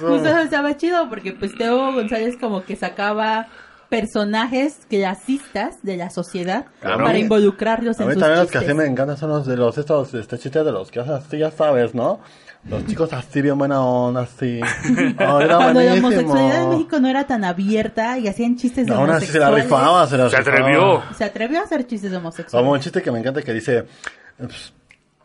Justo 0.00 0.28
estaba 0.42 0.76
chido 0.76 1.08
porque 1.08 1.32
pues 1.32 1.54
Teo 1.56 1.92
González 1.92 2.36
como 2.40 2.64
que 2.64 2.76
sacaba 2.76 3.48
personajes 3.88 4.80
clasistas 4.88 5.82
de 5.82 5.96
la 5.96 6.10
sociedad 6.10 6.66
Claro. 6.80 7.04
para 7.04 7.18
involucrarlos 7.18 8.00
A 8.00 8.02
en 8.02 8.08
mí 8.08 8.14
sus 8.14 8.22
también 8.22 8.40
los 8.40 8.50
que 8.50 8.58
así 8.58 8.74
me 8.74 8.86
encantan 8.86 9.16
son 9.16 9.28
los 9.30 9.46
de 9.46 9.56
los 9.56 9.76
estos 9.78 10.12
este 10.14 10.38
chistes 10.38 10.64
de 10.64 10.72
los 10.72 10.90
que 10.90 11.00
así 11.00 11.38
ya 11.38 11.50
sabes, 11.50 11.94
¿no? 11.94 12.20
Los 12.68 12.86
chicos 12.86 13.12
así 13.12 13.42
bien 13.42 13.58
buena 13.58 13.80
onda, 13.84 14.22
así. 14.22 14.60
Oh, 15.20 15.40
era 15.40 15.56
Cuando 15.56 15.80
la 15.82 15.94
homosexualidad 15.94 16.62
en 16.62 16.70
México 16.70 16.98
no 16.98 17.08
era 17.08 17.26
tan 17.26 17.44
abierta 17.44 18.18
y 18.18 18.26
hacían 18.26 18.56
chistes 18.56 18.86
de 18.86 18.94
Aún 18.94 19.10
así 19.10 19.26
se 19.26 19.38
la 19.38 19.48
homosexuales. 19.48 19.64
rifaba, 19.64 20.06
se 20.06 20.16
la 20.16 20.30
Se 20.30 20.36
rifaba. 20.38 20.56
atrevió. 20.58 21.02
Se 21.16 21.24
atrevió 21.24 21.60
a 21.60 21.64
hacer 21.64 21.86
chistes 21.86 22.10
de 22.10 22.16
Como 22.16 22.28
homosexuales. 22.28 22.70
un 22.72 22.80
chiste 22.80 23.02
que 23.02 23.10
me 23.12 23.18
encanta 23.18 23.42
que 23.42 23.52
dice, 23.52 23.84
pues, 24.38 24.72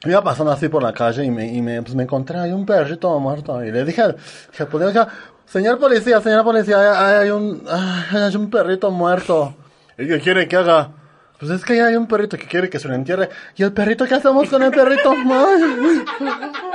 iba 0.06 0.22
pasando 0.24 0.52
así 0.52 0.68
por 0.68 0.84
la 0.84 0.92
calle 0.94 1.24
y 1.24 1.32
me, 1.32 1.48
y 1.48 1.62
me, 1.62 1.82
pues, 1.82 1.96
me 1.96 2.04
encontré 2.04 2.38
ahí 2.40 2.52
un 2.52 2.66
perrito 2.66 3.18
muerto 3.20 3.64
y 3.64 3.72
le 3.72 3.86
dije, 3.86 4.02
al- 4.02 4.18
dije, 4.52 4.66
pues, 4.66 4.94
dije, 4.94 5.06
señor 5.46 5.80
policía, 5.80 6.20
señor 6.20 6.44
policía, 6.44 7.08
hay, 7.08 7.16
hay 7.26 7.30
un, 7.30 7.64
ay, 7.70 8.18
hay 8.22 8.36
un 8.36 8.50
perrito 8.50 8.92
muerto. 8.92 9.56
¿Y 9.98 10.08
qué 10.08 10.20
quiere 10.20 10.46
que 10.48 10.58
haga? 10.58 10.92
Pues 11.40 11.52
es 11.52 11.64
que 11.64 11.78
ya 11.78 11.86
hay 11.86 11.96
un 11.96 12.06
perrito 12.06 12.38
que 12.38 12.46
quiere 12.48 12.70
que 12.70 12.80
se 12.80 12.90
lo 12.90 12.96
entierre. 12.96 13.30
¿Y 13.56 13.64
el 13.64 13.72
perrito 13.72 14.06
qué 14.06 14.16
hacemos 14.16 14.50
con 14.50 14.62
el 14.62 14.72
perrito? 14.72 15.14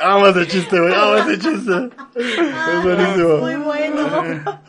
Amo 0.00 0.26
ese 0.28 0.46
chiste, 0.46 0.78
güey, 0.80 0.94
amo 0.94 1.16
ese 1.16 1.38
chiste. 1.38 1.90
Es 2.16 2.82
buenísimo. 2.82 3.36
Muy 3.38 3.54
bueno. 3.56 4.62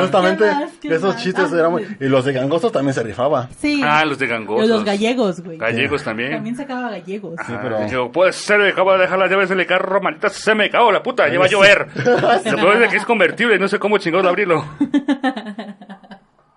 Justamente 0.00 0.44
¿Qué 0.44 0.50
más? 0.54 0.72
¿Qué 0.80 0.88
esos 0.88 1.14
más? 1.14 1.22
chistes 1.22 1.52
eran 1.52 1.72
muy... 1.72 1.86
Y 2.00 2.04
los 2.06 2.24
de 2.24 2.32
gangosos 2.32 2.72
también 2.72 2.94
se 2.94 3.02
rifaba. 3.02 3.48
Sí. 3.58 3.80
Ah, 3.84 4.04
los 4.04 4.18
de 4.18 4.26
gangosos. 4.26 4.68
Los 4.68 4.84
gallegos, 4.84 5.40
güey. 5.42 5.58
Gallegos 5.58 6.02
también. 6.04 6.32
También 6.32 6.56
sacaba 6.56 6.90
gallegos. 6.90 7.34
Sí, 7.46 7.52
Ah, 7.54 7.60
pero- 7.62 7.80
digo, 7.86 8.12
puede 8.12 8.32
ser, 8.32 8.58
me 8.60 8.68
acabo 8.70 8.92
de 8.92 8.98
dejar 8.98 9.18
las 9.18 9.30
llaves 9.30 9.50
en 9.50 9.60
el 9.60 9.66
carro, 9.66 10.00
maldita 10.00 10.28
se 10.30 10.54
me 10.54 10.70
cago 10.70 10.92
la 10.92 11.02
puta, 11.02 11.28
ya 11.28 11.38
va 11.38 11.46
a 11.46 11.48
llover. 11.48 11.88
Lo 11.96 12.56
peor 12.56 12.82
es 12.82 12.90
que 12.90 12.96
es 12.96 13.04
convertible, 13.04 13.58
no 13.58 13.68
sé 13.68 13.78
cómo 13.78 13.98
chingados 13.98 14.26
abrirlo. 14.26 14.64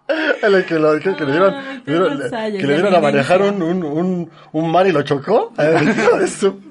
El 0.42 0.66
que, 0.66 0.80
lo, 0.80 0.94
que, 1.00 1.16
que 1.16 1.26
le 1.26 1.32
dieron, 1.32 1.56
que 1.86 2.66
le 2.68 2.74
dieron 2.74 2.96
a 2.96 3.00
manejar 3.00 3.42
un, 3.44 3.62
un, 3.62 3.84
un, 3.84 4.30
un 4.52 4.72
mar 4.72 4.88
y 4.88 4.92
lo 4.92 5.04
chocó. 5.04 5.54
Su- 6.28 6.60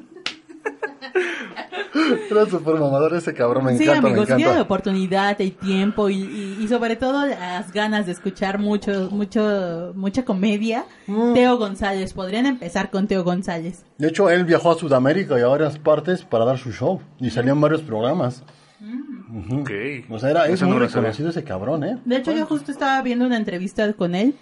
Era 2.31 2.47
súper 2.47 2.75
mamador 2.75 3.15
ese 3.15 3.33
cabrón, 3.35 3.65
me 3.65 3.77
sí, 3.77 3.85
encanta, 3.85 4.03
me 4.03 4.09
amigos, 4.11 4.29
la 4.29 4.37
encanta. 4.37 4.63
oportunidad, 4.63 5.41
el 5.41 5.53
tiempo 5.53 6.09
y, 6.11 6.17
y, 6.17 6.59
y 6.61 6.69
sobre 6.69 6.97
todo 6.97 7.27
las 7.27 7.73
ganas 7.73 8.07
de 8.07 8.13
escuchar 8.13 8.59
mucho, 8.59 9.09
mucho, 9.11 9.93
mucha 9.95 10.25
comedia, 10.25 10.85
Mm. 11.07 11.33
Teo 11.33 11.57
González. 11.57 12.13
Podrían 12.13 12.45
empezar 12.47 12.91
con 12.91 13.07
Teo 13.07 13.25
González. 13.25 13.85
De 13.97 14.09
hecho, 14.09 14.29
él 14.31 14.45
viajó 14.45 14.73
a 14.73 14.75
Sudamérica 14.75 15.39
y 15.39 15.43
a 15.43 15.47
varias 15.47 15.79
partes 15.79 16.23
para 16.23 16.45
dar 16.45 16.59
su 16.59 16.71
show. 16.73 17.01
Y 17.19 17.31
salían 17.31 17.61
varios 17.61 17.81
programas. 17.81 18.43
Ujú. 18.81 19.61
Ok. 19.61 19.71
O 20.11 20.19
sea, 20.19 20.31
era, 20.31 20.47
es 20.47 20.55
Eso 20.55 20.67
muy 20.67 20.75
no 20.75 20.81
lo 20.81 20.89
sabía. 20.89 21.11
reconocido 21.11 21.31
ese 21.31 21.45
cabrón, 21.45 21.85
¿eh? 21.85 21.99
De 22.05 22.17
hecho, 22.17 22.33
yo 22.33 22.47
justo 22.47 22.71
estaba 22.71 23.01
viendo 23.03 23.27
una 23.27 23.37
entrevista 23.37 23.93
con 23.95 24.15
él, 24.15 24.35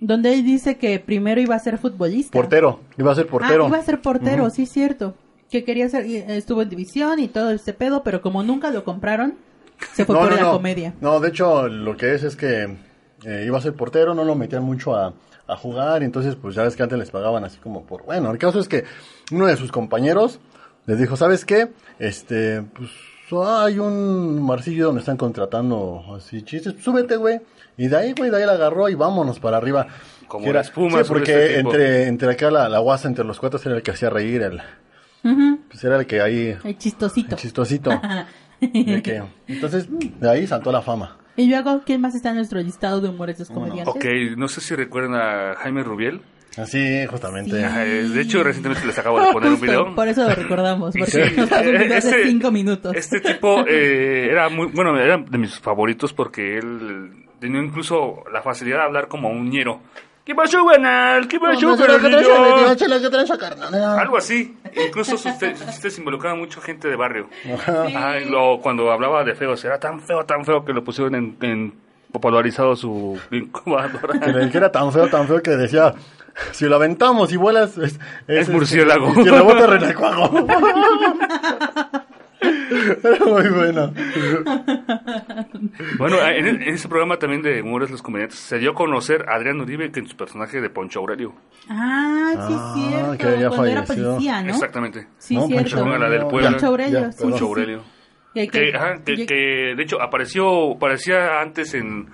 donde 0.00 0.34
él 0.34 0.44
dice 0.44 0.76
que 0.76 0.98
primero 1.00 1.40
iba 1.40 1.54
a 1.54 1.58
ser 1.58 1.78
futbolista. 1.78 2.32
Portero, 2.32 2.80
iba 2.98 3.12
a 3.12 3.14
ser 3.14 3.26
portero. 3.26 3.64
Ah, 3.64 3.68
iba 3.68 3.78
a 3.78 3.82
ser 3.82 4.00
portero, 4.00 4.48
sí, 4.50 4.66
cierto. 4.66 5.14
Que 5.50 5.64
quería 5.64 5.88
ser, 5.88 6.06
y 6.06 6.16
estuvo 6.16 6.62
en 6.62 6.68
división 6.70 7.18
y 7.20 7.28
todo 7.28 7.50
este 7.50 7.72
pedo, 7.72 8.02
pero 8.02 8.20
como 8.22 8.42
nunca 8.42 8.70
lo 8.70 8.84
compraron, 8.84 9.34
se 9.92 10.04
fue 10.04 10.14
No, 10.14 10.20
por 10.22 10.30
no, 10.30 10.36
la 10.36 10.42
no. 10.42 10.52
comedia. 10.52 10.94
No, 11.00 11.20
de 11.20 11.28
hecho, 11.28 11.68
lo 11.68 11.96
que 11.96 12.14
es 12.14 12.22
es 12.24 12.34
que 12.36 12.76
eh, 13.24 13.44
iba 13.46 13.58
a 13.58 13.60
ser 13.60 13.74
portero, 13.74 14.14
no 14.14 14.24
lo 14.24 14.34
metían 14.34 14.64
mucho 14.64 14.94
a, 14.96 15.14
a 15.46 15.56
jugar, 15.56 16.02
y 16.02 16.06
entonces, 16.06 16.36
pues 16.36 16.54
ya 16.54 16.62
ves 16.62 16.74
que 16.76 16.82
antes 16.82 16.98
les 16.98 17.10
pagaban 17.10 17.44
así 17.44 17.58
como 17.58 17.84
por. 17.84 18.04
Bueno, 18.04 18.30
el 18.30 18.38
caso 18.38 18.58
es 18.60 18.68
que 18.68 18.84
uno 19.32 19.46
de 19.46 19.56
sus 19.56 19.70
compañeros 19.70 20.40
les 20.86 20.98
dijo: 20.98 21.16
¿Sabes 21.16 21.44
qué? 21.44 21.68
Este, 21.98 22.62
pues 22.62 22.90
hay 23.32 23.78
un 23.78 24.42
marcillo 24.42 24.86
donde 24.86 25.00
están 25.00 25.16
contratando 25.16 26.04
así 26.16 26.42
chistes, 26.42 26.74
súbete, 26.82 27.16
güey. 27.16 27.40
Y 27.76 27.88
de 27.88 27.96
ahí, 27.96 28.14
güey, 28.16 28.30
de 28.30 28.36
ahí 28.36 28.46
la 28.46 28.52
agarró 28.52 28.88
y 28.88 28.94
vámonos 28.94 29.40
para 29.40 29.56
arriba. 29.56 29.86
Como 30.28 30.44
Que 30.44 30.50
era- 30.50 30.60
la 30.60 30.66
espuma 30.66 31.02
Sí, 31.02 31.08
porque 31.08 31.32
este 31.32 31.58
entre, 31.60 32.06
entre 32.06 32.30
acá 32.32 32.50
la, 32.50 32.68
la 32.68 32.78
guasa, 32.78 33.08
entre 33.08 33.24
los 33.24 33.38
cuatro, 33.40 33.58
era 33.64 33.76
el 33.76 33.82
que 33.82 33.90
hacía 33.90 34.10
reír, 34.10 34.42
el, 34.42 34.60
pues 35.68 35.82
era 35.84 35.96
el 35.96 36.06
que 36.06 36.20
ahí, 36.20 36.56
El 36.64 36.78
chistosito. 36.78 37.34
el 37.34 37.40
chistosito. 37.40 37.90
de 38.60 39.02
que- 39.02 39.22
entonces, 39.48 39.88
de 39.90 40.30
ahí 40.30 40.46
saltó 40.46 40.70
la 40.72 40.82
fama. 40.82 41.16
Y 41.36 41.48
luego, 41.48 41.82
¿quién 41.84 42.00
más 42.00 42.14
está 42.14 42.28
en 42.30 42.36
nuestro 42.36 42.60
listado 42.60 43.00
de 43.00 43.08
humores 43.08 43.38
de 43.38 43.46
comediantes? 43.46 43.88
Ok, 43.94 44.04
no 44.36 44.46
sé 44.48 44.60
si 44.60 44.74
recuerdan 44.76 45.14
a 45.14 45.54
Jaime 45.56 45.82
Rubiel. 45.82 46.20
Así, 46.58 47.06
justamente. 47.06 47.56
Sí. 47.58 47.64
Ajá, 47.64 47.84
eh, 47.84 48.08
De 48.08 48.20
hecho, 48.20 48.42
recientemente 48.44 48.86
les 48.86 48.98
acabo 48.98 49.20
de 49.20 49.28
poner 49.32 49.50
un 49.50 49.60
video. 49.60 49.94
Por 49.94 50.08
eso 50.08 50.24
lo 50.28 50.34
recordamos, 50.34 50.94
porque 50.98 51.10
Sí. 51.28 51.36
nos 51.36 51.48
pasó 51.48 51.68
un 51.70 51.78
video 51.78 51.98
hace 51.98 52.08
Este- 52.10 52.28
cinco 52.28 52.50
minutos. 52.50 52.96
Este 52.96 53.20
tipo 53.20 53.64
eh, 53.66 54.28
era 54.30 54.48
muy, 54.48 54.66
bueno, 54.68 54.96
era 54.98 55.18
de 55.18 55.38
mis 55.38 55.58
favoritos 55.60 56.12
porque 56.12 56.58
él 56.58 57.10
tenía 57.40 57.62
incluso 57.62 58.24
la 58.32 58.42
facilidad 58.42 58.78
de 58.78 58.84
hablar 58.84 59.08
como 59.08 59.28
un 59.30 59.48
ñero. 59.50 59.80
¿Qué 60.24 60.34
pasó, 60.34 60.62
Guanal? 60.62 61.28
¿Qué 61.28 61.38
pasó, 61.38 61.76
Carolillo? 61.76 62.78
Algo 63.98 64.16
así. 64.16 64.56
Incluso 64.86 65.18
sus, 65.18 65.38
te- 65.38 65.54
sus 65.54 65.66
chistes 65.66 65.98
involucraban 65.98 66.38
mucho 66.38 66.60
gente 66.60 66.88
de 66.88 66.96
barrio. 66.96 67.28
Ajá, 67.52 68.20
y 68.20 68.28
lo- 68.30 68.58
cuando 68.62 68.90
hablaba 68.90 69.22
de 69.24 69.34
feos, 69.34 69.62
era 69.64 69.78
tan 69.78 70.00
feo, 70.00 70.24
tan 70.24 70.44
feo 70.44 70.64
que 70.64 70.72
lo 70.72 70.82
pusieron 70.82 71.14
en, 71.14 71.36
en 71.42 71.74
popularizado 72.10 72.74
su 72.74 73.18
incubadora. 73.30 74.18
Que, 74.18 74.32
le- 74.32 74.50
que 74.50 74.56
era 74.56 74.72
tan 74.72 74.90
feo, 74.92 75.08
tan 75.08 75.26
feo 75.26 75.42
que 75.42 75.50
decía, 75.50 75.92
si 76.52 76.66
lo 76.66 76.76
aventamos 76.76 77.32
y 77.32 77.36
vuelas, 77.36 77.78
es, 77.78 77.98
Es 78.26 78.48
murciélago. 78.48 79.12
Y 79.20 79.24
la 79.24 79.42
bota 79.42 79.66
renacuago. 79.66 80.46
Era 83.02 83.24
muy 83.24 83.48
bueno. 83.48 83.92
Bueno, 85.98 86.16
en, 86.26 86.46
en 86.46 86.62
ese 86.74 86.88
programa 86.88 87.16
también 87.18 87.40
de 87.42 87.62
Humores 87.62 87.90
los 87.90 88.02
Comediantes 88.02 88.38
se 88.38 88.58
dio 88.58 88.72
a 88.72 88.74
conocer 88.74 89.24
a 89.28 89.36
Adrián 89.36 89.60
Uribe 89.60 89.90
que 89.90 90.00
en 90.00 90.06
su 90.08 90.16
personaje 90.16 90.60
de 90.60 90.68
Poncho 90.70 91.00
Aurelio. 91.00 91.34
Ah, 91.68 92.32
sí, 92.48 92.54
Ah, 92.56 92.74
cierto. 93.16 93.18
que 93.18 93.40
ya 93.40 93.48
Cuando 93.48 93.66
era 93.66 93.84
policía, 93.84 94.42
¿no? 94.42 94.50
Exactamente. 94.50 95.06
Sí, 95.18 95.34
No, 95.36 95.46
cierto. 95.46 95.70
Poncho 95.76 95.90
Con 95.90 96.00
la 96.00 96.08
del 96.10 96.26
pueblo. 96.26 96.50
Poncho 96.50 96.66
Aurelio, 96.66 97.00
Ya, 97.00 97.12
sí, 97.12 97.18
perdón. 97.18 97.32
sí, 97.32 97.38
sí. 97.38 97.44
Aurelio. 97.44 97.82
Que- 98.34 98.48
Que, 98.48 98.60
que- 98.72 98.76
ajá, 98.76 98.94
que, 99.04 99.14
que- 99.16 99.26
que, 99.26 99.34
de 99.76 99.82
hecho 99.82 100.02
apareció, 100.02 100.72
aparecía 100.74 101.40
antes 101.40 101.72
en, 101.74 102.08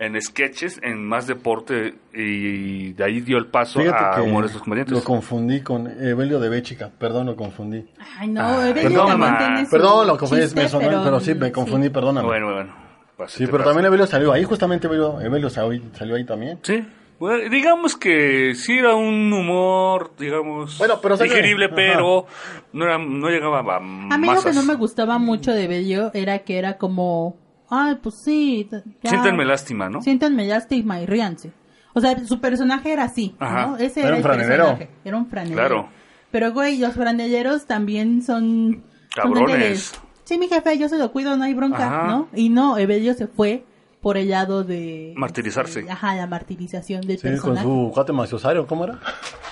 en 0.00 0.20
sketches, 0.20 0.80
en 0.82 1.06
más 1.06 1.26
deporte, 1.28 1.94
y 2.14 2.92
de 2.94 3.04
ahí 3.04 3.20
dio 3.20 3.38
el 3.38 3.46
paso 3.46 3.78
Fíjate 3.80 4.04
a 4.04 4.10
que 4.16 4.20
Humores 4.22 4.52
los 4.54 4.62
Comediantes. 4.62 4.96
lo 4.96 5.04
confundí 5.04 5.60
con 5.60 5.86
Evelio 5.86 6.40
de 6.40 6.48
Béchica. 6.48 6.90
Perdón, 6.98 7.26
lo 7.26 7.36
confundí. 7.36 7.84
Ay, 8.18 8.28
no, 8.28 8.40
Ah, 8.40 8.68
Evelio 8.68 8.88
perdón, 8.90 9.06
también 9.08 9.38
tiene 9.38 9.64
su 9.66 9.70
Perdón, 9.70 10.06
lo 10.08 10.16
confundí. 10.18 10.42
chiste, 10.44 10.62
me 10.62 10.68
sonó, 10.68 11.04
pero, 11.04 11.20
sí, 11.20 11.34
me 11.34 11.52
confundí, 11.52 11.86
sí. 11.86 11.92
perdóname. 11.92 12.26
Bueno, 12.26 12.52
bueno. 12.54 12.74
pues, 13.16 13.30
sí, 13.30 13.44
pero 13.46 13.58
pasa. 13.58 13.70
también 13.70 13.86
Evelio 13.86 14.06
salió 14.06 14.32
ahí. 14.32 14.42
Justamente 14.44 14.86
Evelio, 14.88 15.20
Evelio 15.20 15.50
salió, 15.50 15.80
salió 15.92 16.16
ahí 16.16 16.24
también. 16.24 16.58
Sí. 16.62 16.82
Bueno, 17.18 17.50
digamos 17.50 17.94
que 17.98 18.54
sí 18.54 18.78
era 18.78 18.94
un 18.94 19.30
humor, 19.30 20.12
digamos, 20.18 20.78
Bueno, 20.78 20.94
pero 21.02 21.18
digerible, 21.18 21.66
ajá. 21.66 21.74
pero 21.76 22.26
no, 22.72 22.84
era, 22.86 22.96
no 22.96 23.28
llegaba 23.28 23.58
a 23.58 23.76
A 23.76 23.80
mí 23.80 24.08
lo 24.08 24.18
que 24.18 24.26
masas. 24.26 24.54
no 24.56 24.62
me 24.62 24.74
gustaba 24.76 25.18
mucho 25.18 25.52
de 25.52 25.68
Bello 25.68 26.10
era 26.14 26.38
que 26.38 26.56
era 26.56 26.78
como, 26.78 27.36
ay, 27.70 27.96
pues 28.02 28.16
sí. 28.24 28.68
ya. 29.02 29.10
Siéntenme 29.10 29.44
lástima, 29.44 29.88
¿no? 29.88 30.02
Siéntanme 30.02 30.46
lástima 30.46 31.00
y 31.00 31.06
ríanse. 31.06 31.52
O 31.92 32.00
sea, 32.00 32.18
su 32.24 32.40
personaje 32.40 32.92
era 32.92 33.04
así, 33.04 33.34
Ajá. 33.38 33.66
¿no? 33.66 33.76
Ese 33.76 34.00
Era 34.00 34.08
era, 34.10 34.16
un 34.16 34.18
el 34.18 34.22
franelero. 34.22 34.78
Era 35.04 35.16
un 35.16 35.26
franelero. 35.26 35.56
Claro. 35.56 35.88
Pero, 36.30 36.52
güey, 36.52 36.78
los 36.78 36.94
franeleros 36.94 37.66
también 37.66 38.22
son... 38.22 38.84
Cabrones. 39.14 40.00
sí, 40.22 40.38
mi 40.38 40.46
jefe, 40.46 40.78
yo 40.78 40.88
se 40.88 40.96
lo 40.96 41.10
cuido, 41.10 41.36
no 41.36 41.42
hay 41.42 41.54
bronca, 41.54 41.86
Ajá. 41.86 42.06
¿no? 42.06 42.28
Y 42.32 42.48
no, 42.48 42.78
Evelio 42.78 43.14
se 43.14 43.26
fue 43.26 43.64
por 44.00 44.16
el 44.16 44.30
lado 44.30 44.64
de... 44.64 45.12
Martirizarse. 45.16 45.82
de- 45.82 45.90
ajá, 45.90 46.14
la 46.14 46.26
martirización 46.26 47.02
del 47.02 47.18
Sí, 47.18 47.22
con 47.22 47.32
personaje. 47.32 47.62
su 47.66 47.90
cuate 47.92 48.12
maciosario. 48.12 48.66
¿Cómo 48.66 48.84
era? 48.84 48.98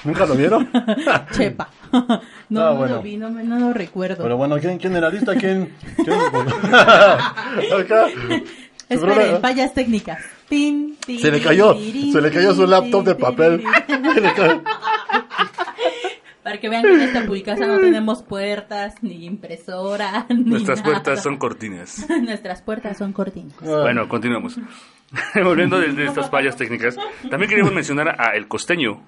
¿Nunca 0.05 0.25
lo 0.27 0.35
vieron? 0.35 0.71
Chepa. 1.33 1.69
no, 1.93 2.01
Ah, 2.01 2.21
no 2.49 2.75
bueno. 2.77 2.95
lo 2.97 3.03
vi, 3.03 3.17
no, 3.17 3.31
me- 3.31 3.45
no 3.45 3.59
lo 3.59 3.73
recuerdo. 3.73 4.23
Pero 4.23 4.37
bueno, 4.37 4.57
¿quién, 4.59 4.79
quién 4.79 4.97
era 4.97 5.11
lista? 5.11 5.35
¿Quién? 5.35 5.75
quién? 5.97 6.19
Acá. 7.81 8.07
Esperen, 8.89 9.41
fallas 9.43 9.75
técnicas. 9.75 10.19
Tin, 10.49 10.97
tin, 11.05 11.21
Se 11.21 11.31
le 11.31 11.43
cayó, 11.43 11.75
se 11.75 12.21
le 12.23 12.31
cayó 12.31 12.53
su 12.55 12.63
tin, 12.63 12.71
laptop 12.71 13.05
de 13.05 13.15
tin, 13.15 13.23
papel. 13.23 13.63
Se 14.15 14.21
le 14.21 14.33
cayó. 14.33 14.63
Para 16.49 16.61
que 16.61 16.69
vean 16.71 16.83
que 16.83 16.95
en 16.95 17.01
esta 17.03 17.23
publicación 17.27 17.69
no 17.69 17.79
tenemos 17.79 18.23
puertas, 18.23 18.95
ni 19.03 19.27
impresora, 19.27 20.25
ni 20.31 20.45
Nuestras 20.45 20.79
nada. 20.79 20.91
puertas 20.93 21.23
son 21.23 21.37
cortinas. 21.37 22.07
Nuestras 22.23 22.63
puertas 22.63 22.97
son 22.97 23.13
cortinas. 23.13 23.53
Ah. 23.63 23.81
Bueno, 23.83 24.09
continuamos. 24.09 24.59
Volviendo 25.45 25.79
de, 25.79 25.93
de 25.93 26.07
estas 26.07 26.31
fallas 26.31 26.57
técnicas, 26.57 26.97
también 27.31 27.51
queríamos 27.51 27.75
mencionar 27.75 28.17
a 28.19 28.35
El 28.35 28.49
Costeño. 28.49 29.03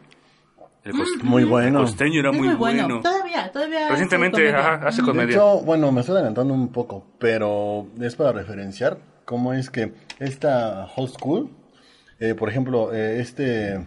El, 0.85 0.93
cos- 0.93 1.23
Muy 1.23 1.45
bueno. 1.45 1.79
El 1.81 1.85
Costeño 1.87 2.21
era 2.21 2.31
muy, 2.33 2.49
muy 2.49 2.57
bueno. 2.57 2.83
bueno. 2.85 3.01
Todavía, 3.01 3.51
todavía. 3.53 3.81
hace 3.85 3.91
Recientemente, 3.93 4.37
comedia. 4.45 4.59
ajá, 4.59 4.89
hace 4.89 5.01
Mm. 5.03 5.05
De 5.07 5.11
comedia. 5.13 5.35
hecho, 5.37 5.61
bueno, 5.63 5.93
me 5.93 6.01
estoy 6.01 6.17
adelantando 6.17 6.53
un 6.53 6.69
poco, 6.73 7.07
pero 7.19 7.87
es 8.01 8.17
para 8.17 8.33
referenciar 8.33 8.99
cómo 9.25 9.53
es 9.55 9.71
que 9.71 9.93
esta 10.19 10.87
Hot 10.89 11.11
School, 11.11 11.51
eh, 12.19 12.35
por 12.35 12.49
ejemplo, 12.51 12.93
eh, 12.93 13.21
este, 13.21 13.79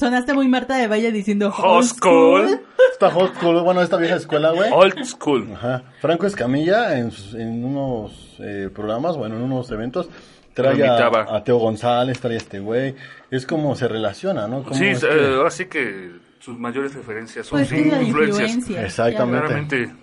Sonaste 0.00 0.34
muy 0.34 0.48
Marta 0.48 0.76
de 0.76 0.88
Valle 0.88 1.12
diciendo 1.12 1.50
Hot 1.52 1.84
School. 1.84 2.58
esta 2.92 3.10
Hot 3.10 3.34
School, 3.36 3.62
bueno, 3.62 3.82
esta 3.82 3.96
vieja 3.98 4.16
escuela, 4.16 4.50
güey. 4.50 4.70
Old 4.72 5.04
School. 5.04 5.48
Ajá. 5.54 5.82
Franco 6.00 6.26
Escamilla 6.26 6.98
en, 6.98 7.10
sus- 7.12 7.34
en 7.34 7.62
unos 7.64 8.36
eh, 8.40 8.70
programas, 8.74 9.16
bueno, 9.16 9.36
en 9.36 9.42
unos 9.42 9.70
eventos, 9.70 10.08
trae 10.54 10.82
a, 10.86 11.06
a 11.06 11.44
Teo 11.44 11.58
González, 11.58 12.18
trae 12.18 12.34
a 12.34 12.38
este 12.38 12.58
güey. 12.60 12.94
Es 13.30 13.46
como 13.46 13.76
se 13.76 13.86
relaciona, 13.86 14.48
¿no? 14.48 14.64
Sí, 14.72 14.86
es 14.88 15.02
eh, 15.04 15.08
que- 15.08 15.34
ahora 15.36 15.50
sí 15.50 15.66
que 15.66 16.10
sus 16.40 16.58
mayores 16.58 16.94
referencias 16.94 17.46
son 17.46 17.58
Pues 17.58 17.68
sus 17.68 17.78
la 17.86 18.02
influencias. 18.02 18.50
influencia. 18.54 18.84
Exactamente. 18.84 19.46
Claramente. 19.46 19.94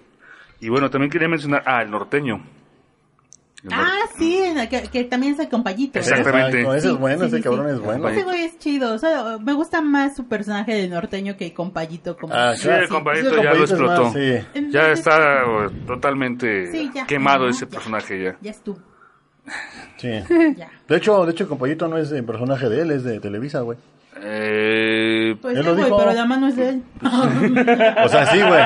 Y 0.61 0.69
bueno, 0.69 0.89
también 0.89 1.09
quería 1.11 1.27
mencionar 1.27 1.63
a 1.65 1.81
El 1.81 1.89
Norteño. 1.91 2.39
Ah, 3.71 3.99
sí, 4.17 4.43
que, 4.69 4.83
que 4.83 5.03
también 5.05 5.33
es 5.33 5.39
el 5.39 5.49
compayito. 5.49 5.99
Exactamente. 5.99 6.59
Exacto, 6.61 6.75
ese 6.75 6.87
Sí, 6.87 6.93
es 6.93 6.99
bueno, 6.99 7.19
sí, 7.21 7.25
ese 7.27 7.37
sí, 7.37 7.43
cabrón 7.43 7.65
sí. 7.67 7.73
es 7.73 7.79
bueno. 7.79 8.09
Ese 8.09 8.23
güey 8.23 8.43
es 8.43 8.59
chido. 8.59 8.93
O 8.93 8.97
sea, 8.99 9.37
me 9.39 9.53
gusta 9.53 9.81
más 9.81 10.15
su 10.15 10.27
personaje 10.27 10.73
de 10.75 10.87
norteño 10.87 11.35
que 11.37 11.47
el 11.47 11.53
compayito. 11.53 12.15
Como 12.17 12.33
Ah, 12.35 12.55
Sí, 12.55 12.69
el 12.69 12.87
compadrito 12.87 13.31
Sí, 13.31 13.35
ya 13.37 13.53
lo 13.53 13.59
más, 13.59 13.69
explotó. 13.71 14.11
sí. 14.13 14.69
Ya 14.69 14.91
está 14.91 15.43
totalmente 15.85 16.71
Sí, 16.71 16.91
ya. 16.93 17.05
quemado 17.07 17.47
ese 17.49 17.65
ya. 17.65 17.71
personaje 17.71 18.23
ya. 18.23 18.37
Ya 18.41 18.51
estuvo. 18.51 18.77
Sí. 19.97 20.09
Ya. 20.57 20.69
De 20.87 20.97
hecho, 20.97 21.25
de 21.25 21.31
hecho, 21.31 21.43
el 21.43 21.49
compayito 21.49 21.87
no 21.87 21.97
es 21.97 22.11
el 22.11 22.23
personaje 22.23 22.69
de 22.69 22.81
él, 22.81 22.91
es 22.91 23.03
de 23.03 23.19
Televisa, 23.19 23.61
güey. 23.61 23.77
Eh, 24.21 25.35
Pues 25.41 25.57
Él 25.57 25.63
sí, 25.63 25.67
lo 25.69 25.73
güey, 25.75 25.85
dijo. 25.85 25.97
pero 25.97 26.13
la 26.13 26.25
mano 26.25 26.47
es 26.47 26.55
de 26.55 26.69
él. 26.69 26.83
O 28.03 28.09
sea, 28.09 28.25
sí, 28.27 28.39
güey. 28.41 28.61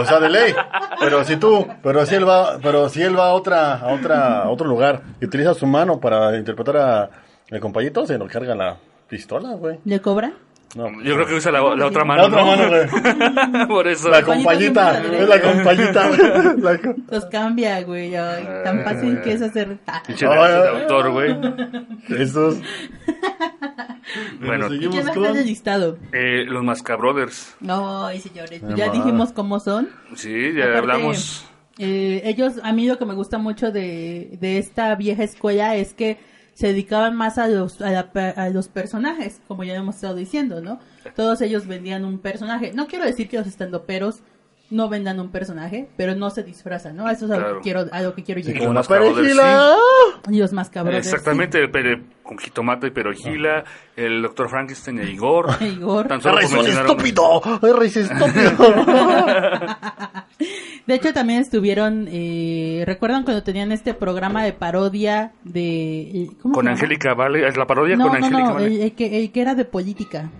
O 0.00 0.04
sea, 0.04 0.18
de 0.20 0.28
ley. 0.30 0.54
Pero 1.00 1.24
si 1.24 1.36
tú, 1.36 1.66
pero 1.82 2.04
si 2.06 2.14
él 2.14 2.28
va, 2.28 2.58
pero 2.62 2.88
si 2.88 3.02
él 3.02 3.18
va 3.18 3.28
a 3.28 3.32
otra, 3.32 3.74
a 3.76 3.88
otra, 3.92 4.42
a 4.42 4.48
otro 4.50 4.66
lugar 4.66 5.02
y 5.20 5.26
utiliza 5.26 5.54
su 5.54 5.66
mano 5.66 6.00
para 6.00 6.36
interpretar 6.36 6.76
a 6.76 7.10
el 7.48 7.60
compayito, 7.60 8.06
se 8.06 8.18
lo 8.18 8.26
carga 8.26 8.54
la 8.54 8.76
pistola, 9.08 9.50
güey. 9.54 9.78
¿Le 9.84 10.00
cobra? 10.00 10.32
No. 10.74 10.88
yo 11.02 11.14
creo 11.14 11.26
que 11.26 11.34
usa 11.34 11.52
la, 11.52 11.60
la 11.76 11.86
otra 11.86 12.04
mano. 12.04 12.22
La 12.22 12.28
otra 12.28 12.40
¿no? 12.42 12.46
mano, 12.56 12.68
güey. 12.68 13.66
Por 13.68 13.86
eso. 13.88 14.08
La 14.10 14.22
siempre 14.22 14.54
es 14.66 15.28
la 15.28 15.40
compayita. 15.40 16.08
güey. 16.08 16.60
La 16.60 16.78
co- 16.78 16.94
Los 17.08 17.24
cambia, 17.26 17.82
güey. 17.82 18.14
Ay, 18.16 18.46
tan 18.64 18.84
fácil 18.84 19.20
que 19.22 19.32
es 19.34 19.42
hacer. 19.42 19.78
Pinche 20.06 20.26
autor, 20.26 21.10
güey. 21.12 21.34
Esos. 22.18 22.56
Bueno, 24.40 24.66
¿Y 24.66 24.70
seguimos 24.70 24.94
quién 24.94 25.04
más 25.06 25.14
con- 25.14 25.24
está 25.24 25.34
en 25.34 25.40
el 25.40 25.46
listado? 25.46 25.98
eh, 26.12 26.44
los 26.46 26.62
Mascabrothers. 26.62 27.56
Ay, 27.68 28.20
señores, 28.20 28.62
ya 28.76 28.90
dijimos 28.90 29.32
cómo 29.32 29.60
son. 29.60 29.88
Sí, 30.14 30.52
ya 30.54 30.64
Aparte, 30.64 30.78
hablamos. 30.78 31.44
eh, 31.78 32.22
ellos, 32.24 32.54
a 32.62 32.72
mí 32.72 32.86
lo 32.86 32.98
que 32.98 33.04
me 33.06 33.14
gusta 33.14 33.38
mucho 33.38 33.70
de, 33.72 34.36
de 34.40 34.58
esta 34.58 34.94
vieja 34.94 35.22
escuela 35.24 35.74
es 35.76 35.92
que 35.94 36.18
se 36.54 36.68
dedicaban 36.68 37.14
más 37.16 37.36
a 37.36 37.48
los, 37.48 37.82
a, 37.82 37.90
la 37.90 38.10
a 38.36 38.48
los 38.48 38.68
personajes, 38.68 39.42
como 39.46 39.62
ya 39.64 39.74
hemos 39.74 39.96
estado 39.96 40.14
diciendo, 40.14 40.62
¿no? 40.62 40.78
Todos 41.14 41.42
ellos 41.42 41.66
vendían 41.66 42.04
un 42.06 42.18
personaje. 42.18 42.72
No 42.74 42.86
quiero 42.86 43.04
decir 43.04 43.28
que 43.28 43.36
los 43.36 43.46
estandoperos 43.46 44.20
no 44.70 44.88
vendan 44.88 45.20
un 45.20 45.30
personaje, 45.30 45.88
pero 45.96 46.14
no 46.14 46.30
se 46.30 46.42
disfrazan, 46.42 46.96
¿no? 46.96 47.08
Eso 47.08 47.26
es 47.26 47.30
a, 47.32 47.38
lo, 47.38 47.56
que 47.56 47.60
quiero, 47.62 47.84
a 47.92 48.00
lo 48.02 48.14
que 48.14 48.24
quiero 48.24 48.40
Sí, 48.40 48.48
llegar. 48.48 48.60
como 48.62 48.74
la 48.74 48.80
Mascabrothers, 48.80 49.16
perejila. 49.16 49.76
Y 50.30 50.38
los 50.38 50.52
más 50.52 50.70
cabrones. 50.70 51.06
Exactamente, 51.06 51.58
el 51.60 51.70
pere- 51.70 52.02
con 52.24 52.36
jitomate 52.38 52.88
y 52.88 52.90
perojila, 52.90 53.62
el 53.94 54.22
doctor 54.22 54.48
Frankenstein 54.48 54.98
e 55.00 55.10
Igor. 55.10 55.50
Igor. 55.62 56.08
Tan 56.08 56.20
solo 56.20 56.38
¡Eres 56.38 56.50
por 56.50 56.58
un 56.58 56.64
mencionar 56.64 56.90
un- 56.90 56.98
estúpido! 56.98 57.76
¡Eres 57.76 57.96
estúpido! 57.96 58.52
De 60.86 60.94
hecho, 60.94 61.12
también 61.12 61.40
estuvieron, 61.40 62.06
eh, 62.10 62.84
¿recuerdan 62.86 63.24
cuando 63.24 63.42
tenían 63.42 63.72
este 63.72 63.94
programa 63.94 64.44
de 64.44 64.52
parodia 64.52 65.32
de... 65.44 66.28
¿cómo 66.40 66.54
se 66.54 66.58
Con? 66.60 66.68
Angélica 66.68 67.14
Vale, 67.14 67.46
es 67.48 67.56
la 67.56 67.66
parodia 67.66 67.96
No, 67.96 68.08
con 68.08 68.18
no, 68.20 68.26
Angélica 68.26 68.48
no, 68.48 68.54
Vale. 68.54 68.66
el, 68.66 68.80
el 68.82 68.92
que, 68.94 69.18
el 69.20 69.32
que 69.32 69.40
era 69.40 69.54
de 69.56 69.64
política. 69.64 70.30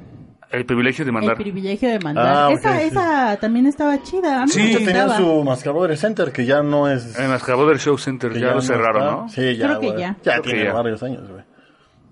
El 0.51 0.65
privilegio 0.65 1.05
de 1.05 1.13
mandar. 1.13 1.33
El 1.37 1.43
privilegio 1.43 1.89
de 1.89 1.99
mandar. 1.99 2.27
Ah, 2.27 2.53
esa, 2.53 2.79
sí. 2.79 2.85
esa 2.87 3.37
también 3.41 3.67
estaba 3.67 4.01
chida. 4.03 4.43
A 4.43 4.47
mí 4.47 4.53
Sí. 4.53 4.85
tenían 4.85 5.17
su 5.17 5.43
Mascabrothers 5.45 6.01
Center, 6.01 6.31
que 6.33 6.47
ya 6.47 6.63
no 6.63 6.89
es... 6.89 7.19
En 7.19 7.31
las 7.31 7.43
Cabot 7.43 7.77
Show 7.79 7.99
Center 7.99 8.33
que 8.33 8.41
ya, 8.41 8.49
lo 8.49 8.55
no 8.57 8.63
cerraron, 8.63 9.03
está. 9.03 9.17
¿no? 9.17 9.29
Sí, 9.29 9.57
ya, 9.57 9.67
Creo 9.67 9.81
que 9.81 9.87
güey. 9.89 9.99
ya. 10.01 10.17
Creo 10.23 10.43
tiene 10.43 10.65
ya. 10.65 10.73
varios 10.73 11.03
años, 11.03 11.29
güey. 11.29 11.43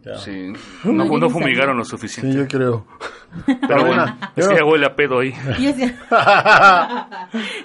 Ya. 0.04 0.16
Sí. 0.18 0.52
No, 0.84 0.92
No, 1.04 1.18
ni 1.18 1.30
fumigaron 1.30 1.76
lo 1.78 1.84
Sí, 1.84 1.90
suficiente. 1.90 2.36
yo 2.36 2.46
creo. 2.46 2.86
Pero 3.46 3.84
bueno, 3.86 4.16
es 4.36 4.46
que 4.48 4.54
ya 4.56 4.64
huele 4.64 4.86
a 4.86 4.94
pedo 4.94 5.20
ahí. 5.20 5.32
Y 5.58 5.66
es 5.66 5.76
que, 5.76 5.94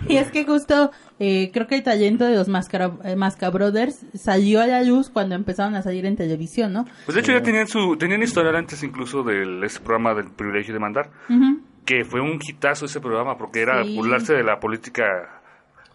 y 0.07 0.17
es 0.17 0.31
que 0.31 0.45
justo 0.45 0.91
eh, 1.19 1.51
creo 1.53 1.67
que 1.67 1.75
el 1.75 1.83
talento 1.83 2.25
de 2.25 2.35
los 2.35 2.47
Mascara, 2.47 2.91
eh, 3.03 3.15
Masca 3.15 3.49
Brothers 3.49 4.05
salió 4.15 4.61
a 4.61 4.67
la 4.67 4.81
luz 4.83 5.09
cuando 5.09 5.35
empezaron 5.35 5.75
a 5.75 5.81
salir 5.81 6.05
en 6.05 6.15
televisión, 6.15 6.73
¿no? 6.73 6.85
Pues 7.05 7.15
de 7.15 7.21
hecho 7.21 7.31
ya 7.33 7.43
tenían 7.43 7.67
su 7.67 7.97
tenían 7.97 8.23
historial 8.23 8.55
antes 8.55 8.81
incluso 8.83 9.23
del 9.23 9.63
ese 9.63 9.79
programa 9.81 10.13
del 10.15 10.31
privilegio 10.31 10.73
de 10.73 10.79
mandar, 10.79 11.09
que 11.85 12.05
fue 12.05 12.21
un 12.21 12.39
hitazo 12.41 12.85
ese 12.85 12.99
programa 13.01 13.37
porque 13.37 13.61
era 13.61 13.83
Sí. 13.83 13.95
burlarse 13.95 14.33
de 14.33 14.43
la 14.43 14.59
política 14.59 15.38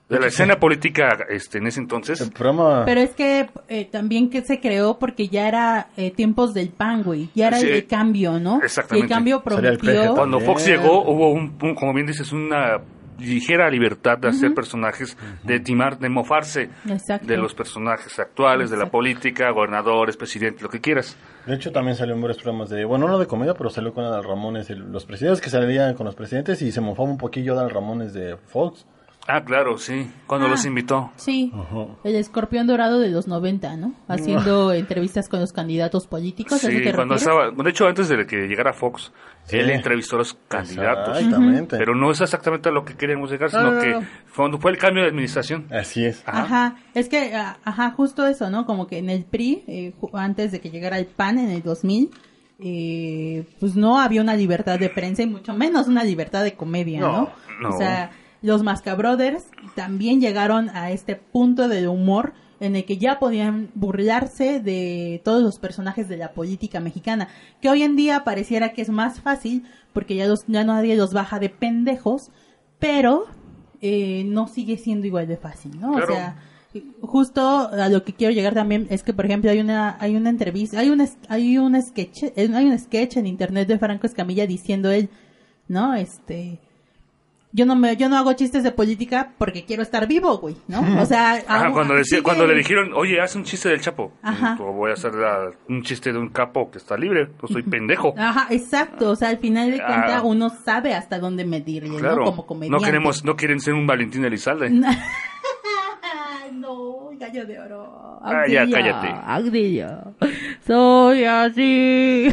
de 0.09 0.20
la 0.20 0.26
escena 0.26 0.57
política 0.61 1.09
este 1.30 1.59
en 1.59 1.66
ese 1.66 1.80
El 1.80 1.84
entonces. 1.84 2.30
programa... 2.30 2.84
Pero 2.84 3.00
es 3.00 3.14
que 3.14 3.48
eh, 3.68 3.84
también 3.86 4.30
que 4.30 4.42
se 4.42 4.61
creó 4.61 4.98
porque 4.98 5.28
ya 5.28 5.48
era 5.48 5.88
eh, 5.96 6.11
tiempos 6.11 6.52
del 6.55 6.68
PAN, 6.70 7.02
güey. 7.02 7.30
Ya 7.34 7.48
era 7.48 7.59
Sí. 7.59 7.68
el 7.68 7.86
cambio, 7.86 8.38
¿no? 8.38 8.61
Exactamente. 8.62 9.07
Y 9.07 9.11
el 9.11 9.14
cambio 9.14 9.42
prometió... 9.42 10.14
Cuando 10.14 10.40
Fox 10.40 10.66
llegó 10.66 11.02
hubo 11.11 11.32
un, 11.32 11.57
un- 11.62 11.74
como 11.74 11.94
bien 11.94 12.07
dices 12.07 12.32
una 12.32 12.78
ligera 13.18 13.70
libertad 13.70 14.18
de 14.18 14.26
hacer 14.28 14.52
personajes, 14.55 15.16
de 15.44 15.61
timar, 15.61 16.00
de 16.00 16.09
mofarse 16.09 16.68
Exacto. 16.88 17.28
de 17.28 17.36
los 17.36 17.55
personajes 17.55 18.18
actuales, 18.18 18.70
de 18.70 18.76
la 18.76 18.86
política, 18.90 19.50
gobernadores, 19.52 20.16
presidentes, 20.16 20.61
lo 20.62 20.68
que 20.68 20.80
quieras. 20.80 21.16
De 21.46 21.55
hecho, 21.55 21.70
también 21.70 21.96
salió 21.96 22.14
en 22.16 22.20
varios 22.20 22.38
programas 22.42 22.70
de... 22.70 22.84
Bueno, 22.84 23.07
no 23.07 23.16
de 23.20 23.26
comedia, 23.28 23.55
pero 23.55 23.70
salió 23.70 23.94
con 23.94 24.05
Adal 24.05 24.24
Ramones, 24.24 24.68
el- 24.70 24.90
los 24.90 25.05
presidentes 25.07 25.40
que 25.40 25.48
salían 25.48 25.94
con 25.94 26.07
los 26.07 26.16
presidentes 26.16 26.61
y 26.62 26.72
se 26.72 26.80
mofaba 26.80 27.09
un 27.09 27.16
poquillo 27.16 27.52
Adal 27.55 27.70
Ramones 27.70 28.12
de 28.14 28.36
Fox. 28.48 28.84
Ah, 29.27 29.43
claro, 29.43 29.79
sí, 29.79 30.11
cuando 30.27 30.47
Ah. 30.47 30.51
los 30.51 30.64
invitó. 30.66 31.11
Sí, 31.16 31.51
el 32.05 32.14
escorpión 32.16 32.66
dorado 32.66 33.01
de 33.01 33.09
los 33.09 33.27
90, 33.27 33.77
¿no? 33.77 33.95
Haciendo 34.07 34.72
entrevistas 34.75 35.29
con 35.29 35.41
los 35.41 35.53
candidatos 35.53 36.07
políticos. 36.07 36.53
¿a 36.64 36.68
eso 36.68 36.77
Sí, 36.79 36.85
te 36.85 36.93
cuando 36.93 37.14
estaba, 37.14 37.51
de 37.51 37.70
hecho 37.70 37.87
antes 37.87 38.09
de 38.09 38.27
que 38.27 38.47
llegara 38.47 38.72
Fox, 38.75 39.12
Sí. 39.47 39.57
él 39.59 39.70
entrevistó 39.70 40.16
a 40.16 40.18
los 40.20 40.35
candidatos. 40.49 41.16
Exactamente. 41.18 41.77
Pero 41.79 41.95
no 41.95 42.11
es 42.11 42.20
exactamente 42.20 42.68
a 42.68 42.72
lo 42.72 42.85
que 42.85 42.95
queríamos 42.97 43.31
llegar, 43.31 43.53
No, 43.53 43.59
sino 43.59 43.72
no, 43.72 43.81
que 43.81 43.91
no. 43.93 44.03
cuando 44.37 44.59
fue 44.59 44.70
el 44.72 44.79
cambio 44.79 45.03
de 45.03 45.09
administración. 45.11 45.66
Así 45.70 46.05
es. 46.05 46.22
Ajá. 46.27 46.43
Ajá, 46.43 46.77
es 46.95 47.09
que, 47.09 47.35
ah, 47.35 47.59
ajá, 47.64 47.91
justo 47.93 48.27
eso, 48.27 48.49
¿no? 48.51 48.64
Como 48.66 48.87
que 48.87 48.99
en 48.99 49.11
el 49.11 49.25
PRI, 49.25 49.64
eh, 49.66 49.93
ju- 50.01 50.11
antes 50.14 50.53
de 50.53 50.61
que 50.61 50.70
llegara 50.70 50.99
el 50.99 51.07
PAN 51.07 51.39
en 51.39 51.51
el 51.51 51.62
2000, 51.62 52.11
eh, 52.61 53.45
pues 53.61 53.75
no 53.77 53.99
había 54.01 54.20
una 54.22 54.35
libertad 54.35 54.79
de 54.79 54.89
prensa 54.89 55.22
y 55.22 55.27
mucho 55.27 55.53
menos 55.55 55.89
una 55.89 56.05
libertad 56.05 56.43
de 56.45 56.55
comedia, 56.55 57.01
¿no? 57.01 57.12
No, 57.12 57.31
no. 57.61 57.75
O 57.75 57.79
sea, 57.79 58.11
los 58.45 58.62
Masca 58.62 58.95
Brothers 58.95 59.47
también 59.74 60.20
llegaron 60.20 60.68
a 60.68 60.90
este 60.90 61.16
punto 61.16 61.66
de 61.66 61.88
humor 61.88 62.34
en 62.61 62.76
el 62.76 62.84
que 62.84 62.99
ya 62.99 63.18
podían 63.18 63.70
burlarse 63.74 64.61
de 64.61 65.22
todos 65.24 65.42
los 65.42 65.59
personajes 65.59 66.11
de 66.11 66.18
la 66.18 66.34
política 66.34 66.78
mexicana, 66.78 67.28
que 67.62 67.70
hoy 67.70 67.82
en 67.82 67.97
día 67.97 68.22
pareciera 68.22 68.74
que 68.74 68.82
es 68.82 68.90
más 68.90 69.20
fácil 69.20 69.64
porque 69.95 70.14
ya, 70.14 70.26
los, 70.26 70.45
ya 70.47 70.62
nadie 70.62 70.95
los 70.95 71.14
baja 71.14 71.38
de 71.38 71.49
pendejos, 71.49 72.30
pero 72.78 73.24
eh, 73.80 74.24
no 74.26 74.47
sigue 74.47 74.76
siendo 74.76 75.07
igual 75.07 75.26
de 75.26 75.38
fácil, 75.38 75.80
¿no? 75.80 75.92
Claro. 75.92 76.12
O 76.12 76.16
sea, 76.16 76.36
justo 77.01 77.70
a 77.70 77.88
lo 77.88 78.05
que 78.05 78.12
quiero 78.12 78.34
llegar 78.34 78.53
también 78.53 78.88
es 78.90 79.03
que 79.03 79.14
por 79.14 79.24
ejemplo 79.24 79.51
hay 79.51 79.61
una 79.61 79.97
hay 80.01 80.16
una 80.16 80.28
entrevista 80.28 80.80
hay 80.80 80.90
un 80.90 81.07
hay 81.28 81.57
un 81.57 81.80
sketch 81.80 82.24
eh, 82.24 82.51
hay 82.53 82.66
un 82.66 82.76
sketch 82.76 83.16
en 83.16 83.26
internet 83.26 83.68
de 83.68 83.78
Franco 83.78 84.09
Escamilla 84.09 84.45
diciendo 84.45 84.90
él 84.90 85.09
no 85.68 85.95
este 85.95 86.59
yo 87.57 87.64
no 87.66 87.76
me 87.76 87.96
yo 87.96 88.09
no 88.09 88.16
hago 88.18 88.32
chistes 88.34 88.62
de 88.64 88.72
política 88.72 89.30
porque 89.38 89.64
quiero 89.64 89.82
estar 89.82 90.07
vivo 90.09 90.36
güey 90.38 90.57
no 90.68 90.80
o 91.00 91.07
sea 91.07 91.34
Ajá, 91.34 91.66
hago- 91.66 91.72
cuando, 91.74 91.94
decía- 91.94 92.18
sigue- 92.18 92.22
cuando 92.24 92.46
le 92.46 92.55
dijeron, 92.57 92.90
oye, 92.94 93.20
haz 93.20 93.36
un 93.36 93.44
chiste 93.44 93.68
del 93.68 93.80
Chapo. 93.80 94.12
Ajá. 94.22 94.57
O 94.61 94.72
voy 94.72 94.90
a 94.90 94.94
hacer 94.94 95.14
la- 95.14 95.50
un 95.68 95.82
chiste 95.82 96.12
de 96.12 96.18
un 96.18 96.28
capo 96.30 96.70
que 96.70 96.78
está 96.78 96.96
libre, 96.96 97.26
pues 97.26 97.52
soy 97.52 97.62
pendejo. 97.62 98.12
Ajá, 98.18 98.48
exacto, 98.50 99.11
o 99.11 99.16
sea, 99.16 99.28
al 99.28 99.38
final 99.38 99.70
de 99.70 99.78
cuentas 99.78 100.16
Ah. 100.16 100.22
uno 100.24 100.50
sabe 100.50 100.94
hasta 100.94 101.18
dónde 101.18 101.44
medirle, 101.44 101.96
Claro. 101.98 102.16
¿no? 102.16 102.24
Como 102.24 102.46
comediante. 102.46 102.80
no 102.80 102.84
queremos, 102.84 103.24
no 103.24 103.36
quieren 103.36 103.61
ser 103.61 103.74
un 103.74 103.86
Valentín 103.86 104.24
Elizalde. 104.24 104.70
no, 106.52 107.11
gallo 107.18 107.46
de 107.46 107.59
oro. 107.59 108.20
Ah, 108.22 108.44
ya, 108.48 108.66
cállate. 108.70 109.09
Soy 110.66 111.24
así. 111.24 112.28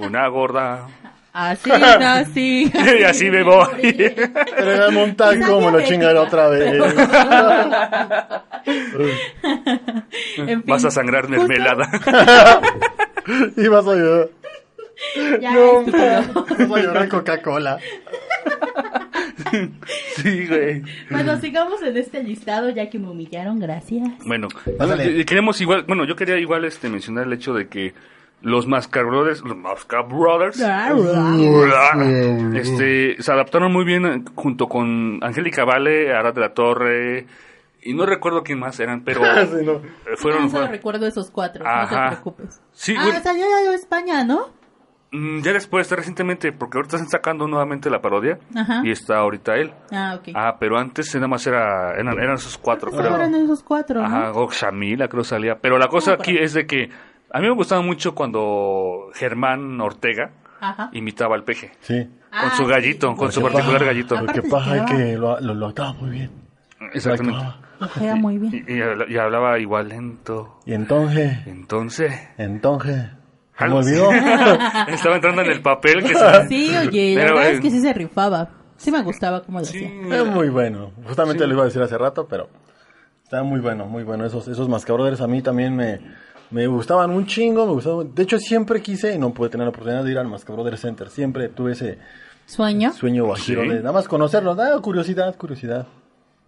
Una 0.00 0.28
gorda. 0.28 0.86
Así, 1.32 1.70
así. 1.72 2.72
y 2.74 3.02
así 3.04 3.30
me 3.30 3.42
voy. 3.42 3.68
Pero 4.56 4.70
era 4.70 4.88
un 4.88 5.14
taco, 5.14 5.60
me 5.60 5.70
lo 5.70 5.80
chingan 5.82 6.16
otra 6.16 6.48
vez. 6.48 6.82
En 10.36 10.46
fin, 10.46 10.62
Vas 10.66 10.84
a 10.84 10.90
sangrar 10.90 11.28
mermelada. 11.28 11.88
y 13.56 13.68
vas 13.68 13.86
a 13.86 13.94
llorar. 13.94 14.28
Ya, 15.40 15.52
No, 15.54 15.82
vas 15.84 16.78
a 16.78 16.82
llorar 16.82 17.08
Coca-Cola. 17.08 17.78
sí, 20.16 20.46
güey. 20.46 20.82
Bueno, 21.10 21.40
sigamos 21.40 21.82
en 21.82 21.96
este 21.96 22.22
listado 22.22 22.68
ya 22.70 22.90
que 22.90 22.98
me 22.98 23.08
humillaron, 23.08 23.58
gracias. 23.60 24.08
Bueno, 24.26 24.48
queremos 25.26 25.60
igual, 25.60 25.84
bueno, 25.86 26.04
yo 26.04 26.16
quería 26.16 26.36
igual 26.38 26.64
este 26.64 26.88
mencionar 26.88 27.26
el 27.26 27.32
hecho 27.32 27.54
de 27.54 27.68
que 27.68 27.94
los 28.42 28.66
Masca 28.66 29.02
Brothers, 29.02 29.42
los 29.42 29.56
Masca 29.56 30.02
Brothers, 30.02 30.58
este, 32.54 33.22
se 33.22 33.32
adaptaron 33.32 33.72
muy 33.72 33.84
bien 33.84 34.06
eh, 34.06 34.22
junto 34.34 34.66
con 34.68 35.18
Angélica 35.22 35.64
Vale, 35.64 36.12
Arad 36.14 36.34
de 36.34 36.40
la 36.40 36.54
Torre, 36.54 37.26
y 37.82 37.94
no 37.94 38.06
recuerdo 38.06 38.42
quién 38.42 38.58
más 38.58 38.78
eran, 38.80 39.02
pero 39.04 39.20
Sí, 39.46 39.64
no. 39.64 39.72
eh, 39.72 40.16
fueron, 40.16 40.38
Ah, 40.44 40.48
solo 40.48 40.50
fueron- 40.50 40.70
recuerdo 40.70 41.06
esos 41.06 41.30
cuatro, 41.30 41.64
no 41.64 41.70
Ajá. 41.70 42.02
te 42.10 42.16
preocupes. 42.16 42.60
Sí, 42.72 42.94
ah, 42.98 43.04
bueno. 43.04 43.20
salió 43.22 43.44
ya 43.46 43.70
de 43.70 43.76
España, 43.76 44.24
¿no? 44.24 44.48
Mm, 45.12 45.40
ya 45.40 45.52
después, 45.52 45.90
recientemente, 45.90 46.52
porque 46.52 46.78
ahorita 46.78 46.96
están 46.96 47.10
sacando 47.10 47.48
nuevamente 47.48 47.90
la 47.90 48.00
parodia, 48.00 48.38
Ajá. 48.54 48.82
y 48.84 48.92
está 48.92 49.16
ahorita 49.18 49.56
él. 49.56 49.72
Ah, 49.90 50.14
ok. 50.18 50.28
Ah, 50.36 50.56
pero 50.60 50.78
antes 50.78 51.12
nada 51.16 51.26
más 51.26 51.44
era, 51.48 51.94
eran, 51.98 52.16
eran 52.16 52.34
esos 52.34 52.56
cuatro, 52.58 52.92
creo. 52.92 53.16
eran 53.16 53.34
esos 53.34 53.62
cuatro, 53.64 54.00
¿no? 54.00 54.06
Ajá, 54.06 54.32
o 54.34 54.48
Shamila 54.52 55.08
creo 55.08 55.24
salía. 55.24 55.56
Pero 55.60 55.78
la 55.78 55.88
cosa 55.88 56.12
Ah, 56.12 56.14
aquí 56.20 56.38
es 56.38 56.54
de 56.54 56.64
que 56.66 56.90
a 57.32 57.40
mí 57.40 57.46
me 57.48 57.54
gustaba 57.54 57.82
mucho 57.82 58.14
cuando 58.14 59.10
Germán 59.14 59.80
Ortega 59.80 60.30
Ajá. 60.60 60.90
imitaba 60.92 61.34
al 61.36 61.44
peje. 61.44 61.72
Sí. 61.80 62.08
Ah, 62.32 62.42
con 62.42 62.50
su 62.58 62.64
sí. 62.64 62.70
gallito, 62.70 63.14
con 63.16 63.32
su 63.32 63.42
particular 63.42 63.80
pa- 63.80 63.86
gallito. 63.86 64.16
Porque 64.18 64.42
se 64.42 64.48
paja 64.48 64.76
es 64.76 64.82
que 64.90 65.16
lo, 65.16 65.40
lo, 65.40 65.54
lo 65.54 65.66
actuaba 65.66 65.92
muy 65.94 66.10
bien. 66.10 66.30
Exactamente. 66.92 67.44
Lo. 67.78 67.86
Ojea 67.86 68.14
muy 68.14 68.38
bien. 68.38 68.64
Y, 68.68 68.74
y 68.74 68.82
habla- 68.82 69.06
y 69.08 69.16
hablaba 69.16 69.58
igual 69.58 69.88
lento. 69.88 70.60
Y 70.66 70.74
entonces, 70.74 71.38
Entonces... 71.46 72.12
entonces, 72.36 73.06
¿se 73.58 73.66
me 73.68 73.74
olvidó? 73.74 74.10
Estaba 74.88 75.14
entrando 75.16 75.42
en 75.42 75.50
el 75.50 75.60
papel 75.62 76.02
que 76.02 76.14
se... 76.14 76.48
Sí, 76.48 76.76
oye, 76.76 77.14
la 77.16 77.22
Pero, 77.22 77.34
verdad 77.36 77.50
eh, 77.52 77.54
es 77.54 77.60
que 77.60 77.70
sí 77.70 77.80
se 77.80 77.92
rifaba. 77.94 78.48
Sí 78.76 78.90
me 78.92 79.02
gustaba 79.02 79.42
cómo 79.42 79.60
lo 79.60 79.64
Sí, 79.64 79.84
hacía. 79.84 80.16
Es 80.20 80.26
muy 80.26 80.48
bueno. 80.50 80.92
Justamente 81.06 81.46
lo 81.46 81.54
iba 81.54 81.62
a 81.62 81.66
decir 81.66 81.80
hace 81.82 81.96
rato, 81.98 82.26
pero 82.28 82.48
está 83.24 83.42
muy 83.42 83.60
bueno, 83.60 83.86
muy 83.86 84.04
bueno. 84.04 84.24
Esos, 84.26 84.46
esos 84.48 84.68
Mascabrothers 84.68 85.20
a 85.22 85.26
mí 85.26 85.40
también 85.42 85.74
me, 85.76 86.00
me 86.50 86.66
gustaban 86.66 87.10
un 87.10 87.26
chingo. 87.26 87.66
Me 87.66 87.72
gustaban. 87.72 88.14
De 88.14 88.22
hecho, 88.22 88.38
siempre 88.38 88.80
quise 88.82 89.14
y 89.14 89.18
no 89.18 89.32
pude 89.32 89.48
tener 89.50 89.64
la 89.66 89.70
oportunidad 89.70 90.04
de 90.04 90.10
ir 90.12 90.18
al 90.18 90.28
Mascabrothers 90.28 90.80
Center. 90.80 91.08
Siempre 91.10 91.48
tuve 91.48 91.72
ese 91.72 91.98
¿Sueño? 92.46 92.92
sueño 92.92 93.24
guajiro 93.26 93.62
Sí. 93.62 93.68
de 93.68 93.76
nada 93.76 93.92
más 93.92 94.08
conocerlos. 94.08 94.56
Da 94.56 94.78
curiosidad, 94.80 95.36
curiosidad. 95.36 95.86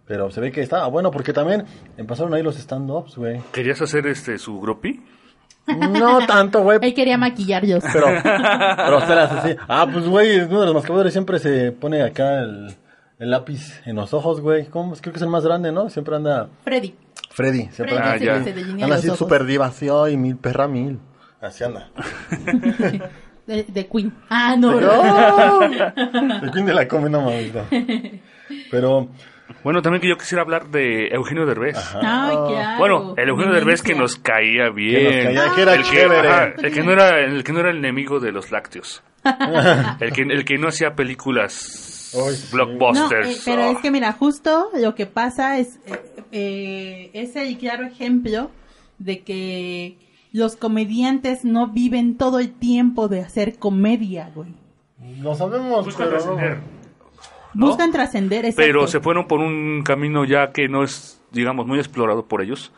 Pero 0.05 0.29
se 0.31 0.41
ve 0.41 0.51
que 0.51 0.61
estaba 0.61 0.87
bueno 0.87 1.11
porque 1.11 1.31
también 1.31 1.63
empezaron 1.97 2.33
ahí 2.33 2.43
los 2.43 2.57
stand-ups, 2.57 3.15
güey. 3.15 3.39
¿Querías 3.53 3.81
hacer 3.81 4.05
este 4.07 4.37
su 4.37 4.59
groupie? 4.59 4.99
No 5.65 6.25
tanto, 6.27 6.61
güey. 6.61 6.79
Él 6.81 6.93
quería 6.93 7.17
maquillar 7.17 7.65
yo. 7.65 7.77
Pero, 7.93 8.07
pero 8.23 8.99
así. 8.99 9.55
Ah, 9.69 9.87
pues, 9.91 10.05
güey, 10.09 10.41
uno 10.41 10.59
de 10.59 10.65
los 10.65 10.75
mascadores 10.75 11.13
siempre 11.13 11.39
se 11.39 11.71
pone 11.71 12.01
acá 12.01 12.39
el, 12.41 12.75
el 13.19 13.29
lápiz 13.31 13.81
en 13.85 13.95
los 13.95 14.13
ojos, 14.13 14.41
güey. 14.41 14.65
¿Cómo? 14.67 14.93
Creo 14.95 15.13
que 15.13 15.17
es 15.17 15.23
el 15.23 15.29
más 15.29 15.43
grande, 15.45 15.71
¿no? 15.71 15.89
Siempre 15.89 16.15
anda 16.15 16.49
Freddy. 16.63 16.95
Freddy. 17.29 17.69
Siempre 17.71 17.95
Freddy 17.97 18.27
Ah, 18.27 18.37
es 18.37 18.47
el 18.47 18.77
ya. 18.77 18.83
anda 18.85 18.95
así 18.95 19.09
súper 19.09 19.45
ay, 20.03 20.17
mil 20.17 20.37
perra 20.37 20.67
mil. 20.67 20.99
Así 21.41 21.63
anda. 21.63 21.89
De, 23.45 23.63
de 23.63 23.87
Queen. 23.87 24.13
Ah, 24.29 24.55
no. 24.57 24.71
¡No! 24.79 25.61
El 25.63 26.51
Queen 26.51 26.65
de 26.65 26.73
la 26.73 26.87
come, 26.87 27.09
no 27.09 27.21
mames, 27.23 27.53
no. 27.53 27.61
Pero, 28.71 29.09
Bueno, 29.65 29.81
también 29.81 30.01
que 30.01 30.07
yo 30.07 30.15
quisiera 30.17 30.41
hablar 30.43 30.67
de 30.69 31.07
Eugenio 31.07 31.45
Derbez. 31.45 31.75
Ay, 31.95 32.37
claro. 32.47 32.77
Bueno, 32.77 33.13
el 33.17 33.27
Eugenio 33.27 33.53
Derbez 33.53 33.81
que 33.81 33.95
nos 33.95 34.15
caía 34.15 34.69
bien. 34.69 34.95
Que 34.95 35.33
nos 35.33 35.43
caía, 35.43 35.55
que 35.55 35.61
era 35.61 35.73
el 35.75 35.83
que, 35.83 35.89
chévere. 35.89 36.27
ajá, 36.29 36.53
el 36.57 36.73
que 36.73 36.83
no 36.83 36.91
era 36.93 37.19
el 37.19 37.43
que 37.43 37.51
no 37.51 37.59
era 37.59 37.71
el 37.71 37.77
enemigo 37.79 38.21
de 38.21 38.31
los 38.31 38.49
lácteos. 38.51 39.03
el 39.99 40.13
que 40.13 40.21
el 40.21 40.45
que 40.45 40.57
no 40.57 40.69
hacía 40.69 40.95
películas 40.95 41.92
Sí. 42.13 42.47
No, 42.51 42.65
blockbusters. 42.65 43.27
eh, 43.37 43.41
pero 43.45 43.67
Oh. 43.67 43.71
es 43.71 43.77
que 43.79 43.91
mira, 43.91 44.11
justo 44.13 44.69
lo 44.79 44.95
que 44.95 45.05
pasa 45.05 45.57
es, 45.59 45.79
eh, 45.85 46.01
eh, 46.31 47.09
es 47.13 47.35
el 47.35 47.57
claro 47.57 47.85
ejemplo 47.85 48.51
de 48.99 49.21
que 49.23 49.97
los 50.31 50.55
comediantes 50.55 51.43
no 51.45 51.67
viven 51.67 52.17
todo 52.17 52.39
el 52.39 52.53
tiempo 52.53 53.07
de 53.07 53.21
hacer 53.21 53.57
comedia, 53.59 54.31
güey. 54.33 54.53
Lo 55.21 55.35
sabemos, 55.35 55.85
Buscan 55.85 56.07
pero 56.09 56.17
trascender, 56.19 56.57
¿no? 57.53 57.67
Buscan 57.67 57.91
trascender, 57.91 58.45
exacto. 58.45 58.61
Pero 58.65 58.87
se 58.87 58.99
fueron 58.99 59.27
por 59.27 59.39
un 59.39 59.83
camino 59.83 60.25
ya 60.25 60.51
que 60.51 60.67
no 60.67 60.83
es, 60.83 61.21
digamos, 61.31 61.67
muy 61.67 61.77
explorado 61.79 62.25
por 62.25 62.41
ellos, 62.41 62.71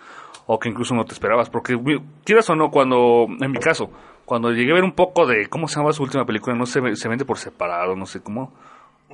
o 0.48 0.60
que 0.60 0.70
incluso 0.70 0.96
no 0.96 1.06
te 1.06 1.14
esperabas, 1.14 1.50
porque 1.50 1.78
quieras 2.24 2.50
o 2.50 2.56
no, 2.56 2.72
cuando, 2.72 3.28
en 3.40 3.52
mi 3.52 3.60
caso, 3.60 3.90
cuando 4.26 4.52
llegué 4.52 4.72
a 4.72 4.76
ver 4.76 4.84
un 4.84 4.94
poco 4.94 5.26
de, 5.28 5.48
¿cómo 5.48 5.68
se 5.68 5.78
llama 5.80 5.94
su 5.94 6.04
última 6.04 6.26
película? 6.26 6.56
No 6.56 6.66
se, 6.66 6.82
ve- 6.82 6.96
se 6.96 7.08
vende 7.08 7.26
por 7.26 7.38
separado, 7.38 7.96
no 7.96 8.06
sé 8.06 8.22
cómo, 8.22 8.52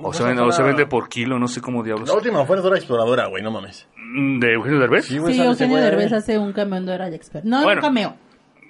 o, 0.02 0.06
Pues 0.06 0.16
se, 0.18 0.24
vende, 0.24 0.40
fue 0.42 0.48
o 0.48 0.52
se 0.52 0.62
vende 0.62 0.86
por 0.86 1.08
kilo, 1.08 1.38
no 1.38 1.48
sé 1.48 1.60
cómo 1.60 1.82
diablos. 1.82 2.08
La 2.08 2.14
última 2.14 2.44
fue 2.44 2.56
Dora 2.58 2.76
Exploradora, 2.76 3.26
güey, 3.28 3.42
no 3.42 3.50
mames. 3.50 3.88
Mm, 3.96 4.38
¿De 4.40 4.52
Eugenio 4.54 4.78
Derbez? 4.80 5.06
Sí, 5.06 5.18
güey, 5.18 5.34
Sí, 5.34 5.40
Eugenio. 5.42 5.76
Derbez 5.78 6.12
hace 6.12 6.38
un 6.38 6.52
cameo 6.52 6.78
en 6.78 6.86
Dora 6.86 7.08
Exploradora. 7.08 7.50
No 7.50 7.58
es 7.60 7.64
Bueno. 7.64 7.80
un 7.80 7.86
cameo. 7.86 8.16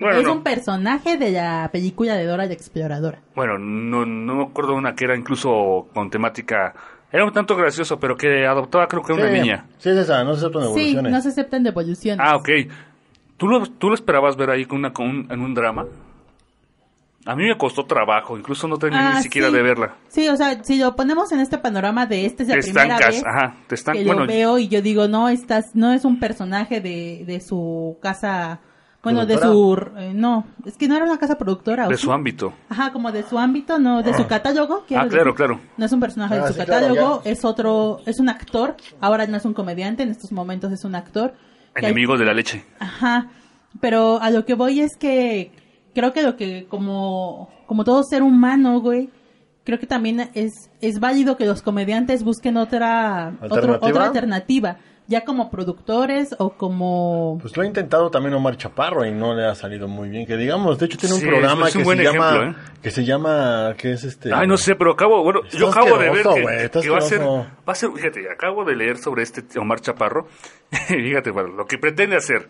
Bueno, 0.01 0.19
es 0.19 0.25
no. 0.25 0.33
un 0.33 0.43
personaje 0.43 1.17
de 1.17 1.31
la 1.33 1.69
película 1.73 2.15
de 2.15 2.25
Dora 2.27 2.47
la 2.47 2.53
Exploradora. 2.53 3.19
Bueno, 3.37 3.59
no, 3.59 4.05
no 4.05 4.35
me 4.37 4.43
acuerdo 4.45 4.73
de 4.73 4.79
una 4.79 4.95
que 4.95 5.05
era 5.05 5.17
incluso 5.17 5.87
con 5.95 6.11
temática, 6.11 6.75
era 7.13 7.25
un 7.25 7.33
tanto 7.33 7.55
gracioso, 7.57 8.01
pero 8.01 8.17
que 8.17 8.45
adoptaba 8.47 8.89
creo 8.89 9.03
que 9.03 9.13
una 9.13 9.29
Sí, 9.31 9.33
niña. 9.41 9.67
Sí, 9.79 9.91
es 9.91 9.97
esa, 9.99 10.25
no 10.25 10.35
se 10.35 10.41
aceptan 10.47 10.63
Sí, 10.63 10.69
evoluciones. 10.69 11.13
no 11.13 11.21
se 11.21 11.29
aceptan 11.29 11.63
devoluciones. 11.63 12.27
Ah, 12.27 12.37
ok. 12.37 12.49
¿Tú 13.37 13.47
lo, 13.49 13.65
¿Tú 13.67 13.89
lo 13.89 13.95
esperabas 13.95 14.37
ver 14.37 14.51
ahí 14.51 14.65
con 14.65 14.79
una, 14.79 14.93
con 14.93 15.07
un- 15.09 15.27
en 15.31 15.41
un 15.41 15.55
drama? 15.55 15.85
A 17.25 17.37
mí 17.37 17.45
me 17.47 17.57
costó 17.57 17.85
trabajo, 17.87 18.37
incluso 18.37 18.67
no 18.67 18.79
terminé 18.79 19.03
Ah, 19.03 19.13
ni 19.17 19.23
siquiera 19.23 19.49
sí. 19.49 19.55
de 19.55 19.63
verla. 19.63 19.95
Sí, 20.09 20.29
o 20.29 20.37
sea, 20.37 20.63
si 20.65 20.77
lo 20.79 20.97
ponemos 20.97 21.31
en 21.33 21.39
este 21.41 21.57
panorama 21.59 22.05
de 22.07 22.27
esta 22.27 22.43
es 22.43 22.49
la 22.49 22.55
Te 22.57 22.63
primera 22.63 22.85
estancas, 22.97 23.15
vez 23.15 23.25
ajá, 23.25 23.57
te 23.69 23.75
están, 23.77 23.95
que 23.97 24.05
bueno, 24.05 24.23
lo 24.23 24.27
veo 24.27 24.59
y 24.59 24.67
yo 24.69 24.83
digo, 24.83 25.07
no, 25.07 25.29
estás, 25.29 25.67
no 25.75 25.93
es 25.93 26.05
un 26.05 26.19
personaje 26.19 26.81
de, 26.81 27.23
de 27.25 27.41
su 27.41 27.97
casa, 28.03 28.59
bueno, 29.05 29.25
de 29.27 29.39
su, 29.39 29.89
eh, 29.99 30.13
no, 30.15 30.47
es 30.65 30.77
que 30.77 30.89
no 30.89 30.97
era 30.97 31.05
una 31.05 31.19
casa 31.19 31.37
productora. 31.39 31.87
¿o 31.87 31.91
de 31.91 31.97
sí? 31.97 32.03
su 32.03 32.13
ámbito. 32.13 32.55
Ajá, 32.69 32.93
como 32.93 33.13
de 33.13 33.23
su 33.23 33.39
ámbito, 33.39 33.79
no, 33.79 34.03
de 34.03 34.15
su 34.15 34.27
catálogo. 34.27 34.85
quiero 34.89 35.05
Ah, 35.05 35.09
claro, 35.09 35.25
decir. 35.33 35.37
claro. 35.37 35.61
No 35.77 35.87
es 35.87 35.93
un 35.93 36.01
personaje 36.01 36.35
Ah, 36.35 36.39
de 36.43 36.47
su 36.49 36.55
sí, 36.55 36.65
claro, 36.65 36.87
catálogo, 36.89 37.23
es 37.25 37.45
otro, 37.45 38.01
es 38.07 38.19
un 38.21 38.29
actor. 38.31 38.77
Ahora 39.01 39.27
no 39.29 39.37
es 39.37 39.45
un 39.45 39.55
comediante, 39.55 40.03
en 40.03 40.11
estos 40.11 40.33
momentos 40.33 40.73
es 40.73 40.85
un 40.85 40.95
actor. 40.97 41.35
hay- 41.75 41.85
Enemigo 41.85 42.17
de 42.19 42.25
la 42.25 42.35
leche. 42.35 42.65
Ajá, 42.81 43.29
pero 43.81 44.21
a 44.21 44.31
lo 44.31 44.45
que 44.45 44.55
voy 44.55 44.81
es 44.81 44.97
que 44.97 45.53
creo 45.95 46.13
que 46.13 46.23
lo 46.23 46.37
que 46.37 46.67
como 46.69 47.49
como 47.67 47.85
todo 47.85 48.03
ser 48.03 48.23
humano, 48.23 48.81
güey, 48.81 49.11
creo 49.65 49.79
que 49.79 49.87
también 49.87 50.31
es 50.35 50.71
es 50.81 51.01
válido 51.01 51.37
que 51.37 51.47
los 51.47 51.63
comediantes 51.63 52.25
busquen 52.25 52.57
otra 52.57 53.33
otro- 53.41 53.55
¿Alternativa? 53.57 53.89
otra 53.89 54.05
alternativa, 54.07 54.77
ya 55.09 55.25
como 55.25 55.51
productores 55.51 56.35
o 56.39 56.51
como 56.51 57.39
Pues 57.41 57.57
lo 57.57 57.63
ha 57.63 57.67
intentado 57.67 58.11
también 58.11 58.35
Omar 58.35 58.57
Chaparro 58.57 59.05
y 59.05 59.13
no 59.13 59.35
le 59.35 59.45
ha 59.47 59.55
salido 59.55 59.89
muy 59.89 60.09
bien. 60.09 60.27
Que 60.27 60.37
digamos, 60.37 60.79
de 60.79 60.87
hecho 60.87 60.97
tiene 60.99 61.15
un 61.17 61.21
Sí, 61.21 61.27
programa 61.27 61.69
es 61.69 61.75
un 61.77 61.81
que 61.81 61.85
buen 61.85 61.99
se 61.99 62.05
llama, 62.05 62.37
¿eh? 62.37 62.55
que 62.83 62.91
se 62.91 63.05
llama, 63.05 63.75
que 63.77 63.93
es 63.93 64.05
este. 64.05 64.33
Ay, 64.33 64.47
no 64.47 64.57
sé, 64.57 64.75
pero 64.77 64.93
acabo, 64.93 65.23
bueno, 65.23 65.41
yo 65.51 65.69
acabo 65.71 65.99
de 65.99 66.11
ver 66.11 66.23
que, 66.23 66.89
va 66.91 66.99
a 66.99 67.01
ser, 67.03 67.21
va 67.21 67.45
a 67.67 67.75
ser, 67.75 67.91
fíjate, 67.93 68.21
acabo 68.33 68.65
de 68.65 68.75
leer 68.77 68.97
sobre 68.99 69.23
este 69.23 69.43
Omar 69.59 69.81
Chaparro, 69.81 70.27
fíjate, 70.89 71.31
bueno, 71.31 71.49
lo 71.51 71.67
que 71.67 71.79
pretende 71.79 72.17
hacer, 72.17 72.49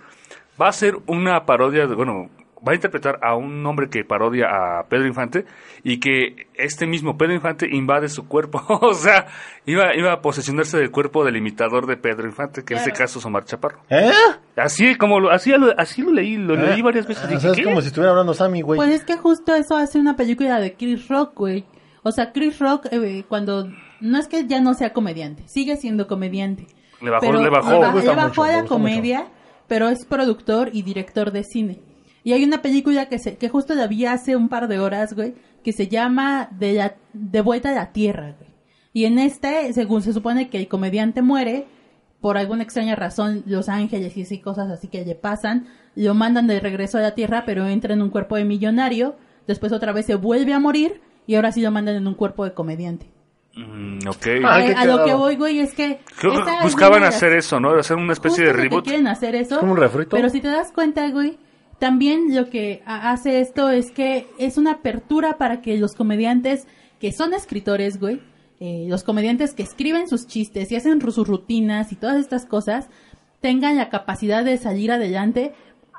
va 0.61 0.69
a 0.69 0.73
ser 0.73 0.97
una 1.07 1.45
parodia, 1.47 1.87
de, 1.87 1.95
bueno, 1.95 2.29
va 2.67 2.73
a 2.73 2.75
interpretar 2.75 3.19
a 3.23 3.35
un 3.35 3.65
hombre 3.67 3.89
que 3.91 4.05
parodia 4.05 4.47
a 4.51 4.85
Pedro 4.89 5.07
Infante 5.07 5.45
y 5.83 5.99
que 5.99 6.47
este 6.55 6.87
mismo 6.87 7.19
Pedro 7.19 7.35
Infante 7.35 7.67
invade 7.71 8.09
su 8.09 8.29
cuerpo, 8.29 8.63
o 8.69 8.95
sea, 8.95 9.27
iba, 9.67 9.95
iba 9.97 10.13
a 10.13 10.21
posesionarse 10.23 10.79
del 10.79 10.91
cuerpo 10.91 11.25
del 11.25 11.37
imitador 11.37 11.87
de 11.87 11.97
Pedro 11.97 12.27
Infante, 12.27 12.65
que 12.65 12.75
en 12.75 12.81
este 12.81 12.93
caso 12.93 13.19
es 13.19 13.27
Omar 13.27 13.45
Chaparro. 13.45 13.81
¿Eh? 13.91 14.11
Así 14.57 14.95
como 14.95 15.19
lo, 15.21 15.31
así, 15.31 15.51
lo- 15.51 15.79
así 15.79 16.03
lo 16.03 16.13
leí, 16.13 16.37
lo 16.37 16.55
leí 16.55 16.81
¿Eh? 16.81 16.83
varias 16.83 17.07
veces. 17.07 17.25
Dije, 17.29 17.37
o 17.37 17.41
sea, 17.41 17.51
es 17.53 17.57
¿qué? 17.57 17.65
como 17.65 17.81
si 17.81 17.89
estuviera 17.89 18.11
hablando 18.11 18.35
Sammy, 18.35 18.63
güey. 18.63 18.77
Pues 18.77 18.91
es 18.91 19.05
que 19.05 19.17
justo 19.17 19.55
eso 19.55 19.77
hace 19.77 19.99
una 19.99 20.17
película 20.17 20.61
de 20.61 20.75
Chris 20.75 21.09
Rock, 21.09 21.35
güey. 21.37 21.65
O 22.05 22.13
sea, 22.13 22.33
Chris 22.33 22.59
Rock 22.59 22.87
eh, 22.91 23.25
cuando 23.29 23.69
no 24.01 24.19
es 24.19 24.27
que 24.29 24.47
ya 24.47 24.61
no 24.61 24.75
sea 24.75 24.93
comediante, 24.93 25.45
sigue 25.47 25.77
siendo 25.77 26.07
comediante. 26.09 26.67
Le 27.01 27.11
bajó, 27.11 27.27
pero 27.27 27.43
le 27.43 27.49
bajó. 27.51 27.71
le, 27.73 27.79
bajó 27.79 27.93
mucho, 27.99 28.43
a 28.43 28.53
la 28.53 28.65
comedia, 28.65 29.27
pero 29.69 29.89
es 29.89 30.05
productor 30.07 30.71
y 30.73 30.83
director 30.83 31.33
de 31.33 31.45
cine. 31.45 31.81
Y 32.25 32.33
hay 32.33 32.45
una 32.45 32.63
película 32.63 33.07
que 33.07 33.19
se, 33.19 33.37
que 33.37 33.49
justo 33.49 33.75
la 33.75 33.87
vi 33.87 34.07
hace 34.07 34.37
un 34.37 34.49
par 34.49 34.69
de 34.69 34.79
horas, 34.79 35.15
güey, 35.15 35.35
que 35.65 35.73
se 35.73 35.89
llama 35.89 36.49
De, 36.59 36.73
la- 36.75 36.95
de 37.13 37.41
vuelta 37.41 37.71
a 37.71 37.75
la 37.75 37.93
tierra, 37.93 38.35
güey. 38.39 38.51
Y 38.93 39.07
en 39.07 39.19
este, 39.19 39.73
según 39.73 40.03
se 40.03 40.13
supone 40.13 40.49
que 40.51 40.59
el 40.59 40.69
comediante 40.69 41.23
muere, 41.23 41.67
por 42.21 42.37
alguna 42.39 42.63
extraña 42.63 42.95
razón, 42.95 43.43
los 43.47 43.69
ángeles 43.69 44.17
y 44.17 44.23
así 44.23 44.39
cosas 44.39 44.71
así 44.71 44.87
que 44.89 45.05
le 45.05 45.15
pasan, 45.15 45.67
lo 45.97 46.15
mandan 46.15 46.47
de 46.47 46.61
regreso 46.61 46.99
a 46.99 47.01
la 47.01 47.15
tierra, 47.15 47.45
pero 47.47 47.67
entra 47.67 47.95
en 47.95 48.03
un 48.03 48.11
cuerpo 48.11 48.37
de 48.37 48.45
millonario, 48.45 49.17
después 49.47 49.73
otra 49.73 49.93
vez 49.93 50.07
se 50.07 50.15
vuelve 50.15 50.53
a 50.53 50.61
morir, 50.61 51.01
y 51.27 51.35
ahora 51.37 51.53
sí 51.53 51.61
lo 51.63 51.71
mandan 51.71 51.97
en 51.97 52.07
un 52.07 52.15
cuerpo 52.15 52.45
de 52.45 52.53
comediante. 52.55 53.07
Mm, 53.57 54.07
ok. 54.09 54.27
Ah, 54.45 54.57
a 54.57 54.65
qué 54.67 54.73
a 54.75 54.85
lo 54.85 55.05
que 55.05 55.15
voy, 55.15 55.37
güey, 55.37 55.59
es 55.61 55.73
que... 55.75 56.01
Buscaban 56.63 57.03
hacer 57.05 57.33
eso, 57.33 57.61
¿no? 57.61 57.71
Hacer 57.71 57.97
una 57.97 58.13
especie 58.13 58.45
de 58.45 58.53
reboot. 58.53 58.85
quieren 58.85 59.07
hacer 59.09 59.35
eso. 59.35 59.59
como 59.61 59.73
un 59.73 59.79
refrito. 59.79 60.11
Pero 60.17 60.29
si 60.31 60.41
te 60.41 60.49
das 60.49 60.73
cuenta, 60.73 61.09
güey, 61.11 61.39
también 61.83 62.33
lo 62.33 62.49
que 62.49 62.81
ha- 62.87 63.11
hace 63.11 63.41
esto 63.41 63.69
es 63.69 63.91
que 63.91 64.29
es 64.39 64.57
una 64.57 64.71
apertura 64.75 65.37
para 65.37 65.61
que 65.63 65.77
los 65.79 65.97
comediantes 65.97 66.69
que 67.01 67.11
son 67.11 67.35
escritores, 67.35 67.99
güey, 67.99 68.21
eh, 68.61 68.87
los 68.89 69.03
comediantes 69.03 69.53
que 69.53 69.65
escriben 69.65 70.07
sus 70.09 70.29
chistes 70.29 70.71
y 70.71 70.77
hacen 70.77 71.01
sus 71.01 71.27
rutinas 71.27 71.91
y 71.91 71.97
todas 71.97 72.19
estas 72.19 72.47
cosas, 72.47 72.89
tengan 73.41 73.77
la 73.77 73.89
capacidad 73.91 74.45
de 74.45 74.59
salir 74.59 74.93
adelante, 74.93 75.55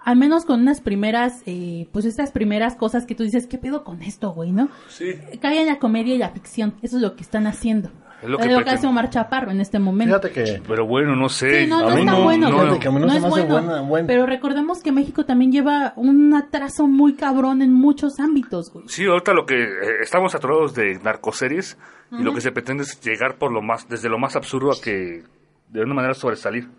al 0.05 0.15
menos 0.15 0.45
con 0.45 0.61
unas 0.61 0.79
primeras, 0.79 1.41
eh, 1.45 1.89
pues 1.91 2.05
estas 2.05 2.31
primeras 2.31 2.75
cosas 2.75 3.05
que 3.05 3.13
tú 3.15 3.23
dices, 3.23 3.45
¿qué 3.47 3.57
pedo 3.57 3.83
con 3.83 4.01
esto, 4.03 4.31
güey, 4.31 4.53
no? 4.53 4.69
Sí. 4.87 5.07
Cae 5.41 5.59
en 5.59 5.67
la 5.67 5.79
comedia 5.79 6.15
y 6.15 6.17
la 6.17 6.29
ficción, 6.29 6.75
eso 6.81 6.95
es 6.95 7.01
lo 7.01 7.17
que 7.17 7.23
están 7.23 7.45
haciendo. 7.45 7.89
Es 8.23 8.29
lo 8.29 8.37
que 8.37 8.47
lo 8.47 8.63
que 8.63 8.69
hace 8.69 8.87
Omar 8.87 9.09
Chaparro 9.09 9.51
en 9.51 9.59
este 9.61 9.79
momento. 9.79 10.19
Fíjate 10.19 10.31
que. 10.31 10.61
Pero 10.67 10.85
bueno, 10.87 11.15
no 11.15 11.27
sé. 11.29 11.63
Sí, 11.63 11.67
no, 11.69 11.79
A 11.79 11.89
no 11.89 11.95
mí 11.95 11.99
está 12.01 12.11
no, 12.13 12.23
bueno. 12.23 12.49
no, 12.49 12.55
güey. 12.55 12.67
no. 12.69 12.79
que 12.79 12.87
a 12.87 12.91
mí 12.91 12.99
no 12.99 13.09
se 13.09 13.17
es 13.17 13.21
me 13.21 13.27
hace 13.27 13.41
bueno. 13.41 13.53
buena- 13.67 13.81
buen- 13.81 14.07
Pero 14.07 14.25
recordemos 14.25 14.81
que 14.81 14.91
México 14.91 15.25
también 15.25 15.51
lleva 15.51 15.93
un 15.97 16.33
atraso 16.33 16.87
muy 16.87 17.15
cabrón 17.15 17.61
en 17.61 17.73
muchos 17.73 18.19
ámbitos, 18.19 18.71
güey. 18.71 18.85
Sí, 18.87 19.05
ahorita 19.05 19.33
lo 19.33 19.45
que 19.45 19.61
eh, 19.61 19.67
estamos 20.01 20.31
saturados 20.31 20.73
de 20.73 20.97
narcoseries 21.03 21.77
y 22.11 22.23
lo 22.23 22.33
que 22.33 22.41
se 22.41 22.51
pretende 22.51 22.83
es 22.83 22.99
llegar 23.01 23.35
por 23.35 23.51
lo 23.51 23.61
más, 23.61 23.89
desde 23.89 24.07
lo 24.07 24.17
más 24.19 24.35
absurdo 24.35 24.71
a 24.71 24.75
que 24.81 25.23
de 25.69 25.81
una 25.81 25.93
manera 25.93 26.13
sobresalir. 26.13 26.69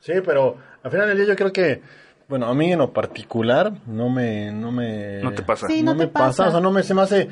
Sí, 0.00 0.14
pero 0.24 0.56
al 0.82 0.90
final 0.90 1.06
del 1.08 1.18
día 1.18 1.26
yo 1.26 1.36
creo 1.36 1.52
que, 1.52 1.82
bueno, 2.28 2.46
a 2.46 2.54
mí 2.54 2.72
en 2.72 2.78
lo 2.78 2.90
particular 2.92 3.72
no 3.86 4.08
me, 4.08 4.50
no 4.50 4.72
me, 4.72 5.20
No 5.22 5.32
te 5.32 5.42
pasa. 5.42 5.66
Sí, 5.68 5.82
no, 5.82 5.92
no 5.92 5.98
me 5.98 6.06
pasa. 6.08 6.26
pasa. 6.44 6.48
o 6.48 6.50
sea, 6.52 6.60
no 6.60 6.70
me 6.72 6.82
se 6.82 6.94
me 6.94 7.02
hace 7.02 7.28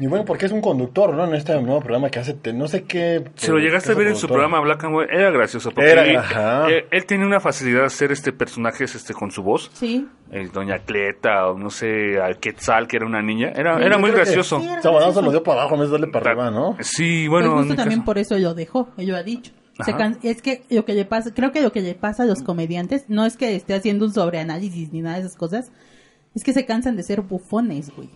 ni 0.00 0.06
bueno 0.08 0.24
porque 0.24 0.46
es 0.46 0.52
un 0.52 0.60
conductor, 0.60 1.14
¿no? 1.14 1.24
En 1.26 1.34
este 1.34 1.52
nuevo 1.60 1.78
programa 1.80 2.10
que 2.10 2.18
hace, 2.18 2.34
te- 2.34 2.52
no 2.52 2.66
sé 2.66 2.82
qué. 2.84 3.22
Si 3.36 3.50
lo 3.52 3.58
llegaste 3.58 3.92
a 3.92 3.94
ver 3.94 4.08
en 4.08 4.16
su 4.16 4.26
programa 4.26 4.58
Black 4.60 4.82
and 4.84 4.96
White, 4.96 5.14
era 5.14 5.30
gracioso 5.30 5.70
porque 5.70 5.90
Era, 5.90 6.04
él, 6.06 6.16
ajá. 6.16 6.68
él- 6.68 6.86
él 6.90 7.06
tiene 7.06 7.24
una 7.24 7.38
facilidad 7.38 7.80
de 7.80 7.86
hacer 7.86 8.10
este 8.10 8.32
personajes 8.32 8.94
este 8.96 9.14
con 9.14 9.30
su 9.30 9.42
voz. 9.44 9.70
Sí. 9.74 10.08
Eh, 10.32 10.48
Doña 10.52 10.78
Cleta 10.80 11.46
o 11.48 11.58
no 11.58 11.70
sé, 11.70 12.20
al 12.20 12.38
Quetzal 12.38 12.88
que 12.88 12.96
era 12.96 13.06
una 13.06 13.22
niña. 13.22 13.52
Era, 13.54 13.76
Sí, 13.78 13.84
era 13.84 13.98
muy 13.98 14.10
gracioso. 14.10 14.58
Sí, 14.60 14.66
se 14.82 15.22
lo 15.22 15.30
dio 15.30 15.42
para 15.42 15.60
abajo 15.62 15.76
de 15.76 15.88
darle 15.88 16.06
para 16.08 16.30
arriba, 16.30 16.50
¿no? 16.50 16.76
Sí, 16.80 17.26
Pues 17.28 17.42
bueno. 17.42 17.48
justo 17.58 17.62
en 17.64 17.68
mi 17.70 17.76
también 17.76 18.00
caso- 18.00 18.06
por 18.06 18.18
eso 18.18 18.38
lo 18.38 18.54
dejó, 18.54 18.88
él 18.96 19.08
lo 19.08 19.16
ha 19.16 19.22
dicho. 19.22 19.52
Se 19.84 19.94
can- 19.94 20.18
es 20.22 20.42
que 20.42 20.62
lo 20.70 20.84
que 20.84 20.92
le 20.94 21.04
pasa, 21.06 21.32
creo 21.34 21.52
que 21.52 21.60
lo 21.62 21.72
que 21.72 21.80
le 21.80 21.94
pasa 21.94 22.24
a 22.24 22.26
los 22.26 22.42
comediantes 22.42 23.04
no 23.08 23.24
es 23.24 23.36
que 23.38 23.54
esté 23.54 23.74
haciendo 23.74 24.04
un 24.06 24.12
sobreanálisis 24.12 24.92
ni 24.92 25.00
nada 25.02 25.16
de 25.16 25.22
esas 25.22 25.36
cosas, 25.36 25.72
es 26.34 26.44
que 26.44 26.52
se 26.52 26.64
cansan 26.66 26.96
de 26.96 27.02
ser 27.02 27.22
bufones, 27.22 27.90
güey. 27.96 28.08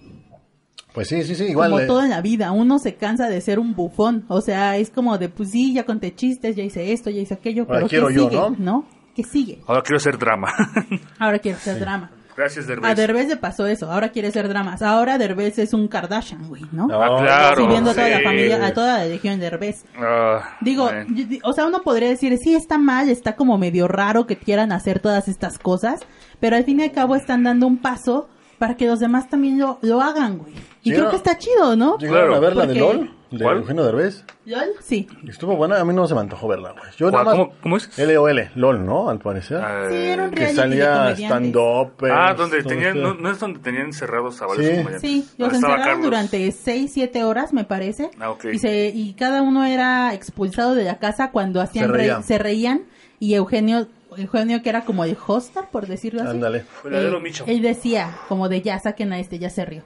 Pues 0.94 1.08
sí, 1.08 1.22
sí, 1.24 1.34
sí, 1.34 1.44
igual. 1.46 1.70
como 1.70 1.82
eh, 1.82 1.86
todo 1.86 2.02
en 2.04 2.10
la 2.10 2.20
vida, 2.22 2.52
uno 2.52 2.78
se 2.78 2.94
cansa 2.94 3.28
de 3.28 3.40
ser 3.40 3.58
un 3.58 3.74
bufón, 3.74 4.24
o 4.28 4.40
sea, 4.40 4.76
es 4.76 4.90
como 4.90 5.18
de, 5.18 5.28
pues 5.28 5.50
sí, 5.50 5.74
ya 5.74 5.84
conté 5.84 6.14
chistes, 6.14 6.54
ya 6.56 6.62
hice 6.62 6.92
esto, 6.92 7.10
ya 7.10 7.20
hice 7.20 7.34
aquello, 7.34 7.62
Ahora 7.64 7.74
pero 7.80 7.88
quiero 7.88 8.06
¿qué 8.08 8.14
yo, 8.14 8.28
sigue? 8.30 8.40
¿no? 8.58 8.84
¿Qué 9.14 9.22
sigue? 9.24 9.58
Ahora 9.66 9.82
quiero 9.82 9.96
hacer 9.96 10.16
drama. 10.18 10.52
Ahora 11.18 11.38
quiero 11.40 11.58
hacer 11.58 11.78
drama. 11.80 12.10
Gracias, 12.36 12.66
Derbez. 12.66 12.90
A 12.90 12.94
Derbez 12.96 13.28
le 13.28 13.36
pasó 13.36 13.64
eso, 13.68 13.88
ahora 13.92 14.08
quiere 14.08 14.32
ser 14.32 14.48
dramas. 14.48 14.82
Ahora 14.82 15.18
Derbez 15.18 15.56
es 15.60 15.72
un 15.72 15.86
Kardashian, 15.86 16.48
güey, 16.48 16.62
¿no? 16.72 16.88
No, 16.88 17.00
Ah, 17.00 17.22
claro. 17.22 17.60
Sirviendo 17.60 17.90
a 17.92 17.94
toda 17.94 18.08
la 18.08 18.20
familia, 18.22 18.66
a 18.66 18.72
toda 18.74 18.98
la 18.98 19.04
legión 19.04 19.38
de 19.38 19.44
Derbez. 19.50 19.84
Ah, 19.96 20.56
Digo, 20.60 20.90
yo- 21.14 21.38
o 21.44 21.52
sea, 21.52 21.64
uno 21.64 21.82
podría 21.82 22.08
decir, 22.08 22.36
sí, 22.38 22.54
está 22.56 22.76
mal, 22.76 23.08
está 23.08 23.36
como 23.36 23.56
medio 23.56 23.86
raro 23.86 24.26
que 24.26 24.34
quieran 24.36 24.72
hacer 24.72 24.98
todas 24.98 25.28
estas 25.28 25.60
cosas, 25.60 26.00
pero 26.40 26.56
al 26.56 26.64
fin 26.64 26.80
y 26.80 26.82
al 26.82 26.90
cabo 26.90 27.14
están 27.14 27.44
dando 27.44 27.68
un 27.68 27.78
paso 27.78 28.28
para 28.58 28.76
que 28.76 28.86
los 28.86 29.00
demás 29.00 29.28
también 29.28 29.58
lo, 29.58 29.78
lo 29.82 30.00
hagan, 30.00 30.38
güey. 30.38 30.52
Y 30.82 30.92
creo 30.92 31.10
que 31.10 31.16
está 31.16 31.38
chido, 31.38 31.76
¿no? 31.76 31.96
¿Llegaron 31.98 32.28
Claro. 32.28 32.34
a 32.36 32.40
ver 32.40 32.56
la 32.56 32.66
de 32.66 32.74
Porque- 32.80 32.80
LOL? 32.98 33.10
De 33.30 33.42
¿Cuál? 33.42 33.56
Eugenio 33.56 33.82
Derbez. 33.84 34.24
¿Lol? 34.44 34.68
Sí. 34.80 35.08
Estuvo 35.26 35.56
buena, 35.56 35.80
a 35.80 35.84
mí 35.84 35.92
no 35.92 36.06
se 36.06 36.14
me 36.14 36.20
antojó 36.20 36.46
verla, 36.46 36.70
güey. 36.70 36.84
Yo 36.96 37.10
¿Cuál? 37.10 37.24
nada 37.24 37.24
más... 37.24 37.46
¿Cómo, 37.48 37.60
cómo 37.62 37.76
es? 37.78 37.98
LOL, 37.98 38.50
LOL, 38.54 38.86
¿no? 38.86 39.08
Al 39.10 39.18
parecer. 39.18 39.56
Ah, 39.56 39.86
Sí, 39.90 39.96
era 39.96 40.24
un 40.24 40.30
que 40.30 40.36
reality 40.36 40.54
de 40.56 40.62
salía 40.62 40.92
comediantes. 40.92 41.24
stand-up. 41.24 41.92
Ah, 42.12 42.34
donde 42.34 42.62
tenían, 42.62 43.02
no, 43.02 43.14
no 43.14 43.30
es 43.32 43.40
donde 43.40 43.58
tenían 43.58 43.86
encerrados 43.86 44.40
a 44.40 44.46
varios 44.46 44.66
Sí. 44.66 44.98
Sí, 45.00 45.28
los 45.38 45.52
encerraron 45.52 45.84
Carlos. 45.84 46.04
durante 46.04 46.52
6, 46.52 46.90
7 46.94 47.24
horas, 47.24 47.52
me 47.52 47.64
parece. 47.64 48.10
Ah, 48.20 48.30
ok. 48.30 48.44
Y, 48.52 48.58
se, 48.60 48.86
y 48.94 49.14
cada 49.14 49.42
uno 49.42 49.64
era 49.64 50.14
expulsado 50.14 50.76
de 50.76 50.84
la 50.84 50.98
casa 51.00 51.32
cuando 51.32 51.60
hacían 51.60 51.86
Se 51.86 51.90
re- 51.92 51.98
reían. 51.98 52.22
se 52.22 52.38
reían. 52.38 52.82
Y 53.18 53.34
Eugenio, 53.34 53.88
Eugenio 54.16 54.62
que 54.62 54.68
era 54.68 54.84
como 54.84 55.04
el 55.04 55.16
hoster, 55.26 55.64
por 55.70 55.86
decirlo 55.86 56.22
así. 56.22 56.30
Ándale. 56.30 56.64
Verdadero 56.82 57.18
eh, 57.18 57.20
Micho. 57.20 57.44
Él 57.46 57.62
decía, 57.62 58.16
como 58.28 58.48
de 58.48 58.62
ya, 58.62 58.78
saquen 58.78 59.12
a 59.12 59.18
este, 59.18 59.38
ya 59.38 59.50
se 59.50 59.64
rió. 59.64 59.82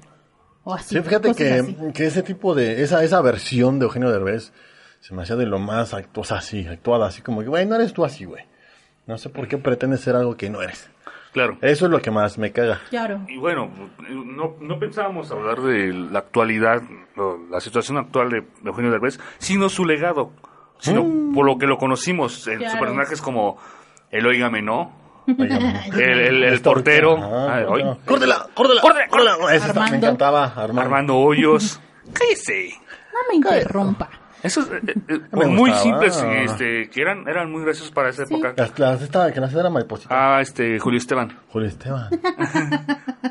o 0.64 0.74
así. 0.74 0.96
Sí, 0.96 1.02
fíjate 1.02 1.34
que, 1.34 1.52
así. 1.52 1.76
que 1.94 2.06
ese 2.06 2.22
tipo 2.22 2.54
de, 2.54 2.82
esa, 2.82 3.02
esa 3.04 3.20
versión 3.22 3.78
de 3.78 3.86
Eugenio 3.86 4.10
Derbez 4.10 4.52
se 5.00 5.14
me 5.14 5.22
hacía 5.22 5.36
de 5.36 5.46
lo 5.46 5.58
más 5.58 5.94
actuosa 5.94 6.38
así, 6.38 6.66
actuada 6.66 7.06
así 7.06 7.22
como 7.22 7.40
que, 7.42 7.48
güey, 7.48 7.64
no 7.66 7.76
eres 7.76 7.92
tú 7.92 8.04
así, 8.04 8.24
güey. 8.24 8.44
No 9.06 9.16
sé 9.16 9.30
por 9.30 9.48
qué 9.48 9.56
pretendes 9.56 10.00
ser 10.00 10.16
algo 10.16 10.36
que 10.36 10.50
no 10.50 10.60
eres. 10.60 10.90
Claro. 11.32 11.56
Eso 11.60 11.84
es 11.86 11.90
lo 11.90 12.00
que 12.02 12.10
más 12.10 12.36
me 12.38 12.52
caga. 12.52 12.80
Claro. 12.90 13.20
Y 13.28 13.36
bueno, 13.38 13.70
no, 14.10 14.56
no 14.60 14.78
pensábamos 14.78 15.30
hablar 15.30 15.60
de 15.60 15.92
la 15.92 16.18
actualidad, 16.20 16.82
o 17.16 17.38
la 17.50 17.60
situación 17.60 17.96
actual 17.98 18.30
de 18.30 18.44
Eugenio 18.64 18.90
Derbez, 18.90 19.18
sino 19.38 19.68
su 19.68 19.84
legado, 19.84 20.32
sino 20.78 21.04
por 21.34 21.46
lo 21.46 21.58
que 21.58 21.66
lo 21.66 21.78
conocimos, 21.78 22.46
en 22.48 22.54
sus 22.54 22.62
Claro. 22.64 22.80
personajes 22.80 23.20
como 23.22 23.58
el 24.10 24.26
Óigame 24.26 24.62
No, 24.62 24.92
el, 25.26 26.00
el- 26.00 26.44
el 26.44 26.60
portero, 26.62 27.16
Ah, 27.22 27.60
no. 27.60 27.98
¡Córdela! 28.04 28.46
¡Córdela! 28.54 28.80
¡Córdela! 28.80 29.06
¡Córdela! 29.08 29.36
Me 29.38 29.56
Armando. 29.56 29.96
encantaba, 29.96 30.44
Armando. 30.44 30.80
Armando 30.80 31.16
Hoyos. 31.16 31.80
¡Cállese! 32.12 32.70
No 33.12 33.18
me 33.28 33.34
interrumpa. 33.36 34.08
Esos, 34.42 34.66
eh, 34.70 34.80
eh, 34.86 34.94
eh, 35.08 35.46
muy 35.46 35.70
gustaba. 35.70 35.82
simples, 36.10 36.24
este, 36.50 36.88
que 36.90 37.00
eran, 37.02 37.26
eran 37.28 37.50
muy 37.50 37.62
graciosos 37.64 37.90
para 37.92 38.10
esa 38.10 38.22
época. 38.24 38.54
Las, 38.56 38.78
las, 38.78 39.02
esta, 39.02 39.32
que 39.32 39.40
las 39.40 39.52
era 39.54 39.68
mariposita. 39.70 40.08
Ah, 40.36 40.40
este, 40.40 40.78
Julio 40.78 40.98
Esteban. 40.98 41.36
Julio 41.48 41.68
Esteban. 41.68 42.08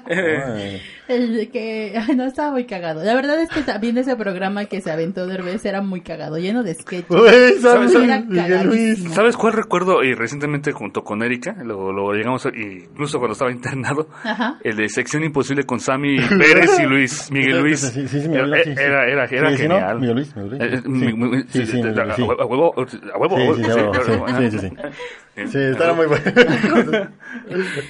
Eh. 0.10 0.82
El 1.10 1.36
de 1.36 1.49
que 1.49 1.93
no 2.16 2.24
estaba 2.26 2.51
muy 2.51 2.66
cagado. 2.66 3.03
La 3.03 3.14
verdad 3.14 3.39
es 3.41 3.49
que 3.49 3.62
también 3.62 3.97
ese 3.97 4.16
programa 4.16 4.66
que 4.66 4.80
se 4.82 4.89
aventó 4.91 5.28
Derbez 5.28 5.66
era 5.66 5.82
muy 5.82 5.99
cagado, 6.01 6.38
lleno 6.38 6.64
de 6.64 6.74
sketches. 6.76 7.08
Güey, 7.10 7.53
¿sabes? 7.60 7.93
Era 7.93 8.20
Miguel 8.22 8.28
Luis. 8.30 8.41
cagadísimo. 8.47 9.14
¿Sabes 9.14 9.36
cuál 9.36 9.53
recuerdo? 9.53 10.03
Y 10.03 10.14
recientemente 10.14 10.72
junto 10.72 11.03
con 11.03 11.24
Erika, 11.24 11.55
lo, 11.64 11.91
lo 11.91 12.14
llegamos 12.14 12.45
a, 12.45 12.49
incluso 12.55 13.18
cuando 13.20 13.34
estaba 13.34 13.51
internado, 13.51 14.08
Ajá. 14.24 14.60
el 14.64 14.78
de 14.78 14.88
Sección 14.89 15.24
Imposible 15.24 15.64
con 15.66 15.80
Sammy 15.82 16.18
Pérez 16.38 16.80
y 16.80 16.84
Luis, 16.84 17.30
Miguel 17.32 17.62
Luis. 17.62 17.80
Sí, 17.82 18.08
sí, 18.08 18.22
sí, 18.22 18.30
Miguel 18.30 18.49
Luis, 18.49 18.64
sí, 18.64 18.74
sí. 18.76 18.82
Era, 18.82 19.05
era, 19.08 19.26
era 19.26 19.49
Sí, 19.51 19.58
sí, 19.58 19.68
¿no? 19.68 19.76
genial. 19.76 19.99
Miguel 19.99 20.16
Luis, 20.16 20.36
Miguel 20.36 20.49
Luis. 20.60 20.84
Sí. 21.00 21.06
Sí, 21.50 21.66
sí, 21.66 21.82
a- 21.82 22.45
huevo, 22.45 22.74
a 22.74 23.18
huevo, 23.18 23.38
Sí, 23.38 24.50
sí, 24.50 24.60
sí, 24.60 25.48
sí, 25.48 25.58
estaba 25.60 25.93
muy 25.93 26.08
bueno. 26.08 26.24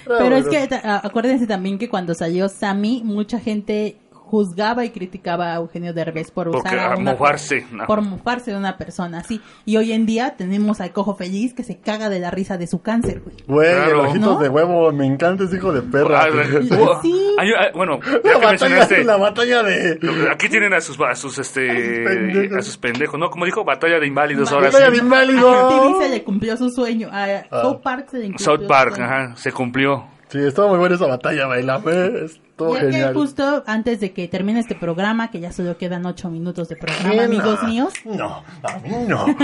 Pero 0.05 0.35
es 0.35 0.47
que 0.47 0.67
acuérdense 0.85 1.47
también 1.47 1.77
que 1.77 1.89
cuando 1.89 2.13
salió 2.13 2.49
Sammy, 2.49 3.01
mucha 3.03 3.39
gente 3.39 3.97
juzgaba 4.27 4.85
y 4.85 4.91
criticaba 4.91 5.53
a 5.53 5.55
Eugenio 5.55 5.93
Derbez 5.93 6.29
por 6.31 6.51
Porque, 6.51 6.67
usar 6.67 6.79
a 6.79 6.91
ah, 6.93 6.97
una 6.97 7.11
mofarse, 7.11 7.65
ajá. 7.73 7.87
por 7.87 8.01
mofarse 8.01 8.51
de 8.51 8.57
una 8.57 8.77
persona 8.77 9.19
así. 9.19 9.41
Y 9.65 9.77
hoy 9.77 9.91
en 9.93 10.05
día 10.05 10.35
tenemos 10.37 10.79
al 10.81 10.91
cojo 10.91 11.15
feliz 11.15 11.53
que 11.53 11.63
se 11.63 11.77
caga 11.79 12.09
de 12.09 12.19
la 12.19 12.29
risa 12.29 12.57
de 12.57 12.67
su 12.67 12.81
cáncer, 12.81 13.21
güey. 13.21 13.35
Güey, 13.47 13.75
Claro. 13.75 14.03
ojitos 14.09 14.19
¿No? 14.35 14.39
de 14.39 14.49
huevo, 14.49 14.91
me 14.91 15.05
encanta 15.05 15.45
ese 15.45 15.55
hijo 15.57 15.71
de 15.73 15.81
perra. 15.81 16.25
Ah, 16.25 16.99
Sí. 17.01 17.35
hay- 17.39 17.71
bueno, 17.73 17.99
la 18.03 18.11
ya 18.11 18.21
que 18.21 18.29
batalla, 18.29 18.49
mencionaste, 18.49 19.03
la 19.03 19.17
batalla 19.17 19.63
de... 19.63 19.99
aquí 20.31 20.49
tienen 20.49 20.73
a 20.73 20.81
sus, 20.81 20.99
a 21.01 21.15
sus, 21.15 21.37
este, 21.39 22.03
pendejos. 22.03 22.57
a 22.57 22.61
sus 22.61 22.77
pendejos, 22.77 23.19
¿no? 23.19 23.29
Como 23.29 23.45
dijo, 23.45 23.63
batalla 23.63 23.99
de 23.99 24.07
inválidos 24.07 24.51
ahora 24.51 24.67
Batalla 24.67 24.89
de 24.89 24.95
sí. 24.95 25.01
A 25.01 25.03
inválidos. 25.03 25.69
TV 25.97 26.03
se 26.05 26.09
le 26.09 26.23
cumplió 26.23 26.57
su 26.57 26.69
sueño. 26.69 27.09
A 27.11 27.45
South 27.61 27.81
Park 27.81 28.07
se 28.11 28.17
le 28.19 28.25
cumplió 28.27 28.45
South 28.45 28.61
su 28.61 28.67
Park, 28.67 28.95
sueño. 28.95 29.05
ajá, 29.05 29.35
se 29.35 29.51
cumplió. 29.51 30.05
Sí, 30.29 30.39
estuvo 30.39 30.67
muy 30.69 30.77
buena 30.79 30.95
esa 30.95 31.07
batalla, 31.07 31.47
bailame. 31.47 32.25
Estuvo 32.25 32.73
Ya 32.75 32.81
que 32.81 32.91
genial. 32.91 33.13
justo 33.13 33.63
antes 33.65 34.01
de 34.01 34.11
que 34.11 34.27
termine 34.27 34.59
este 34.59 34.75
programa, 34.75 35.31
que 35.31 35.39
ya 35.39 35.53
solo 35.53 35.77
quedan 35.77 36.05
ocho 36.05 36.29
minutos 36.29 36.67
de 36.67 36.75
programa, 36.75 37.23
amigos 37.23 37.59
No. 37.61 37.67
míos, 37.69 37.93
No, 38.03 38.43
a 38.63 38.79
mí 38.79 38.89
no. 39.07 39.25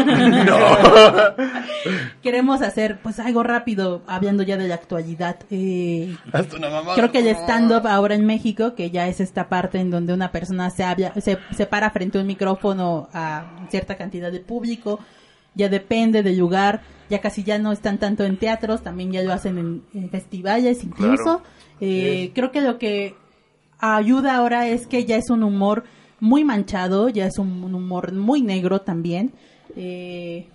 No. 0.43 0.57
queremos 2.21 2.61
hacer 2.61 2.99
pues 3.01 3.19
algo 3.19 3.43
rápido, 3.43 4.01
hablando 4.07 4.43
ya 4.43 4.57
de 4.57 4.67
la 4.67 4.75
actualidad. 4.75 5.37
Eh, 5.51 6.15
Hasta 6.31 6.57
una 6.57 6.69
mamada. 6.69 6.95
creo 6.95 7.11
que 7.11 7.19
el 7.19 7.27
stand-up 7.27 7.87
ahora 7.87 8.15
en 8.15 8.25
México, 8.25 8.75
que 8.75 8.89
ya 8.91 9.07
es 9.07 9.19
esta 9.19 9.47
parte 9.49 9.79
en 9.79 9.89
donde 9.91 10.13
una 10.13 10.31
persona 10.31 10.69
se, 10.69 10.83
habla, 10.83 11.13
se, 11.21 11.37
se 11.55 11.65
para 11.65 11.89
frente 11.91 12.17
a 12.17 12.21
un 12.21 12.27
micrófono 12.27 13.09
a 13.13 13.45
cierta 13.69 13.95
cantidad 13.95 14.31
de 14.31 14.39
público, 14.39 14.99
ya 15.55 15.69
depende 15.69 16.23
del 16.23 16.37
lugar, 16.37 16.81
ya 17.13 17.21
casi 17.21 17.43
ya 17.43 17.57
no 17.59 17.71
están 17.71 17.97
tanto 17.99 18.23
en 18.23 18.37
teatros, 18.37 18.81
también 18.81 19.11
ya 19.11 19.21
lo 19.21 19.31
hacen 19.33 19.57
en, 19.57 19.83
en 19.93 20.09
festivales 20.09 20.83
incluso. 20.83 21.23
Claro. 21.23 21.41
Eh, 21.79 22.31
Creo 22.33 22.51
que 22.51 22.61
lo 22.61 22.77
que 22.77 23.15
ayuda 23.79 24.35
ahora 24.35 24.67
es 24.67 24.87
que 24.87 25.05
ya 25.05 25.15
es 25.17 25.29
un 25.29 25.43
humor 25.43 25.83
muy 26.19 26.43
manchado, 26.43 27.09
ya 27.09 27.25
es 27.27 27.37
un, 27.37 27.63
un 27.63 27.75
humor 27.75 28.13
muy 28.13 28.41
negro 28.41 28.81
también, 28.81 29.31
eh, 29.75 30.47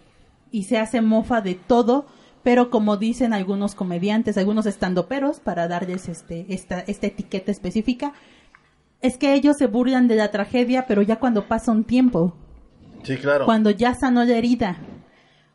y 0.50 0.62
se 0.64 0.78
hace 0.78 1.00
mofa 1.00 1.40
de 1.42 1.54
todo, 1.54 2.06
pero 2.42 2.70
como 2.70 2.96
dicen 2.96 3.32
algunos 3.34 3.74
comediantes, 3.74 4.38
algunos 4.38 4.66
estandoperos, 4.66 5.40
para 5.40 5.68
darles 5.68 6.08
este, 6.08 6.46
esta, 6.48 6.80
esta 6.80 7.06
etiqueta 7.06 7.50
específica, 7.52 8.12
es 9.02 9.16
que 9.18 9.34
ellos 9.34 9.56
se 9.58 9.66
burlan 9.66 10.08
de 10.08 10.16
la 10.16 10.30
tragedia, 10.30 10.86
pero 10.88 11.02
ya 11.02 11.16
cuando 11.16 11.46
pasa 11.46 11.70
un 11.72 11.84
tiempo, 11.84 12.34
Sí, 13.04 13.16
claro. 13.16 13.44
cuando 13.44 13.70
ya 13.70 13.94
sanó 13.94 14.24
la 14.24 14.36
herida. 14.36 14.78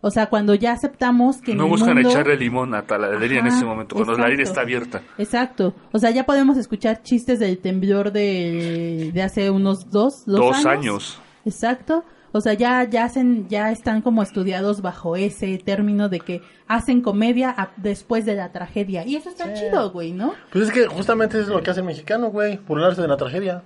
O 0.06 0.12
sea, 0.12 0.26
cuando 0.28 0.54
ya 0.54 0.74
aceptamos 0.74 1.38
que 1.38 1.54
en 1.54 1.58
No 1.60 1.64
el 1.64 1.70
buscan 1.70 1.94
mundo- 1.96 2.10
echarle 2.10 2.36
limón 2.36 2.76
a 2.76 2.84
la 2.98 3.08
herida 3.24 3.40
en 3.40 3.48
ese 3.48 3.64
momento, 3.64 3.96
cuando 3.96 4.18
la 4.18 4.28
herida 4.28 4.42
exacto. 4.42 4.52
está 4.52 4.62
abierta. 4.62 5.02
Exacto. 5.18 5.74
O 5.94 5.98
sea, 6.00 6.12
ya 6.12 6.26
podemos 6.26 6.58
escuchar 6.58 7.02
chistes 7.04 7.40
del 7.40 7.58
temblor 7.60 8.12
de, 8.12 9.12
de 9.14 9.22
hace 9.24 9.50
unos 9.50 9.90
dos, 9.92 10.26
dos, 10.26 10.40
Dos 10.40 10.56
años. 10.58 10.66
años. 10.66 11.22
Exacto. 11.46 12.04
O 12.34 12.42
sea, 12.42 12.54
ya, 12.54 12.84
ya 12.84 13.06
hacen, 13.06 13.48
ya 13.48 13.72
están 13.72 14.02
como 14.02 14.24
estudiados 14.24 14.82
bajo 14.82 15.16
ese 15.16 15.58
término 15.60 16.10
de 16.10 16.20
que 16.20 16.42
hacen 16.68 17.02
comedia 17.02 17.54
a- 17.56 17.72
después 17.78 18.26
de 18.26 18.36
la 18.36 18.52
tragedia. 18.52 19.06
Y 19.06 19.16
eso 19.16 19.30
está 19.30 19.54
chido, 19.54 19.92
güey, 19.92 20.12
¿no? 20.14 20.34
Pues 20.52 20.66
es 20.66 20.72
que 20.74 20.88
justamente 20.88 21.40
es 21.40 21.48
lo 21.48 21.62
que 21.62 21.70
hace 21.72 21.80
el 21.82 21.86
mexicano, 21.86 22.30
güey. 22.30 22.58
Burlarse 22.68 23.02
de 23.04 23.08
la 23.08 23.18
tragedia. 23.18 23.64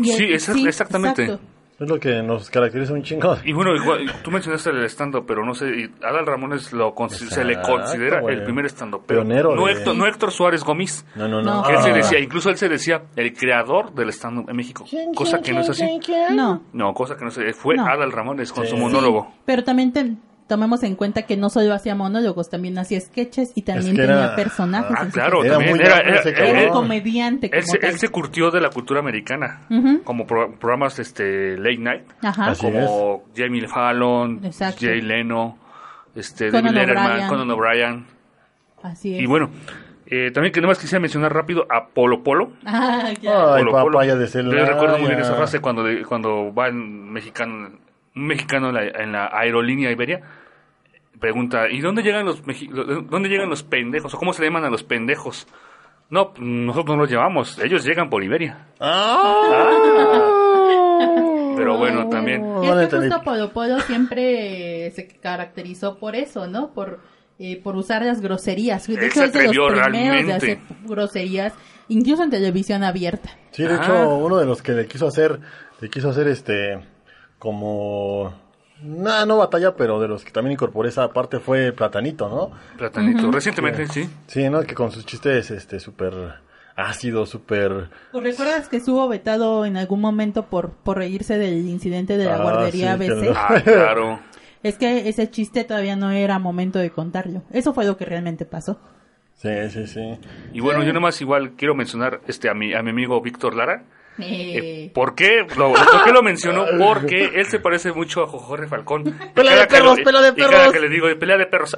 Y 0.00 0.04
Sí, 0.12 0.24
el- 0.24 0.32
es- 0.34 0.48
exactamente. 0.48 1.24
exacto. 1.24 1.44
Es 1.78 1.86
lo 1.88 2.00
que 2.00 2.22
nos 2.22 2.48
caracteriza 2.48 2.94
un 2.94 3.02
chingo. 3.02 3.36
Y 3.44 3.52
bueno, 3.52 3.74
igual, 3.76 4.10
tú 4.24 4.30
mencionaste 4.30 4.70
el 4.70 4.84
stand-up, 4.84 5.26
pero 5.26 5.44
no 5.44 5.54
sé, 5.54 5.66
y 5.66 5.90
Adal 6.02 6.24
Ramones 6.24 6.72
lo 6.72 6.94
con- 6.94 7.10
se 7.10 7.44
le 7.44 7.52
Exacto, 7.52 7.72
considera 7.74 8.20
güey. 8.22 8.36
el 8.36 8.44
primer 8.44 8.64
stand-up. 8.66 9.04
Pionero 9.06 9.54
No, 9.54 9.66
de- 9.66 9.72
Héctor, 9.72 9.94
no 9.94 10.06
Héctor 10.06 10.30
Suárez 10.32 10.64
Gómez. 10.64 11.04
No, 11.16 11.28
no, 11.28 11.42
No. 11.42 11.56
no. 11.56 11.62
Que 11.64 11.74
él 11.74 11.82
se 11.82 11.90
Ah. 11.90 11.94
decía, 11.94 12.18
incluso 12.18 12.48
él 12.48 12.56
se 12.56 12.70
decía 12.70 13.02
el 13.14 13.34
creador 13.34 13.92
del 13.92 14.08
stand-up 14.08 14.48
en 14.48 14.56
México. 14.56 14.86
cosa 15.14 15.42
que 15.42 15.52
no 15.52 15.60
es 15.60 15.68
así. 15.68 15.84
No. 16.30 16.62
No, 16.72 16.94
cosa 16.94 17.14
que 17.14 17.24
no 17.24 17.28
es 17.28 17.36
así. 17.36 17.52
Fue 17.52 17.76
No. 17.76 17.86
Adal 17.86 18.10
Ramones 18.10 18.52
con 18.52 18.64
Sí. 18.64 18.70
su 18.70 18.76
monólogo. 18.78 19.34
Pero 19.44 19.62
también 19.62 19.92
te- 19.92 20.14
tomemos 20.46 20.82
en 20.82 20.94
cuenta 20.94 21.22
que 21.22 21.36
no 21.36 21.50
solo 21.50 21.74
hacía 21.74 21.94
monólogos, 21.94 22.48
también 22.48 22.78
hacía 22.78 23.00
sketches 23.00 23.52
y 23.54 23.62
también 23.62 23.96
que 23.96 24.02
tenía 24.02 24.24
era- 24.26 24.36
personajes. 24.36 24.96
Ah, 24.96 25.02
en 25.04 25.10
claro, 25.10 25.42
Era 25.44 25.54
también 25.54 25.70
muy 25.76 25.80
era, 25.84 25.96
amplio 25.96 26.10
era- 26.12 26.20
ese 26.20 26.28
era- 26.30 26.38
Era 26.38 26.46
cabrón. 26.52 26.64
un 26.68 26.72
comediante. 26.74 27.46
él, 27.52 27.64
como 27.64 27.78
tal. 27.80 27.90
él 27.90 27.98
se 27.98 28.08
curtió 28.08 28.50
de 28.50 28.60
la 28.60 28.70
cultura 28.70 29.00
americana, 29.00 29.66
como 30.04 30.26
pro- 30.26 30.52
programas 30.58 30.98
este 30.98 31.56
late 31.58 31.78
night, 31.78 32.02
Ajá. 32.22 32.54
Como 32.60 33.24
Jamie 33.36 33.66
Fallon, 33.68 34.40
Exacto. 34.44 34.86
Jay 34.86 35.00
Leno, 35.00 35.58
este 36.14 36.50
Conan 36.50 36.74
David 36.74 36.76
Letterman. 36.88 37.28
Conan 37.28 37.50
O'Brien. 37.50 38.06
Así 38.82 39.16
es. 39.16 39.22
Y 39.22 39.26
bueno, 39.26 39.50
eh, 40.06 40.30
también 40.32 40.52
que 40.52 40.60
nada 40.60 40.68
más 40.70 40.78
quisiera 40.78 41.00
mencionar 41.00 41.34
rápido 41.34 41.66
a 41.68 41.88
Polo 41.88 42.22
Polo. 42.22 42.52
Ah, 42.64 43.12
ya. 43.20 43.54
Ay, 43.54 43.64
Polo 43.64 43.72
papaya 43.72 44.12
Polo. 44.12 44.16
de 44.22 44.26
Celaya. 44.28 44.60
Yo 44.64 44.66
recuerdo 44.72 44.98
muy 44.98 45.08
bien 45.08 45.18
esa 45.20 45.34
frase 45.34 45.58
cuando, 45.60 45.82
de- 45.82 46.04
cuando 46.04 46.54
va 46.54 46.68
un 46.68 47.10
mexicano, 47.12 47.70
un 48.16 48.26
mexicano 48.26 48.68
en 48.70 48.74
la, 48.74 48.84
en 48.86 49.12
la 49.12 49.26
aerolínea 49.32 49.90
Iberia. 49.92 50.20
Pregunta, 51.20 51.68
¿y 51.70 51.80
dónde 51.80 52.02
llegan 52.02 52.26
los 52.26 52.42
dónde 52.42 53.28
llegan 53.28 53.48
los 53.48 53.62
pendejos? 53.62 54.12
¿O 54.14 54.18
cómo 54.18 54.32
se 54.32 54.42
le 54.42 54.48
llaman 54.48 54.64
a 54.64 54.70
los 54.70 54.82
pendejos? 54.82 55.46
No, 56.10 56.32
nosotros 56.38 56.96
no 56.96 57.02
los 57.02 57.10
llevamos, 57.10 57.58
ellos 57.58 57.84
llegan 57.84 58.08
por 58.10 58.22
Iberia. 58.22 58.66
Pero 61.56 61.78
bueno, 61.78 62.08
también. 62.08 62.44
Y 62.62 62.66
es 62.68 62.88
que 62.88 62.96
justo 62.96 63.22
Polo 63.22 63.50
Polo 63.52 63.80
siempre 63.80 64.90
se 64.92 65.06
caracterizó 65.08 65.98
por 65.98 66.14
eso, 66.14 66.46
¿no? 66.46 66.72
Por, 66.72 67.00
eh, 67.38 67.60
por 67.62 67.76
usar 67.76 68.04
las 68.04 68.20
groserías. 68.20 68.86
De 68.86 68.94
Él 68.94 69.04
hecho, 69.04 69.20
se 69.20 69.24
es 69.26 69.32
de 69.32 69.44
los 69.44 69.48
atrevió 69.56 69.66
primeros 69.68 69.92
de 69.92 69.98
realmente. 69.98 70.32
hacer 70.34 70.58
groserías, 70.84 71.54
incluso 71.88 72.22
en 72.24 72.30
televisión 72.30 72.84
abierta. 72.84 73.30
Sí, 73.52 73.62
de 73.64 73.72
Ah. 73.74 73.80
hecho, 73.82 74.16
uno 74.16 74.36
de 74.36 74.46
los 74.46 74.62
que 74.62 74.72
le 74.72 74.86
quiso 74.86 75.06
hacer, 75.06 75.40
le 75.80 75.88
quiso 75.88 76.10
hacer 76.10 76.28
este, 76.28 76.78
como, 77.38 78.32
nada, 78.82 79.26
no 79.26 79.38
batalla, 79.38 79.76
pero 79.76 80.00
de 80.00 80.08
los 80.08 80.24
que 80.24 80.30
también 80.30 80.52
incorporé 80.52 80.88
esa 80.88 81.12
parte 81.12 81.38
fue 81.38 81.72
Platanito, 81.72 82.28
¿no? 82.28 82.50
Platanito, 82.76 83.30
recientemente 83.30 83.86
sí. 83.88 84.08
Sí, 84.26 84.48
¿no? 84.48 84.62
Que 84.62 84.74
con 84.74 84.90
sus 84.92 85.04
chistes, 85.06 85.50
este, 85.50 85.80
súper 85.80 86.12
ácidos, 86.76 87.30
súper... 87.30 87.88
¿Pues 88.12 88.22
¿Recuerdas 88.24 88.68
que 88.68 88.76
estuvo 88.76 89.08
vetado 89.08 89.64
en 89.64 89.76
algún 89.76 90.00
momento 90.00 90.44
por, 90.46 90.70
por 90.72 90.98
reírse 90.98 91.38
del 91.38 91.66
incidente 91.68 92.18
de 92.18 92.26
la 92.26 92.36
Ah, 92.36 92.42
guardería 92.42 92.96
sí, 92.98 93.04
ABC? 93.06 93.34
Ah, 93.36 93.60
claro. 93.62 94.20
Es 94.62 94.78
que 94.78 95.08
ese 95.08 95.30
chiste 95.30 95.62
todavía 95.62 95.94
no 95.94 96.10
era 96.10 96.40
momento 96.40 96.80
de 96.80 96.90
contarlo. 96.90 97.42
Eso 97.52 97.72
fue 97.72 97.84
lo 97.84 97.96
que 97.96 98.04
realmente 98.04 98.44
pasó. 98.46 98.80
Sí, 99.34 99.50
sí, 99.70 99.86
sí. 99.86 100.18
Y 100.52 100.60
bueno, 100.60 100.82
yo 100.82 100.92
nomás 100.92 101.20
igual 101.20 101.52
quiero 101.52 101.76
mencionar 101.76 102.20
este 102.26 102.48
a 102.48 102.54
mi, 102.54 102.74
a 102.74 102.82
mi 102.82 102.90
amigo 102.90 103.20
Víctor 103.20 103.54
Lara. 103.54 103.84
Eh, 104.18 104.58
Eh, 104.86 104.90
¿Por 104.94 105.14
qué? 105.14 105.46
Lo, 105.56 105.72
¿Por 105.72 106.04
qué 106.04 106.12
lo 106.12 106.22
mencionó? 106.22 106.64
Porque 106.78 107.32
él 107.34 107.46
se 107.46 107.58
parece 107.60 107.92
mucho 107.92 108.22
a 108.22 108.26
Jorge 108.26 108.66
Falcón. 108.66 109.04
Pelea 109.34 109.56
de 109.56 109.66
perros, 109.66 109.98
pelea 110.04 110.20
de 110.22 110.28
Y 110.28 110.34
cada 110.40 110.50
perros. 110.50 110.72
que 110.72 110.80
le 110.80 110.88
digo, 110.88 111.06
pelea 111.18 111.36
de 111.36 111.46
perros. 111.46 111.76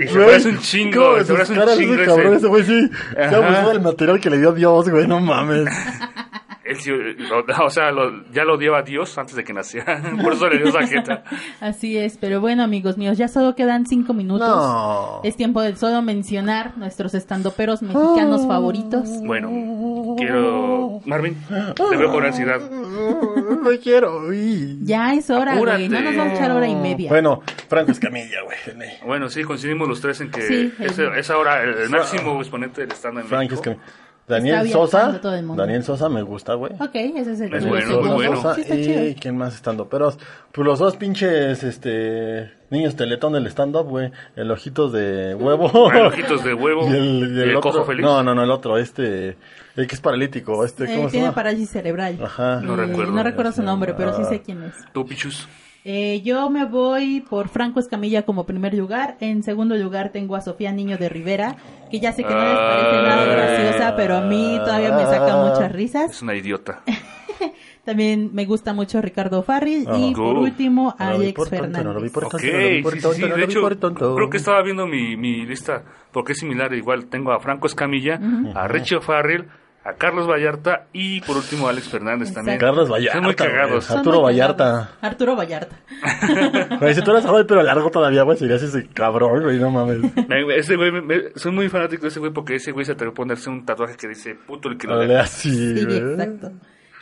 Y 0.00 0.06
se 0.08 0.18
parece 0.20 0.48
un 0.50 0.58
chingo, 0.60 1.12
¿Cómo 1.14 1.24
se 1.24 1.32
parece 1.34 1.52
un 1.52 1.76
chingo 1.76 1.94
ese 1.94 2.04
cabrón, 2.04 2.34
ese. 2.36 2.46
güey 2.46 2.62
sí. 2.62 2.90
Se 3.14 3.20
Ajá. 3.22 3.36
abusó 3.36 3.68
del 3.70 3.80
material 3.80 4.20
que 4.20 4.30
le 4.30 4.38
dio 4.38 4.52
Dios, 4.52 4.88
güey, 4.88 5.06
no 5.08 5.18
mames. 5.20 5.68
Él 6.64 6.76
sí, 6.76 6.90
lo- 6.90 7.44
o 7.66 7.70
sea, 7.70 7.90
lo- 7.90 8.24
ya 8.32 8.44
lo 8.44 8.54
odiaba 8.54 8.78
a 8.78 8.82
Dios 8.82 9.16
antes 9.18 9.34
de 9.36 9.44
que 9.44 9.52
naciera. 9.52 10.00
Por 10.22 10.32
eso 10.32 10.48
le 10.48 10.58
dio 10.58 10.68
esa 10.68 10.86
jeta. 10.86 11.24
Así 11.60 11.96
es, 11.98 12.16
pero 12.18 12.40
bueno, 12.40 12.62
amigos 12.62 12.96
míos, 12.98 13.18
ya 13.18 13.28
solo 13.28 13.54
quedan 13.54 13.86
cinco 13.86 14.14
minutos. 14.14 14.48
No. 14.48 15.20
Es 15.24 15.36
tiempo 15.36 15.60
de 15.62 15.76
solo 15.76 16.00
mencionar 16.02 16.76
nuestros 16.78 17.14
estandoperos 17.14 17.82
mexicanos 17.82 18.46
favoritos. 18.46 19.08
Bueno, 19.24 20.14
quiero... 20.18 21.00
Marvin, 21.06 21.36
te 21.74 21.96
veo 21.96 22.10
con 22.12 22.24
ansiedad. 22.24 22.60
No 22.70 23.70
quiero, 23.82 24.20
uy. 24.28 24.78
Ya 24.82 25.12
es 25.14 25.28
hora, 25.30 25.56
güey. 25.56 25.88
No 25.88 26.00
nos 26.00 26.16
vamos 26.16 26.32
a 26.32 26.36
echar 26.36 26.50
hora 26.52 26.66
y 26.68 26.74
media. 26.74 27.10
Bueno, 27.10 27.42
Franco 27.68 27.92
Escamilla, 27.92 28.38
güey. 28.44 28.56
Bueno, 29.04 29.28
sí, 29.28 29.42
coincidimos 29.44 29.88
los 29.88 30.00
tres 30.00 30.20
en 30.20 30.30
que 30.30 30.42
Sí, 30.42 30.72
es, 30.78 30.98
el- 30.98 31.14
es 31.18 31.28
ahora 31.30 31.62
el, 31.62 31.74
el 31.74 31.90
máximo 31.90 32.38
exponente 32.40 32.82
del 32.82 32.92
stand 32.92 33.18
en 33.18 33.24
Frank 33.26 33.40
México. 33.50 33.54
Escamilla. 33.56 33.82
Daniel 34.26 34.70
Sosa. 34.70 35.20
todo 35.20 35.34
el 35.34 35.44
mundo. 35.44 35.62
Daniel 35.62 35.82
Sosa 35.84 36.08
me 36.08 36.22
gusta, 36.22 36.54
güey. 36.54 36.72
Ok, 36.74 36.94
ese 36.94 37.32
es 37.32 37.40
el 37.40 37.52
Es 37.54 37.66
bueno, 37.66 38.00
muy 38.00 38.08
bueno. 38.14 38.36
Sosa 38.36 38.54
Sí, 38.54 38.60
está 38.62 38.74
chido. 38.76 39.04
y 39.06 39.14
quién 39.16 39.36
más 39.36 39.54
estando 39.54 39.88
pero 39.88 40.12
pues 40.50 40.66
los 40.66 40.78
dos 40.78 40.96
pinches 40.96 41.62
este 41.62 42.50
niños 42.70 42.96
teletón 42.96 43.34
del 43.34 43.46
stand 43.48 43.76
up 43.76 43.86
güey 43.88 44.10
el 44.36 44.50
ojitos 44.50 44.92
de 44.92 45.34
huevo 45.34 45.70
Ah, 45.92 46.06
Ojitos 46.08 46.42
de 46.42 46.54
huevo. 46.54 46.86
y 46.88 46.92
el, 46.92 47.04
y 47.04 47.22
el 47.22 47.36
¿Y 47.36 47.40
el 47.50 47.56
otro 47.56 47.72
cojo 47.72 47.84
feliz? 47.84 48.02
no 48.02 48.22
no 48.22 48.34
no 48.34 48.42
el 48.44 48.50
otro 48.50 48.78
este 48.78 49.36
el 49.76 49.86
que 49.86 49.94
es 49.94 50.00
paralítico 50.00 50.64
este 50.64 50.84
Eh, 50.84 50.96
cómo 50.96 51.08
se 51.08 51.12
tiene 51.12 51.26
llama 51.26 51.34
parálisis 51.34 51.70
cerebral. 51.70 52.18
Ajá. 52.22 52.60
No 52.62 52.74
Eh, 52.74 52.86
recuerdo. 52.86 53.12
No 53.12 53.22
recuerdo 53.24 53.52
su 53.52 53.62
nombre, 53.62 53.92
pero 53.94 54.14
sí 54.14 54.22
Ah. 54.24 54.28
sé 54.30 54.40
quién 54.40 54.62
es. 54.62 54.72
Tú, 54.92 55.04
Pichus. 55.04 55.48
Eh, 55.86 56.22
yo 56.22 56.48
me 56.48 56.64
voy 56.64 57.20
por 57.28 57.48
Franco 57.48 57.78
Escamilla 57.78 58.22
como 58.22 58.46
primer 58.46 58.72
lugar. 58.72 59.16
En 59.20 59.42
segundo 59.42 59.76
lugar 59.76 60.10
tengo 60.12 60.34
a 60.34 60.40
Sofía 60.40 60.72
Niño 60.72 60.96
de 60.96 61.10
Rivera, 61.10 61.56
que 61.90 62.00
ya 62.00 62.12
sé 62.12 62.24
que 62.24 62.30
no 62.32 62.40
les 62.42 62.54
parece 62.56 63.02
nada 63.02 63.22
Ah. 63.22 63.26
graciosa, 63.26 63.96
pero 63.96 64.16
a 64.16 64.22
mí 64.22 64.58
todavía 64.64 64.92
me 64.92 65.04
saca 65.04 65.36
muchas 65.36 65.70
risas. 65.72 66.10
Es 66.10 66.22
una 66.22 66.34
idiota. 66.34 66.82
También 67.84 68.30
me 68.32 68.46
gusta 68.46 68.72
mucho 68.72 69.02
Ricardo 69.02 69.42
Farril 69.42 69.82
y 69.94 70.12
Ah. 70.12 70.16
por 70.16 70.34
Go. 70.36 70.40
último 70.40 70.94
No 70.98 71.04
Alex 71.06 71.34
por 71.34 71.48
tonto, 71.50 71.62
Fernández. 71.62 71.84
no 71.84 71.92
lo 71.92 72.00
vi 72.00 72.08
por 72.08 72.22
no 72.22 72.28
por 72.30 72.40
sí, 72.40 72.46
sí, 72.46 73.22
De 73.28 73.44
hecho, 73.44 73.60
por 73.60 73.76
tonto. 73.76 74.14
creo 74.14 74.30
que 74.30 74.38
estaba 74.38 74.62
viendo 74.62 74.86
mi, 74.86 75.18
mi 75.18 75.44
lista, 75.44 75.84
porque 76.12 76.32
es 76.32 76.38
similar. 76.38 76.72
Igual 76.72 77.06
tengo 77.06 77.32
a 77.32 77.40
Franco 77.40 77.66
Escamilla, 77.66 78.18
a 78.54 78.66
Richie 78.68 79.00
Farrell, 79.02 79.48
a 79.84 79.92
Carlos 79.94 80.26
Vallarta 80.28 80.86
y 80.92 81.20
por 81.20 81.36
último 81.36 81.66
a 81.66 81.70
Alex 81.70 81.88
Fernández 81.90 82.32
también. 82.32 82.58
Carlos 82.58 82.90
Vallarta 82.90 83.18
Son 83.18 83.24
muy 83.24 83.34
cagados. 83.34 83.84
Son 83.84 83.98
Arturo 83.98 84.16
muy 84.20 84.24
Vallarta. 84.32 84.90
Arturo 85.02 85.36
Vallarta. 85.36 85.76
güey 86.80 86.94
si 86.94 87.02
tú 87.02 87.10
eres 87.10 87.24
joven 87.26 87.46
pero 87.46 87.62
largo 87.62 87.90
todavía 87.90 88.22
güey 88.22 88.38
serías 88.38 88.62
ese 88.62 88.86
cabrón 88.88 89.42
güey 89.42 89.58
no 89.58 89.70
mames 89.70 89.98
Me- 90.28 90.56
Ese 90.56 90.76
güey, 90.76 90.90
me- 90.90 91.02
me- 91.02 91.22
soy 91.36 91.52
muy 91.52 91.68
fanático 91.68 92.02
de 92.02 92.08
ese 92.08 92.20
güey 92.20 92.32
porque 92.32 92.54
ese 92.56 92.72
güey 92.72 92.84
se 92.84 92.92
atrevió 92.92 93.12
a 93.12 93.14
ponerse 93.14 93.50
un 93.50 93.64
tatuaje 93.66 93.96
que 93.96 94.08
dice 94.08 94.34
puto 94.46 94.68
el 94.68 94.78
que 94.78 94.86
lo 94.86 95.04
lea. 95.04 95.20
así 95.22 95.50
Sí, 95.50 95.84
güey 95.84 95.98
exacto. 95.98 96.52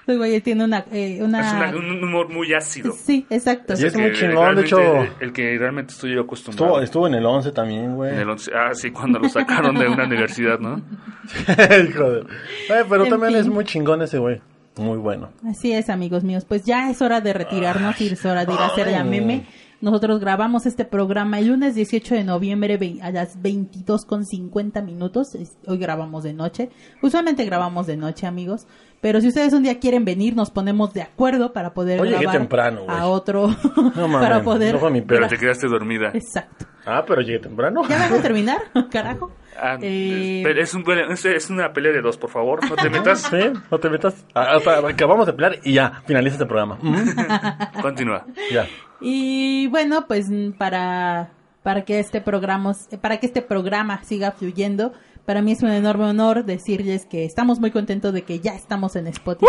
Ese 0.07 0.17
güey 0.17 0.41
tiene 0.41 0.65
una... 0.65 0.85
eh, 0.91 1.19
una... 1.23 1.41
Es 1.41 1.53
una- 1.53 1.77
un 1.77 2.03
humor 2.05 2.29
muy 2.29 2.53
ácido. 2.55 2.93
Sí, 2.93 3.25
exacto. 3.31 3.75
Y 3.79 3.85
es 3.87 3.97
muy 3.97 4.13
chingón, 4.13 4.57
de 4.57 4.63
hecho. 4.63 4.81
El 5.21 5.33
que 5.33 5.57
realmente 5.59 5.93
estoy 5.93 6.15
yo 6.15 6.23
acostumbrado. 6.23 6.81
estuvo, 6.83 6.83
estuvo 6.83 7.07
en 7.07 7.15
el 7.15 7.25
11 7.27 7.53
también 7.53 7.95
güey 7.97 8.13
En 8.13 8.19
el 8.21 8.29
once- 8.31 8.51
ah, 8.55 8.75
sí, 8.75 8.91
cuando 8.91 9.19
lo 9.21 9.29
sacaron 9.29 9.75
de 9.77 9.87
una 9.89 10.05
universidad, 10.05 10.59
¿no? 10.59 10.81
Hijo 11.89 12.11
de- 12.11 12.21
Eh, 12.21 12.85
pero 12.89 13.05
En 13.05 13.11
también 13.11 13.33
fin. 13.33 13.41
es 13.41 13.49
muy 13.49 13.65
chingón 13.65 14.03
ese 14.03 14.19
güey 14.19 14.41
muy 14.79 14.97
bueno 14.97 15.31
Así 15.49 15.71
es, 15.73 15.91
amigos 15.91 16.25
míos. 16.25 16.45
Pues 16.49 16.65
ya 16.65 16.91
es 16.91 17.03
hora 17.03 17.21
de 17.21 17.33
retirarnos 17.35 18.01
y 18.01 18.09
es 18.09 18.25
hora 18.25 18.45
de 18.47 18.55
ir 18.55 18.59
a 18.59 18.67
hacer 18.67 18.87
la 18.91 19.03
Ay. 19.03 19.09
meme. 19.09 19.47
Nosotros 19.83 20.21
grabamos 20.21 20.65
este 20.67 20.85
programa 20.85 21.41
el 21.41 21.49
lunes 21.49 21.75
18 21.75 22.15
de 22.15 22.23
noviembre 22.23 22.79
a 23.03 23.11
las 23.11 23.43
22 23.43 24.05
con 24.05 24.25
50 24.25 24.81
minutos. 24.81 25.37
Hoy 25.67 25.77
grabamos 25.77 26.23
de 26.23 26.33
noche. 26.33 26.71
Usualmente 27.03 27.45
grabamos 27.45 27.89
de 27.89 27.97
noche, 27.97 28.29
amigos. 28.29 28.69
Pero 29.01 29.21
si 29.21 29.27
ustedes 29.27 29.53
un 29.53 29.65
día 29.65 29.81
quieren 29.81 30.05
venir, 30.05 30.37
nos 30.37 30.53
ponemos 30.53 30.95
de 30.95 31.03
acuerdo 31.03 31.53
para 31.53 31.75
poder 31.75 32.01
Hoy 32.01 32.11
llegué 32.11 32.21
grabar 32.21 32.39
temprano, 32.39 32.83
a 32.87 33.09
otro. 33.09 33.49
No 33.49 34.07
mames, 34.07 34.29
para 34.29 34.45
poder. 34.45 34.75
no 34.75 34.79
fue 34.79 34.93
mi 34.93 35.01
Pero 35.01 35.27
te 35.27 35.37
quedaste 35.37 35.67
dormida. 35.67 36.13
Exacto. 36.15 36.65
ah 36.87 37.03
pero 37.05 37.21
llegué 37.21 37.41
temprano 37.41 37.83
¿Ya 37.89 37.99
van 37.99 38.13
a 38.15 38.23
terminar? 38.23 38.59
Carajo. 38.93 39.33
Ah, 39.61 39.77
Eh, 39.81 40.43
es, 40.59 40.75
un- 40.75 40.85
es- 41.11 41.25
es 41.25 41.51
una 41.51 41.73
pelea 41.73 41.93
de 41.93 42.01
dos, 42.01 42.17
por 42.17 42.31
favor, 42.31 42.69
no 42.69 42.75
te 42.77 42.89
metas. 42.91 43.21
Sí, 43.31 43.39
no 43.71 43.79
te 43.79 43.91
metas. 43.91 44.25
Ah, 44.35 44.59
ah, 44.67 44.89
acabamos 44.89 45.27
de 45.27 45.33
pelear 45.33 45.59
y 45.65 45.75
ya, 45.75 46.03
finaliza 46.07 46.35
este 46.37 46.47
programa. 46.47 46.79
Continúa. 47.83 48.27
ya. 48.53 48.67
Y 49.01 49.67
bueno, 49.69 50.07
pues 50.07 50.27
para, 50.59 51.31
para 51.63 51.83
que 51.85 51.99
este 51.99 52.21
programa, 52.21 52.75
para 53.01 53.19
que 53.19 53.27
este 53.27 53.43
programa 53.43 54.03
siga 54.05 54.33
fluyendo, 54.33 54.93
para 55.27 55.41
mí 55.43 55.53
es 55.53 55.63
un 55.63 55.71
enorme 55.71 56.05
honor 56.05 56.45
decirles 56.45 57.07
que 57.07 57.25
estamos 57.25 57.61
muy 57.61 57.71
contentos 57.71 58.13
de 58.13 58.23
que 58.23 58.41
ya 58.41 58.55
estamos 58.55 58.97
en 58.97 59.07
Spotify. 59.09 59.47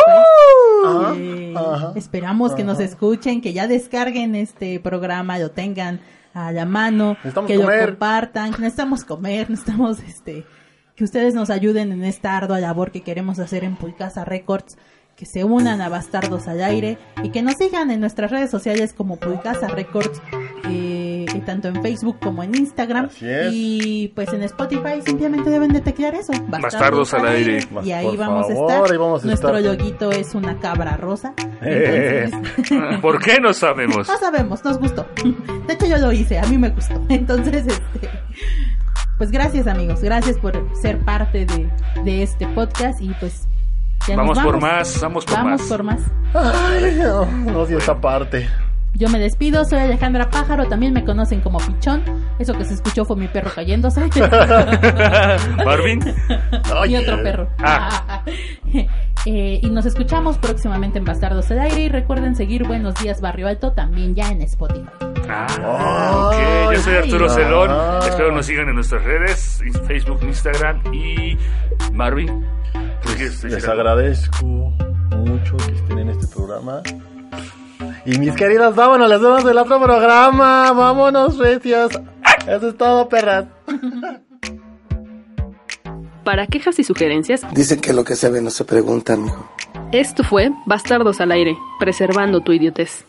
Ajá, 0.86 1.14
Eh, 1.16 1.54
ajá, 1.56 1.94
esperamos 1.96 2.54
que 2.54 2.64
nos 2.64 2.80
escuchen, 2.80 3.42
que 3.42 3.54
ya 3.54 3.68
descarguen 3.68 4.36
este 4.36 4.80
programa, 4.80 5.40
lo 5.40 5.50
tengan 5.52 6.00
a 6.34 6.52
la 6.52 6.66
mano, 6.66 7.14
Necesitamos 7.24 7.48
que 7.48 7.56
lo 7.58 7.64
comer. 7.64 7.90
compartan, 7.90 8.54
que 8.54 8.62
necesitamos 8.62 9.04
comer, 9.06 9.50
necesitamos 9.50 10.00
este 10.00 10.46
que 10.96 11.04
ustedes 11.04 11.34
nos 11.34 11.50
ayuden 11.50 11.92
en 11.92 12.04
esta 12.04 12.38
ardua 12.38 12.60
labor 12.60 12.92
que 12.92 13.02
queremos 13.02 13.40
hacer 13.40 13.64
en 13.64 13.76
Pulcasa 13.76 14.26
Records, 14.26 14.78
que 15.16 15.26
se 15.26 15.44
unan 15.44 15.82
a 15.82 15.90
Bastardos 15.90 16.48
al 16.48 16.64
Aire 16.64 16.98
y 17.24 17.30
que 17.30 17.42
nos 17.42 17.56
sigan 17.56 17.90
en 17.90 18.00
nuestras 18.00 18.30
redes 18.30 18.52
sociales 18.52 18.94
como 18.94 19.18
Pulcasa 19.18 19.68
Records, 19.70 20.22
eh, 20.70 20.93
tanto 21.44 21.68
en 21.68 21.82
Facebook 21.82 22.18
como 22.22 22.44
en 22.44 22.56
Instagram. 22.56 23.06
Así 23.06 23.28
es. 23.30 23.50
Y 23.54 24.12
pues 24.16 24.32
en 24.34 24.44
Spotify 24.44 25.02
simplemente 25.06 25.50
deben 25.50 25.72
de 25.74 25.82
teclear 25.82 26.16
eso, 26.16 26.34
Bastardos 26.48 27.14
al 27.14 27.28
Aire. 27.28 27.60
Y 27.84 27.92
ahí 27.92 28.16
vamos 28.18 28.50
a 28.50 28.54
favor, 28.54 28.72
estar. 28.72 28.92
ahí 28.92 28.98
vamos 28.98 29.24
a 29.24 29.28
Nuestro 29.28 29.58
estar. 29.58 29.72
loguito 29.78 30.12
es 30.12 30.34
una 30.36 30.60
cabra 30.60 30.98
rosa. 30.98 31.34
Eh. 31.62 32.30
Entonces, 32.32 33.00
¿Por 33.02 33.20
qué 33.22 33.40
no 33.40 33.54
sabemos? 33.54 34.08
no 34.08 34.18
sabemos, 34.18 34.64
nos 34.66 34.78
gustó. 34.80 35.06
De 35.68 35.74
hecho, 35.74 35.86
yo 35.86 35.98
lo 35.98 36.12
hice, 36.12 36.40
a 36.40 36.46
mí 36.48 36.58
me 36.58 36.70
gustó. 36.70 37.02
Entonces, 37.10 37.68
este, 37.68 38.10
pues 39.18 39.32
gracias, 39.32 39.68
amigos. 39.68 40.02
Gracias 40.02 40.38
por 40.38 40.54
ser 40.82 41.00
parte 41.00 41.46
de, 41.46 41.70
de 42.04 42.24
este 42.24 42.48
podcast. 42.48 43.02
Y 43.02 43.10
pues, 43.20 43.48
ya 44.08 44.16
Vamos 44.18 44.38
por 44.40 44.60
más, 44.60 45.00
vamos 45.02 45.24
por 45.26 45.36
Vamos 45.36 45.62
más. 45.62 45.70
por 45.70 45.84
más. 45.84 46.02
Ay, 46.34 47.00
no, 47.02 47.22
odio 47.62 47.78
esa 47.78 47.96
parte. 48.02 48.50
Yo 48.96 49.10
me 49.10 49.20
despido, 49.20 49.66
soy 49.66 49.80
Alejandra 49.80 50.30
Pájaro. 50.30 50.68
También 50.68 50.94
me 50.94 51.04
conocen 51.04 51.42
como 51.42 51.58
Pichón. 51.58 52.04
Eso 52.38 52.54
que 52.54 52.64
se 52.64 52.76
escuchó 52.76 53.06
fue 53.06 53.16
mi 53.16 53.28
perro 53.28 53.52
cayéndose. 53.54 54.02
Marvin, 55.66 56.00
y 56.88 56.96
otro 56.96 57.24
perro. 57.24 57.50
Ah. 57.60 58.24
Eh, 59.26 59.62
y 59.64 59.70
nos 59.70 59.86
escuchamos 59.86 60.38
próximamente 60.38 61.00
en 61.00 61.06
Bastardos 61.06 61.48
del 61.48 61.60
Aire. 61.60 61.84
Y 61.84 61.88
recuerden 61.88 62.36
seguir 62.36 62.68
Buenos 62.68 62.96
Días 62.96 63.22
Barrio 63.22 63.48
Alto 63.48 63.72
también 63.72 64.16
ya 64.16 64.28
en 64.28 64.42
Spotify. 64.42 64.90
Ah, 65.30 66.28
ok, 66.28 66.74
yo 66.74 66.82
soy 66.82 66.96
Arturo. 66.96 67.30
Celón. 67.30 67.70
Ah. 67.72 68.00
Espero 68.06 68.34
nos 68.34 68.46
sigan 68.46 68.68
en 68.68 68.76
nuestras 68.76 69.02
redes, 69.06 69.64
Facebook, 69.88 70.20
Instagram 70.24 70.82
y 70.94 71.38
Marvin. 71.94 72.46
¿tú 72.74 73.10
quieres 73.16 73.42
decir 73.42 73.52
Les 73.52 73.66
agradezco 73.66 74.46
mucho 74.46 75.56
que 75.56 75.72
estén 75.72 76.00
en 76.00 76.10
este 76.10 76.28
programa. 76.28 76.82
Y 78.06 78.18
mis 78.20 78.36
queridas, 78.36 78.76
vámonos, 78.76 79.10
las 79.10 79.22
vemos 79.22 79.44
del 79.46 79.58
otro 79.58 79.82
programa. 79.82 80.72
Vámonos, 80.74 81.38
recias. 81.38 81.90
Eso 82.48 82.70
es 82.70 82.78
todo, 82.78 83.08
perras. 83.08 83.46
Para 86.24 86.48
quejas 86.48 86.80
y 86.80 86.84
sugerencias, 86.84 87.42
Dicen 87.54 87.82
que 87.82 87.92
lo 87.94 88.04
que 88.04 88.16
se 88.16 88.30
ve 88.30 88.42
no 88.42 88.50
se 88.50 88.64
pregunta, 88.66 89.16
mijo. 89.18 89.50
esto 89.92 90.24
fue 90.24 90.52
Bastardos 90.66 91.20
al 91.20 91.32
Aire, 91.32 91.58
preservando 91.80 92.40
tu 92.42 92.54
idiotez. 92.54 93.06